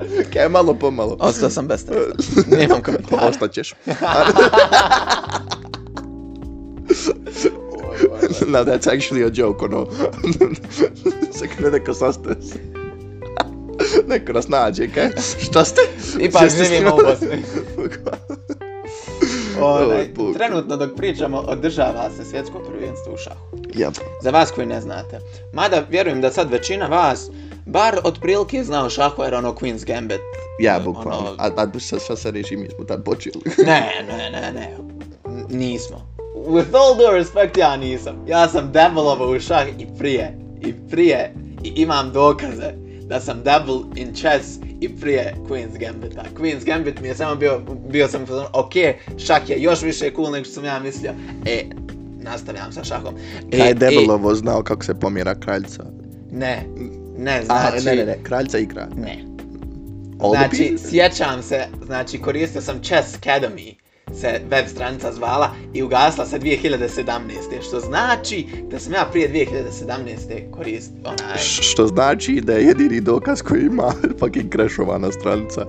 Kaj, 0.33 0.49
malo 0.49 0.75
po 0.75 0.91
malo. 0.91 1.17
Ostao 1.21 1.51
sam 1.51 1.67
bez 1.67 1.81
stresa. 1.81 2.57
Nemam 2.57 2.83
komentara. 2.83 3.23
Ostaćeš. 3.31 3.75
no, 8.47 8.65
that's 8.65 8.87
actually 8.87 9.25
a 9.25 9.31
joke, 9.35 9.65
ono. 9.65 9.87
Se 11.39 11.49
kada 11.57 11.71
neko 11.71 11.95
sastaje 11.95 12.43
se. 12.43 12.76
Neko 14.07 14.33
nas 14.33 14.49
nađe, 14.49 14.89
kaj? 14.89 15.09
Šta 15.41 15.65
ste? 15.65 15.81
Ipak 16.21 16.43
Gdje 16.43 16.51
ste 16.51 16.65
živimo 16.65 16.95
u? 16.95 16.99
Bosni. 16.99 17.43
Onaj, 19.61 20.09
Bog. 20.15 20.35
trenutno 20.35 20.77
dok 20.77 20.97
pričamo, 20.97 21.39
održava 21.39 22.11
se 22.17 22.25
svjetsko 22.25 22.59
prvenstvo 22.59 23.13
u 23.15 23.17
šahu. 23.17 23.57
Ja, 23.75 23.91
Za 24.23 24.31
vas 24.31 24.51
koji 24.51 24.67
ne 24.67 24.81
znate. 24.81 25.19
Mada 25.53 25.83
vjerujem 25.91 26.21
da 26.21 26.31
sad 26.31 26.51
većina 26.51 26.87
vas 26.87 27.31
bar 27.67 27.99
otprilike 28.05 28.65
zna 28.65 28.85
o 28.85 28.91
šahu 28.91 29.23
jer 29.23 29.35
ono 29.35 29.53
Queen's 29.53 29.87
Gambit. 29.87 30.21
ja, 30.61 30.77
ono- 30.77 30.85
bukvalno. 30.85 31.35
A, 31.39 31.51
a 31.57 31.79
šta 32.05 32.17
se 32.17 32.31
reći, 32.31 32.57
mi 32.57 32.69
smo 32.71 32.85
tad 32.85 33.05
počeli. 33.05 33.41
Ne, 33.67 34.05
ne, 34.09 34.31
ne, 34.31 34.53
ne. 34.53 34.77
Nismo. 35.49 36.17
With 36.37 36.75
all 36.75 36.97
due 36.97 37.19
respect, 37.19 37.57
ja 37.57 37.77
nisam. 37.77 38.25
Ja 38.29 38.49
sam 38.49 38.73
dabbleovao 38.73 39.29
u 39.29 39.41
šah 39.41 39.69
i 39.79 39.87
prije. 39.99 40.39
I 40.61 40.75
prije. 40.91 41.35
I 41.65 41.69
imam 41.77 42.13
dokaze 42.13 42.86
da 43.09 43.21
sam 43.21 43.43
dabble 43.43 43.81
in 43.97 44.15
chess 44.15 44.59
i 44.81 44.97
prije 44.97 45.35
Queen's 45.49 45.79
Gambita. 45.79 46.25
Queen's 46.39 46.65
Gambit 46.65 47.01
mi 47.01 47.09
je 47.09 47.15
samo 47.15 47.35
bio, 47.35 47.61
bio 47.89 48.09
sam 48.09 48.27
fazon, 48.27 48.47
ok, 48.53 48.73
šah 49.19 49.51
je 49.51 49.63
još 49.63 49.83
više 49.83 50.11
cool 50.17 50.31
nego 50.31 50.45
što 50.45 50.55
sam 50.55 50.65
ja 50.65 50.79
mislio. 50.79 51.13
E, 51.45 51.65
nastavljam 52.21 52.73
sa 52.73 52.85
šahom. 52.85 53.15
E, 53.53 53.59
Kaj 53.59 53.71
e, 53.71 53.75
Debelovo 53.75 54.35
znao 54.35 54.63
kako 54.63 54.85
se 54.85 54.95
pomjera 54.95 55.35
kraljica? 55.35 55.85
Ne, 56.33 56.67
ne, 57.19 57.43
znači... 57.45 57.85
ne, 57.85 57.97
ne, 57.97 58.05
ne, 58.05 58.19
kraljica 58.23 58.59
i 58.59 58.67
kralj. 58.67 58.91
Ne. 58.97 59.25
All 60.21 60.31
Znači, 60.31 60.77
sjećam 60.79 61.43
se, 61.43 61.65
znači 61.87 62.19
koristio 62.19 62.61
sam 62.61 62.83
Chess 62.83 63.19
Academy, 63.21 63.75
se 64.15 64.41
web 64.51 64.67
stranica 64.69 65.13
zvala 65.13 65.51
i 65.75 65.83
ugasla 65.83 66.27
se 66.27 66.39
2017. 66.39 67.11
Što 67.69 67.81
znači 67.81 68.47
da 68.71 68.79
sam 68.79 68.93
ja 68.93 69.09
prije 69.13 69.33
2017. 69.33 70.51
koristio 70.51 71.01
onaj... 71.05 71.39
Što 71.39 71.87
znači 71.87 72.41
da 72.41 72.53
je 72.53 72.65
jedini 72.65 73.01
dokaz 73.01 73.43
koji 73.43 73.61
ima 73.61 73.93
fucking 74.21 74.53
crashovana 74.53 75.13
stranica. 75.13 75.67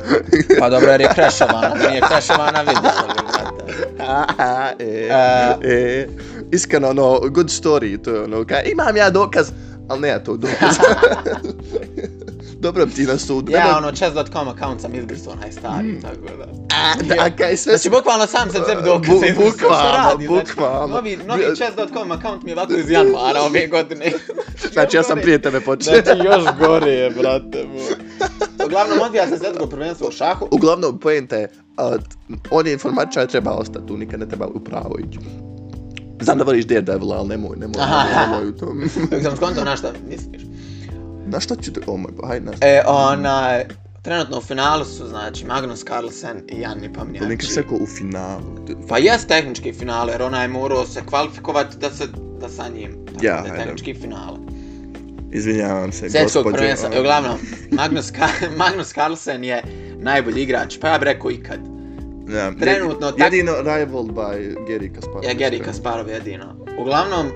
Pa 0.60 0.70
dobro 0.70 0.92
jer 0.92 1.02
je 1.02 1.10
crashovana, 1.16 1.76
da 1.76 1.90
nije 1.90 2.02
crashovana 2.08 2.60
vidjela 2.62 3.04
bi, 3.18 3.24
brate. 3.24 3.88
Aha, 4.00 4.70
e, 4.80 5.10
A- 5.12 5.58
e, 5.64 6.08
iskreno, 6.52 6.90
ono, 6.90 7.20
good 7.20 7.48
story, 7.48 8.02
to 8.04 8.12
je 8.12 8.24
ono, 8.24 8.46
kaj, 8.46 8.64
imam 8.72 8.98
ja 8.98 9.10
dokaz, 9.10 9.52
ali 9.88 10.02
ne 10.02 10.24
tog 10.24 10.38
dokaza. 10.38 10.82
Dobro 12.68 12.86
ti 12.86 13.04
na 13.04 13.18
sud. 13.18 13.50
Ja 13.50 13.78
ono 13.78 13.92
chess.com 13.92 14.48
account 14.48 14.82
sam 14.82 14.96
izgrisao 14.96 15.34
onaj 15.34 15.52
stari, 15.52 16.02
tako 16.02 16.38
da... 16.38 16.44
A, 16.76 17.04
da, 17.04 17.36
kaj 17.36 17.58
sve 17.58 17.78
Znači, 17.78 17.90
bukvalno 17.90 18.28
sam 18.28 18.52
sam 18.52 18.64
sebi 18.66 18.82
dokaz 18.86 19.10
Bu- 19.10 19.26
izgrisao, 19.26 19.52
što 19.52 19.68
bukvalno, 19.68 19.98
radi, 19.98 20.26
znači, 20.28 20.52
bukvalno. 20.52 20.96
Novi, 20.96 21.18
novi 21.28 21.44
chess.com 21.56 22.12
account 22.12 22.44
mi 22.44 22.52
je 22.52 22.56
ovako 22.56 22.74
iz 22.74 22.90
januara 22.90 23.42
ove 23.42 23.68
godine. 23.68 24.12
Znači, 24.74 24.98
ja 24.98 25.04
sam 25.04 25.20
prije 25.22 25.42
tebe 25.42 25.62
počeo. 25.62 26.02
Znači, 26.04 26.20
još 26.26 26.44
gore 26.60 26.92
je, 26.92 27.10
brate 27.10 27.66
moj. 27.74 27.96
Uglavnom, 28.66 29.00
odvija 29.02 29.28
se 29.28 29.38
svjetsko 29.38 29.68
prvenstvo 29.68 30.08
u 30.08 30.12
šahu. 30.12 30.48
Uglavnom, 30.52 31.00
pojenta 31.00 31.36
je, 31.36 31.50
uh, 31.78 32.02
on 32.52 32.68
je 32.68 32.74
informačar, 32.74 33.28
treba 33.28 33.52
ostati 33.52 33.88
tu, 33.88 33.98
nikad 33.98 34.20
ne 34.20 34.28
treba 34.28 34.48
upravo 34.48 34.98
ići. 35.08 35.20
Znam 36.22 36.38
da 36.38 36.44
voliš 36.44 36.66
Daredevil, 36.66 37.14
ali 37.14 37.28
nemoj, 37.28 37.58
nemoj, 37.58 37.82
nemoj, 37.82 38.38
nemoj 38.38 38.50
u 38.50 38.58
tom. 38.58 38.90
Sam 39.24 39.36
skonto 39.36 39.64
na 39.64 39.76
šta 39.76 39.92
misliš. 40.10 40.42
Na 41.28 41.40
šta 41.40 41.56
ću 41.56 41.74
te, 41.74 41.82
oh 41.88 42.00
moj, 42.00 42.12
hajde 42.28 42.46
nas. 42.46 42.56
E, 42.62 42.82
onaj, 42.88 43.66
trenutno 44.02 44.38
u 44.38 44.42
finalu 44.42 44.86
su, 44.86 45.08
znači, 45.08 45.46
Magnus 45.46 45.84
Carlsen 45.84 46.38
i 46.50 46.62
Jan 46.62 46.78
Nikad 46.78 46.92
Nepomniači. 47.08 47.48
se 47.48 47.64
ko 47.64 47.76
u 47.76 47.86
finalu. 47.88 48.44
Pa 48.90 48.98
jes 48.98 49.28
tehnički 49.28 49.74
final, 49.74 50.10
jer 50.10 50.22
onaj 50.22 50.44
je 50.44 50.48
morao 50.48 50.86
se 50.86 51.02
kvalifikovati 51.06 51.78
da 51.78 51.90
se, 51.90 52.08
da 52.42 52.50
sa 52.50 52.68
njim. 52.70 53.06
Tako 53.06 53.26
Ja, 53.26 53.42
da 53.42 53.48
je 53.48 53.56
tehnički 53.56 53.94
final. 53.94 54.38
Izvinjavam 55.32 55.92
se, 55.92 56.10
Svjetskog 56.10 56.44
gospođo. 56.44 56.56
prvenstva, 56.58 56.90
e, 56.94 57.00
uglavnom, 57.00 57.38
Magnus, 57.72 58.12
Ka 58.12 58.28
Magnus 58.58 58.94
Carlsen 58.94 59.44
je 59.44 59.64
najbolji 60.00 60.42
igrač, 60.42 60.80
pa 60.80 60.88
ja 60.88 60.98
bi 60.98 61.06
rekao 61.06 61.32
ikad. 61.32 61.60
Ja, 62.30 62.52
trenutno 62.52 63.12
tak- 63.12 63.24
Jedino 63.24 63.52
by 63.52 64.56
Gary 64.68 64.96
Kasparov. 64.96 65.24
Ja, 65.24 65.34
Gary 65.34 65.64
Kasparov 65.64 66.10
jedino. 66.10 66.56
Uglavnom, 66.80 67.28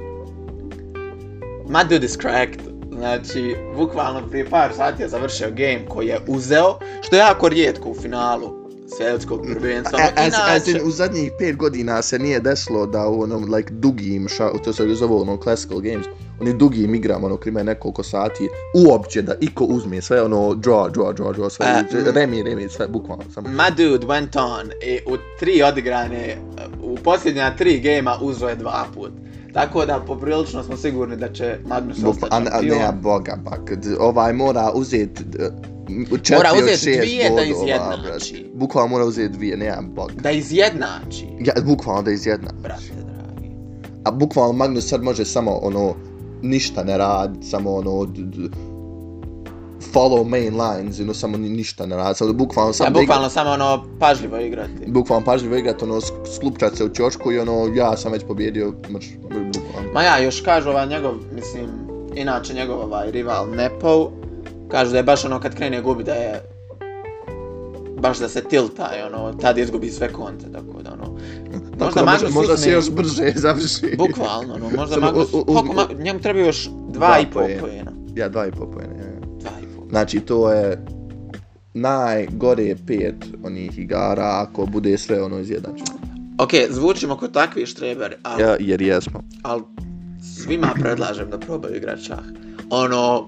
my 1.67 1.87
dude 1.89 2.05
is 2.05 2.17
cracked. 2.17 2.70
Znači, 3.01 3.55
bukvalno 3.75 4.27
prije 4.29 4.49
par 4.49 4.73
sati 4.75 5.01
je 5.01 5.09
završio 5.09 5.47
game 5.49 5.85
koji 5.89 6.07
je 6.07 6.19
uzeo, 6.27 6.79
što 7.01 7.15
je 7.15 7.19
jako 7.19 7.49
rijetko 7.49 7.89
u 7.89 7.95
finalu 7.95 8.53
svjetskog 8.97 9.41
prvenstva. 9.53 9.99
A- 9.99 10.21
As, 10.21 10.33
as 10.47 10.67
in, 10.67 10.81
u 10.83 10.91
zadnjih 10.91 11.31
pet 11.39 11.55
godina 11.55 12.01
se 12.01 12.19
nije 12.19 12.39
desilo 12.39 12.85
da 12.85 13.07
u 13.07 13.21
onom 13.21 13.53
like 13.53 13.73
dugim 13.73 14.27
ša, 14.27 14.49
to 14.63 14.73
se 14.73 14.87
zove 14.95 15.15
ono 15.15 15.37
classical 15.37 15.79
games, 15.79 16.05
oni 16.41 16.53
dugim 16.53 16.95
igrama 16.95 17.25
ono 17.25 17.37
krime 17.37 17.63
nekoliko 17.63 18.03
sati, 18.03 18.49
uopće 18.87 19.21
da 19.21 19.35
iko 19.39 19.63
uzme 19.63 20.01
sve 20.01 20.23
ono 20.23 20.37
draw, 20.37 20.91
draw, 20.91 21.13
draw, 21.13 21.33
draw, 21.35 21.49
sve, 21.49 21.65
A, 21.65 21.83
remi, 22.15 22.43
remi, 22.43 22.69
sve, 22.69 22.87
bukvalno, 22.87 23.23
samo. 23.33 23.47
My 23.49 23.69
dude 23.75 24.07
went 24.07 24.39
on 24.39 24.71
i 24.83 24.99
u 25.07 25.17
tri 25.39 25.63
odigrane, 25.63 26.37
u 26.83 26.95
posljednja 26.95 27.55
tri 27.55 27.79
gejma 27.79 28.17
uzeo 28.21 28.49
je 28.49 28.55
dva 28.55 28.85
put. 28.95 29.11
Tako 29.53 29.85
da 29.85 29.99
poprilično 29.99 30.63
smo 30.63 30.77
sigurni 30.77 31.15
da 31.15 31.33
će 31.33 31.57
Magnus 31.65 32.03
ostati 32.03 32.27
a, 32.31 32.41
a 32.51 32.61
ne, 32.61 32.91
boga, 32.93 33.37
bak, 33.41 33.73
d- 33.73 33.95
ovaj 33.99 34.33
mora 34.33 34.71
uzeti 34.73 35.23
d- 35.23 35.49
četiri 36.13 36.35
Mora 36.37 36.49
od 36.53 36.63
uzeti 36.65 36.97
dvije 36.97 37.23
da 37.23 37.29
bodova, 37.31 37.45
izjednači. 37.45 38.33
brate. 38.33 38.49
Bukvalno 38.53 38.87
mora 38.89 39.05
uzeti 39.05 39.29
dvije, 39.29 39.57
nema 39.57 39.81
boga. 39.83 40.13
Da 40.15 40.31
izjednači, 40.31 41.25
Ja, 41.39 41.53
bukvalno 41.63 42.01
da 42.01 42.11
izjedna. 42.11 42.49
brate 42.53 42.83
dragi. 42.95 43.51
A 44.03 44.11
bukvalno 44.11 44.53
Magnus 44.53 44.87
sad 44.87 45.03
može 45.03 45.25
samo 45.25 45.51
ono, 45.53 45.93
ništa 46.41 46.83
ne 46.83 46.97
radi, 46.97 47.43
samo 47.43 47.71
ono, 47.73 48.05
d, 48.05 48.21
d, 48.23 48.49
follow 49.85 50.23
main 50.25 50.53
lines, 50.55 50.99
ono, 50.99 51.13
samo 51.13 51.37
ni, 51.37 51.49
ništa 51.49 51.85
ne 51.85 51.95
radi, 51.95 52.15
samo 52.15 52.33
bukvalno 52.33 52.69
Ja, 52.69 52.73
samo 52.73 52.89
igra, 52.89 53.01
bukvalno 53.01 53.29
samo 53.29 53.49
ono 53.49 53.85
pažljivo 53.99 54.37
igrati. 54.39 54.85
bukvalno 54.87 55.25
pažljivo 55.25 55.55
igrat, 55.55 55.83
ono, 55.83 55.95
sk- 55.95 56.35
sklupčat 56.35 56.75
se 56.75 56.85
u 56.85 56.89
ćošku 56.89 57.31
i 57.31 57.39
ono, 57.39 57.71
ja 57.75 57.97
sam 57.97 58.11
već 58.11 58.23
pobjedio, 58.23 58.73
mrš, 58.89 59.05
bukvalno. 59.23 59.91
Ma 59.93 60.03
ja, 60.03 60.19
još 60.19 60.41
kažu 60.41 60.69
ovaj 60.69 60.87
njegov, 60.87 61.13
mislim, 61.31 61.69
inače 62.15 62.53
njegov 62.53 62.79
ovaj 62.79 63.11
rival 63.11 63.49
Nepo, 63.49 64.11
kažu 64.67 64.91
da 64.91 64.97
je 64.97 65.03
baš 65.03 65.25
ono 65.25 65.39
kad 65.39 65.55
krene 65.55 65.81
gubi 65.81 66.03
da 66.03 66.13
je 66.13 66.41
baš 67.97 68.19
da 68.19 68.29
se 68.29 68.43
tilta 68.43 68.89
i 68.93 69.03
ono, 69.03 69.33
tad 69.33 69.57
izgubi 69.57 69.89
sve 69.89 70.09
konce, 70.09 70.45
tako 70.47 70.81
da 70.81 70.93
ono, 70.93 71.17
Tako 71.71 71.85
možda 71.85 71.95
da 71.95 72.03
može, 72.03 72.05
Magnus 72.13 72.33
možda 72.33 72.53
uzme- 72.53 72.57
se 72.57 72.71
još 72.71 72.89
brže 72.91 73.33
završi. 73.37 73.95
bukvalno, 73.97 74.53
ono, 74.55 74.65
možda 74.71 74.87
Samo 74.89 75.05
Magnus, 75.05 75.31
koliko, 75.31 75.73
ma, 75.73 75.87
njemu 75.95 76.19
treba 76.19 76.39
još 76.39 76.65
dva 76.87 77.07
Dva 77.07 77.19
i 77.19 77.25
pol 77.25 77.43
pojena. 77.61 77.91
Ja, 78.15 78.29
dva 78.29 78.47
i 78.47 78.51
po 78.51 78.65
pojene, 78.67 78.95
Znači, 79.91 80.19
to 80.19 80.51
je 80.51 80.85
najgore 81.73 82.75
pet 82.87 83.15
onih 83.43 83.79
igara 83.79 84.45
ako 84.47 84.65
bude 84.65 84.97
sve 84.97 85.23
ono 85.23 85.39
izjednačeno. 85.39 85.99
Ok, 86.37 86.49
zvučimo 86.69 87.17
kod 87.17 87.33
takvi 87.33 87.65
štreber, 87.65 88.15
ali, 88.23 88.43
Ja, 88.43 88.55
jer 88.59 88.81
jesmo. 88.81 89.23
ali 89.43 89.63
svima 90.35 90.73
predlažem 90.81 91.29
da 91.29 91.39
probaju 91.39 91.75
igrati 91.75 92.03
šah. 92.03 92.23
Ono, 92.69 93.27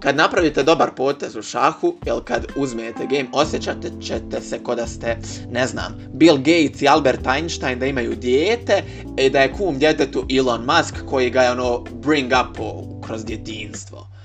kad 0.00 0.16
napravite 0.16 0.62
dobar 0.62 0.90
potez 0.96 1.36
u 1.36 1.42
šahu, 1.42 1.94
jel 2.06 2.20
kad 2.20 2.46
uzmete 2.56 3.06
game, 3.10 3.26
osjećate 3.32 3.90
ćete 4.00 4.40
se 4.40 4.58
ko 4.58 4.74
da 4.74 4.86
ste, 4.86 5.16
ne 5.50 5.66
znam, 5.66 5.94
Bill 6.12 6.36
Gates 6.36 6.82
i 6.82 6.88
Albert 6.88 7.26
Einstein 7.36 7.78
da 7.78 7.86
imaju 7.86 8.14
dijete 8.14 8.82
i 9.18 9.30
da 9.30 9.40
je 9.40 9.52
kum 9.52 9.78
djetetu 9.78 10.24
Elon 10.38 10.60
Musk 10.64 10.94
koji 11.06 11.30
ga 11.30 11.42
je 11.42 11.50
ono 11.50 11.84
bring 12.02 12.26
up 12.32 12.58
kroz 13.06 13.24
djetinstvo. 13.24 14.15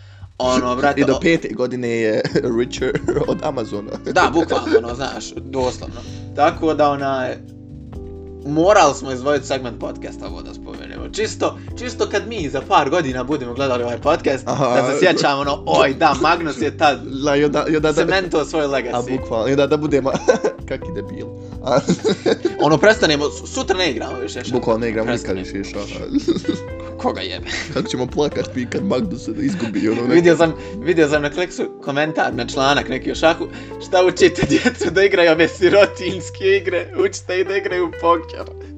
Ono, 0.42 0.76
brate, 0.76 1.02
I 1.02 1.06
do 1.06 1.20
pete 1.22 1.54
godine 1.54 1.90
je 1.90 2.22
richer 2.60 3.00
od 3.28 3.38
Amazona. 3.44 3.92
Da, 4.06 4.32
bukvalno, 4.34 4.78
ono, 4.78 4.96
znaš, 4.96 5.34
doslovno. 5.36 6.02
Tako 6.36 6.74
da, 6.74 6.90
onaj, 6.90 7.38
morali 8.46 8.94
smo 8.96 9.12
izdvojiti 9.12 9.48
segment 9.48 9.80
podcasta, 9.80 10.28
ovo 10.28 10.42
da 10.42 10.54
spomenemo. 10.54 11.10
Čisto, 11.10 11.58
čisto 11.78 12.06
kad 12.06 12.28
mi 12.28 12.50
za 12.50 12.62
par 12.62 12.90
godina 12.90 13.24
budemo 13.24 13.54
gledali 13.54 13.84
ovaj 13.84 13.98
podcast, 13.98 14.44
Aha. 14.48 14.66
da 14.68 14.92
se 14.92 15.00
sjećamo, 15.00 15.42
ono, 15.42 15.64
oj, 15.66 15.94
da, 15.94 16.16
Magnus 16.22 16.62
je 16.62 16.78
tad 16.78 17.00
La, 17.24 17.36
i 17.36 17.42
i 17.42 17.46
onda 17.46 17.66
da, 17.82 17.94
cemento 17.94 18.46
svoj 18.46 18.64
a 18.64 18.68
legacy. 18.68 19.18
bukvalno, 19.18 19.48
i 19.48 19.52
onda 19.52 19.68
da 19.68 19.78
budemo, 19.78 20.12
kaki 20.70 20.92
debil. 20.96 21.26
A, 21.64 21.80
Ono, 22.66 22.78
prestanemo, 22.78 23.26
su- 23.26 23.48
sutra 23.48 23.78
ne 23.78 23.92
igramo 23.92 24.20
više. 24.20 24.44
šah. 24.44 24.54
bukvalno 24.54 24.80
ne 24.80 24.90
igramo 24.90 25.12
nikad 25.12 25.38
više 25.38 25.64
šaha. 25.64 26.06
Koga 26.98 27.22
jebe? 27.22 27.46
Kako 27.74 27.88
ćemo 27.88 28.08
plakat 28.08 28.56
mi 28.56 28.66
kad 28.66 28.86
Magnus 28.86 29.26
se 29.26 29.32
izgubi 29.38 29.90
ono 29.90 30.02
neko. 30.02 30.14
vidio 30.14 30.38
sam, 30.38 30.54
vidio 30.78 31.08
sam 31.10 31.22
na 31.22 31.30
Kleksu 31.30 31.64
komentar 31.84 32.34
na 32.34 32.48
članak 32.48 32.90
neki 32.90 33.12
o 33.12 33.16
šahu, 33.16 33.48
šta 33.88 34.06
učite 34.06 34.42
djecu 34.50 34.92
da 34.92 35.04
igraju 35.04 35.32
ove 35.32 35.48
sirotinske 35.48 36.58
igre, 36.58 36.88
učite 37.00 37.40
ih 37.40 37.48
da 37.48 37.58
igraju 37.58 37.92
poker. 38.38 38.76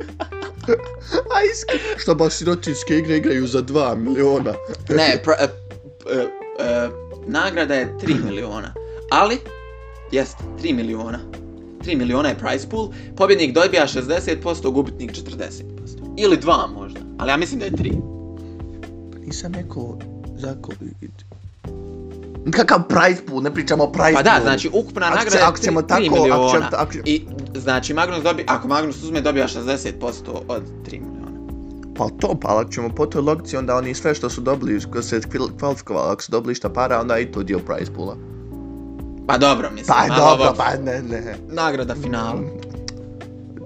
A 1.36 1.44
iski. 1.54 1.78
Šta 1.98 2.14
baš 2.14 2.34
sirotinske 2.34 2.98
igre 2.98 3.18
igraju 3.18 3.48
za 3.48 3.62
2 3.62 3.96
miliona. 3.98 4.54
Ne, 4.90 5.22
pra, 5.24 5.34
e, 5.40 5.44
e, 5.44 6.20
e, 6.60 6.90
nagrada 7.28 7.76
je 7.76 7.94
3 8.02 8.26
miliona. 8.26 8.74
Ali, 9.12 9.38
jest, 10.12 10.38
3 10.64 10.76
miliona. 10.76 11.20
3 11.82 11.98
miliona 11.98 12.30
je 12.30 12.38
prize 12.38 12.70
pool, 12.70 12.90
pobjednik 13.16 13.54
dobija 13.54 13.88
60%, 13.88 14.72
gubitnik 14.72 15.12
40%. 15.12 15.64
Ili 16.18 16.38
2 16.38 16.74
možda, 16.74 17.00
ali 17.18 17.32
ja 17.32 17.38
mislim 17.38 17.60
da 17.60 17.66
je 17.66 17.72
3. 17.72 18.02
Nisam 19.26 19.54
rekao 19.54 19.98
za. 20.38 20.56
Kakav 22.52 22.80
prize 22.88 23.22
pool, 23.28 23.42
ne 23.42 23.54
pričamo 23.54 23.84
o 23.84 23.92
prize 23.92 24.14
Pa 24.14 24.24
da, 24.24 24.40
znači 24.44 24.70
ukupna 24.74 25.10
nagrada 25.10 25.38
je 25.38 25.44
ako 25.44 25.58
ćemo 25.58 25.82
3, 25.82 25.88
tako- 25.88 26.02
3 26.02 26.08
ako 26.08 26.16
miliona. 26.16 26.52
ćemo 26.52 26.66
ako- 26.72 26.94
I 27.06 27.26
znači 27.56 27.94
Magnus 27.94 28.24
dobi, 28.24 28.44
ako 28.48 28.68
Magnus 28.68 29.04
uzme 29.04 29.22
dobija 29.22 29.48
60% 29.48 29.92
od 30.48 30.64
3 30.84 30.92
miliona. 30.92 31.24
Pa 31.96 32.08
to, 32.20 32.40
pa 32.42 32.60
ako 32.60 32.72
ćemo 32.72 32.90
po 32.90 33.06
toj 33.06 33.22
logici, 33.22 33.58
onda 33.58 33.76
oni 33.76 33.94
sve 33.94 34.16
što 34.16 34.30
su 34.30 34.42
dobili, 34.42 34.82
ko 34.92 35.02
se 35.02 35.22
kvalifikovali, 35.60 36.12
ako 36.12 36.22
su 36.22 36.32
dobili 36.32 36.56
šta 36.56 36.70
para, 36.70 37.00
onda 37.00 37.20
i 37.20 37.26
to 37.26 37.44
dio 37.44 37.60
prize 37.60 37.92
poola. 37.94 38.18
Pa 39.28 39.38
dobro, 39.38 39.70
mislim, 39.72 39.96
Pa 40.00 40.16
dobro, 40.16 40.46
ovo- 40.46 40.54
pa 40.58 40.76
ne, 40.76 41.02
ne. 41.02 41.36
nagrada 41.48 41.96
finala. 41.96 42.40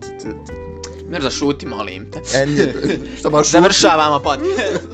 T- 0.02 0.54
Mir 1.10 1.22
zašuti, 1.22 1.66
molim 1.68 2.12
te. 2.12 2.22
E, 2.34 2.46
nije, 2.46 2.74
što 3.20 3.30
baš... 3.30 3.52
Završavamo 3.52 4.20
podcast. 4.30 4.88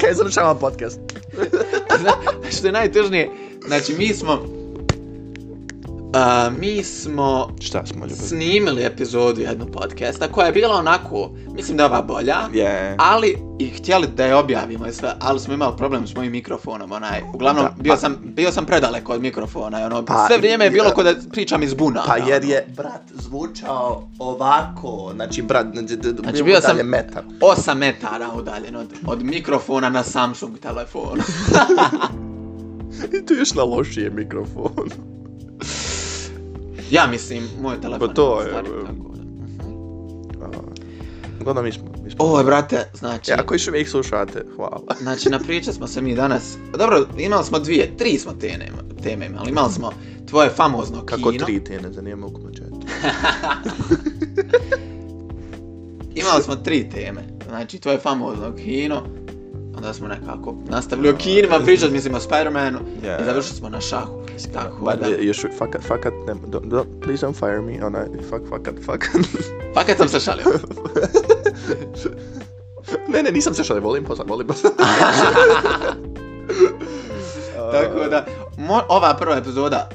Kaj 0.00 0.14
završavam 0.14 0.58
podcast? 0.58 1.00
Zna- 2.00 2.48
što 2.50 2.66
je 2.66 2.72
najtužnije, 2.72 3.30
znači 3.66 3.94
mi 3.94 4.08
smo 4.08 4.38
Uh, 6.08 6.14
mi 6.54 6.84
smo 6.84 7.48
Šta 7.60 7.86
smo 7.86 8.00
ljubav? 8.00 8.16
snimili 8.18 8.84
epizodu 8.84 9.40
jednog 9.40 9.70
podcasta 9.70 10.28
koja 10.28 10.46
je 10.46 10.52
bila 10.52 10.74
onako, 10.74 11.30
mislim 11.48 11.76
da 11.76 11.82
je 11.82 11.88
ova 11.88 12.02
bolja, 12.02 12.36
Je. 12.52 12.94
ali 12.98 13.36
i 13.58 13.68
htjeli 13.68 14.06
da 14.08 14.24
je 14.24 14.34
objavimo 14.34 14.86
i 14.86 14.92
sve, 14.92 15.12
ali 15.20 15.40
smo 15.40 15.54
imali 15.54 15.76
problem 15.76 16.06
s 16.06 16.14
mojim 16.14 16.32
mikrofonom, 16.32 16.92
onaj, 16.92 17.20
uglavnom 17.34 17.64
Da, 17.66 17.74
bio 17.78 17.92
pa- 17.92 17.96
sam, 17.96 18.16
bio 18.24 18.52
sam 18.52 18.66
predaleko 18.66 19.12
od 19.12 19.22
mikrofona, 19.22 19.80
i 19.80 19.84
ono, 19.84 20.04
Pa, 20.04 20.26
sve 20.26 20.38
vrijeme 20.38 20.64
je 20.64 20.70
bilo 20.70 20.90
kod 20.90 21.04
da 21.04 21.14
pričam 21.30 21.62
iz 21.62 21.74
buna. 21.74 22.02
Pa 22.06 22.14
ono. 22.14 22.26
jer 22.26 22.44
je 22.44 22.66
brat 22.68 23.02
zvučao 23.12 24.08
ovako, 24.18 25.12
znači 25.14 25.42
brat, 25.42 25.66
znači, 25.72 25.96
Znači, 26.20 26.42
bio 26.42 26.60
sam- 26.60 26.76
metar. 26.78 27.22
8 27.40 27.74
metara 27.74 28.28
udaljen 28.32 28.76
od, 28.76 28.86
od 29.06 29.22
mikrofona 29.22 29.88
na 29.88 30.02
Samsung 30.04 30.58
telefonu. 30.58 31.22
I 33.14 33.26
to 33.26 33.34
je 33.34 33.38
još 33.38 33.54
na 33.54 33.62
lošije 33.64 34.10
mikrofon. 34.10 34.88
ja 36.90 37.06
mislim, 37.06 37.48
moj 37.60 37.80
telefon 37.80 38.08
Pa 38.08 38.14
to 38.14 38.40
je, 38.40 38.46
stari, 38.48 38.68
um, 38.70 38.86
tako 38.86 39.12
da. 39.14 40.68
Uglavnom 41.40 41.64
mi 41.64 41.72
smo, 41.72 41.84
mi 42.04 42.10
smo. 42.10 42.24
Oj, 42.24 42.44
brate, 42.44 42.84
znači... 42.94 43.30
E, 43.30 43.34
ako 43.34 43.54
još 43.54 43.68
uvijek 43.68 43.88
slušate, 43.88 44.44
hvala. 44.56 44.94
Znači, 45.02 45.30
napričat 45.30 45.74
smo 45.74 45.86
se 45.86 46.02
mi 46.02 46.14
danas. 46.14 46.56
Dobro, 46.78 47.06
imali 47.18 47.44
smo 47.44 47.58
dvije, 47.58 47.96
tri 47.96 48.18
smo 48.18 48.32
teme, 48.32 48.68
teme 49.02 49.26
imali. 49.26 49.50
Imali 49.50 49.72
smo 49.72 49.92
tvoje 50.28 50.50
famozno 50.50 51.06
Kako 51.06 51.30
kino. 51.30 51.44
tri 51.44 51.64
te 51.64 51.80
ne 51.80 51.92
zanima 51.92 52.26
ukupno 52.26 52.50
četiri. 52.50 52.92
Imali 56.20 56.42
smo 56.42 56.56
tri 56.56 56.90
teme. 56.90 57.22
Znači, 57.48 57.78
tvoje 57.78 57.98
famozno 57.98 58.54
kino. 58.56 59.02
Onda 59.78 59.92
smo 59.92 60.08
nekako 60.08 60.54
nastavili 60.68 61.08
o 61.08 61.16
kinima 61.16 61.60
pričat, 61.64 61.90
mislim 61.90 62.14
o 62.14 62.18
Spider-Manu. 62.18 62.78
Yeah. 63.02 63.22
I 63.22 63.24
završili 63.24 63.56
smo 63.56 63.68
na 63.68 63.80
šahu. 63.80 64.22
Tako 64.52 64.84
Ba, 64.84 64.96
da. 64.96 65.06
e, 65.06 65.16
još 65.20 65.46
fakat, 65.58 65.82
fakat, 65.82 66.12
ne, 66.26 66.34
don't, 66.34 66.68
don't, 66.68 66.86
please 67.02 67.26
don't 67.26 67.38
fire 67.38 67.60
me, 67.60 67.86
onaj, 67.86 68.06
fuck, 68.30 68.48
fakat, 68.48 68.74
fakat. 68.86 69.10
Fakat 69.74 69.96
sam 69.96 70.08
se 70.08 70.20
šalio. 70.20 70.44
ne, 73.12 73.22
ne, 73.22 73.30
nisam 73.30 73.54
se 73.54 73.64
šalio, 73.64 73.82
volim 73.82 74.04
posla, 74.04 74.24
volim 74.28 74.46
posla. 74.46 74.70
Tako 77.72 78.08
da, 78.10 78.24
mo, 78.56 78.82
ova 78.88 79.14
prva 79.14 79.36
epizoda, 79.36 79.88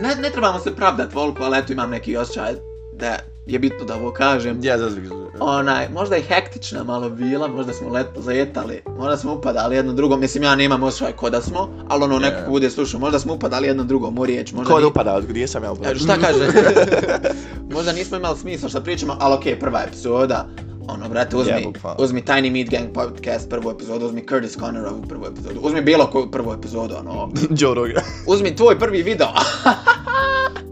ne, 0.00 0.14
ne 0.14 0.30
trebamo 0.30 0.58
se 0.58 0.76
pravdat 0.76 1.14
volku, 1.14 1.42
ali 1.42 1.58
eto 1.58 1.72
imam 1.72 1.90
neki 1.90 2.16
osjećaj 2.16 2.54
da 2.92 3.18
je 3.46 3.58
bitno 3.58 3.84
da 3.84 3.94
ovo 3.94 4.12
kažem. 4.12 4.58
Ja 4.62 4.78
zazvik. 4.78 5.10
onaj, 5.40 5.88
možda 5.88 6.16
i 6.16 6.22
hektična 6.22 6.84
malo 6.84 7.10
bila, 7.10 7.48
možda 7.48 7.72
smo 7.72 7.88
let, 7.88 8.06
zajetali, 8.16 8.82
možda 8.88 9.16
smo 9.16 9.34
upadali 9.34 9.76
jedno 9.76 9.92
drugo, 9.92 10.16
mislim 10.16 10.42
ja 10.42 10.54
nemam 10.54 10.82
osjećaj 10.82 11.12
ko 11.12 11.30
da 11.30 11.42
smo, 11.42 11.68
ali 11.88 12.04
ono 12.04 12.18
neko 12.18 12.36
Je. 12.36 12.44
ko 12.44 12.50
bude 12.50 12.70
slušao, 12.70 13.00
možda 13.00 13.18
smo 13.18 13.34
upadali 13.34 13.68
jedno 13.68 13.84
drugom 13.84 14.18
u 14.18 14.26
riječ, 14.26 14.52
možda 14.52 14.68
Ko 14.68 14.74
da 14.74 14.80
ni- 14.80 14.86
upada, 14.86 15.20
gdje 15.20 15.48
sam 15.48 15.64
ja 15.64 15.72
upadao? 15.72 15.92
E, 15.92 15.96
Šta 15.96 16.16
kaže? 16.16 16.46
možda 17.74 17.92
nismo 17.92 18.16
imali 18.16 18.38
smisla 18.38 18.68
šta 18.68 18.80
pričamo, 18.80 19.16
ali 19.20 19.34
okej, 19.34 19.58
prva 19.58 19.80
epizoda, 19.82 20.48
Ono, 20.88 21.08
brate, 21.08 21.36
uzmi, 21.36 21.62
bukvalno. 21.64 21.96
uzmi 22.00 22.22
Tiny 22.22 22.50
Meat 22.50 22.68
Gang 22.70 22.94
podcast 22.94 23.50
prvu 23.50 23.70
epizodu, 23.70 24.06
uzmi 24.06 24.26
Curtis 24.26 24.52
Connerovu 24.54 25.02
prvu 25.02 25.26
epizodu, 25.26 25.60
uzmi 25.60 25.80
bilo 25.82 26.06
koju 26.06 26.30
prvu 26.30 26.52
epizodu, 26.52 26.94
ono, 26.96 27.30
Joe 27.58 27.74
Rogan. 27.74 28.02
uzmi 28.26 28.56
tvoj 28.56 28.78
prvi 28.78 29.02
video. 29.02 29.28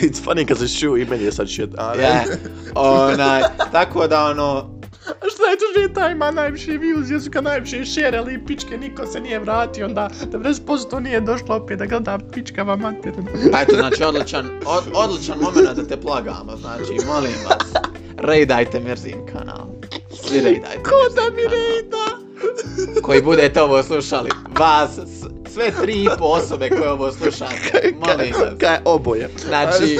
It's 0.06 0.20
funny 0.24 0.46
cause 0.46 0.64
it's 0.64 0.80
true, 0.80 1.02
i 1.02 1.04
meni 1.04 1.24
je 1.24 1.32
sad 1.32 1.48
shit. 1.48 1.70
A, 1.78 1.94
ne? 1.96 2.02
yeah. 2.02 2.26
Onaj, 2.74 3.42
tako 3.72 4.06
da, 4.06 4.24
ono, 4.24 4.80
A 5.08 5.28
šta 5.28 5.44
je 5.50 5.56
to 5.56 5.80
že 5.80 5.94
taj 5.94 6.12
ima 6.12 6.30
najviše 6.30 6.70
views, 6.70 7.10
jesu 7.10 7.30
ga 7.30 7.40
najviše 7.40 7.84
share, 7.84 8.18
ali 8.18 8.44
pičke 8.46 8.78
niko 8.78 9.06
se 9.06 9.20
nije 9.20 9.38
vratio, 9.38 9.86
onda 9.86 10.08
90% 10.32 11.00
nije 11.00 11.20
došlo 11.20 11.56
opet 11.56 11.78
da 11.78 11.86
gleda 11.86 12.18
pičkava 12.32 12.76
materinu. 12.76 13.28
pa 13.52 13.60
eto, 13.60 13.76
znači, 13.76 14.04
odličan, 14.04 14.50
od, 14.66 14.84
odličan 14.94 15.38
moment 15.38 15.76
da 15.76 15.86
te 15.86 16.00
plagamo, 16.00 16.56
znači, 16.56 17.06
molim 17.06 17.32
vas, 17.48 17.82
rejdajte 18.18 18.80
Merzin 18.80 19.26
kanal. 19.32 19.66
Svi 20.22 20.40
rejdajte 20.40 20.82
Ko 20.82 21.14
da 21.14 21.36
mi 21.36 21.42
rejda? 21.42 22.06
Koji 23.02 23.22
budete 23.22 23.62
ovo 23.62 23.82
slušali, 23.82 24.30
vas, 24.58 24.98
sve 25.52 25.70
tri 25.82 25.92
i 25.94 26.08
po 26.18 26.24
osobe 26.24 26.68
koje 26.68 26.90
ovo 26.90 27.12
slušate, 27.12 27.92
molim 28.00 28.32
vas. 28.32 28.58
Kaj 28.58 28.78
oboje. 28.84 29.28
Znači, 29.38 29.98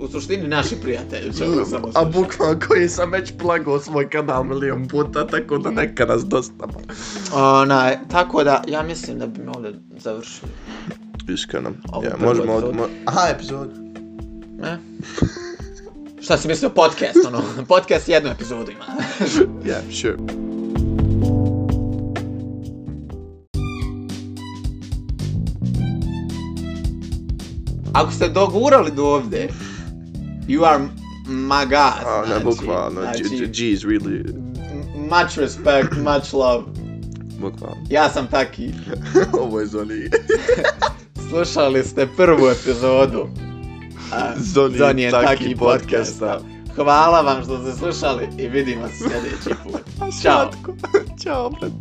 u 0.00 0.08
suštini 0.08 0.48
naši 0.48 0.76
prijatelji 0.76 1.32
će 1.32 1.44
ovo 1.44 1.64
samo 1.64 1.88
A 1.88 1.92
slušati. 1.92 2.12
bukvalno 2.12 2.58
koji 2.68 2.88
sam 2.88 3.10
već 3.12 3.32
plagao 3.38 3.80
svoj 3.80 4.08
kanal 4.10 4.44
milion 4.44 4.88
puta, 4.88 5.26
tako 5.26 5.58
da 5.58 5.70
neka 5.70 6.04
nas 6.04 6.24
dosta. 6.24 6.68
Onaj, 7.34 7.98
tako 8.10 8.44
da, 8.44 8.62
ja 8.68 8.82
mislim 8.82 9.18
da 9.18 9.26
bi 9.26 9.42
mi 9.42 9.48
ovdje 9.48 9.72
završili. 9.98 10.50
Iskreno. 11.28 11.70
Ovo 11.92 12.04
Ja, 12.04 12.10
prvo 12.10 12.28
možemo... 12.28 12.52
epizod. 12.52 12.76
Mo 12.76 12.86
Aha, 13.04 13.28
epizod. 13.30 13.70
Ne? 14.58 14.78
Šta 16.20 16.36
si 16.36 16.48
mislio 16.48 16.70
podcast, 16.70 17.18
ono, 17.26 17.42
podcast 17.68 18.08
jednu 18.08 18.30
epizodu 18.30 18.70
ima. 18.70 18.84
Yeah, 19.64 20.00
sure. 20.00 20.16
Ako 27.98 28.12
ste 28.12 28.28
dogurali 28.28 28.90
do 28.90 29.04
ovdje, 29.04 29.48
you 30.48 30.64
are 30.66 30.84
my 31.26 31.64
god, 31.64 32.22
ne, 32.22 32.26
znači, 32.26 32.44
bukvalno. 32.44 33.00
znači, 33.00 33.22
G- 33.22 33.36
G- 33.36 33.46
G's 33.46 33.86
really... 33.86 34.34
much 35.10 35.38
respect, 35.38 35.92
much 35.96 36.34
love. 36.34 36.62
Bukvalno. 37.40 37.76
Ja 37.90 38.08
sam 38.08 38.26
taki. 38.26 38.70
Ovo 39.42 39.60
je 39.60 39.66
Zoni. 39.66 40.10
Slušali 41.30 41.84
ste 41.84 42.08
prvu 42.16 42.48
epizodu. 42.48 43.28
Zoni 44.36 44.78
Zoni 44.78 45.02
je 45.02 45.10
taki 45.10 45.26
taki 45.26 45.56
podcasta. 45.56 46.26
podcasta. 46.26 46.58
Hvala 46.74 47.20
vam 47.20 47.42
što 47.44 47.62
ste 47.62 47.78
slušali 47.78 48.28
i 48.38 48.48
vidimo 48.48 48.88
se 48.88 48.94
sljedeći 48.98 49.62
put. 49.64 49.80
Ćao. 50.22 50.50
Ćao, 51.22 51.50
brate. 51.50 51.74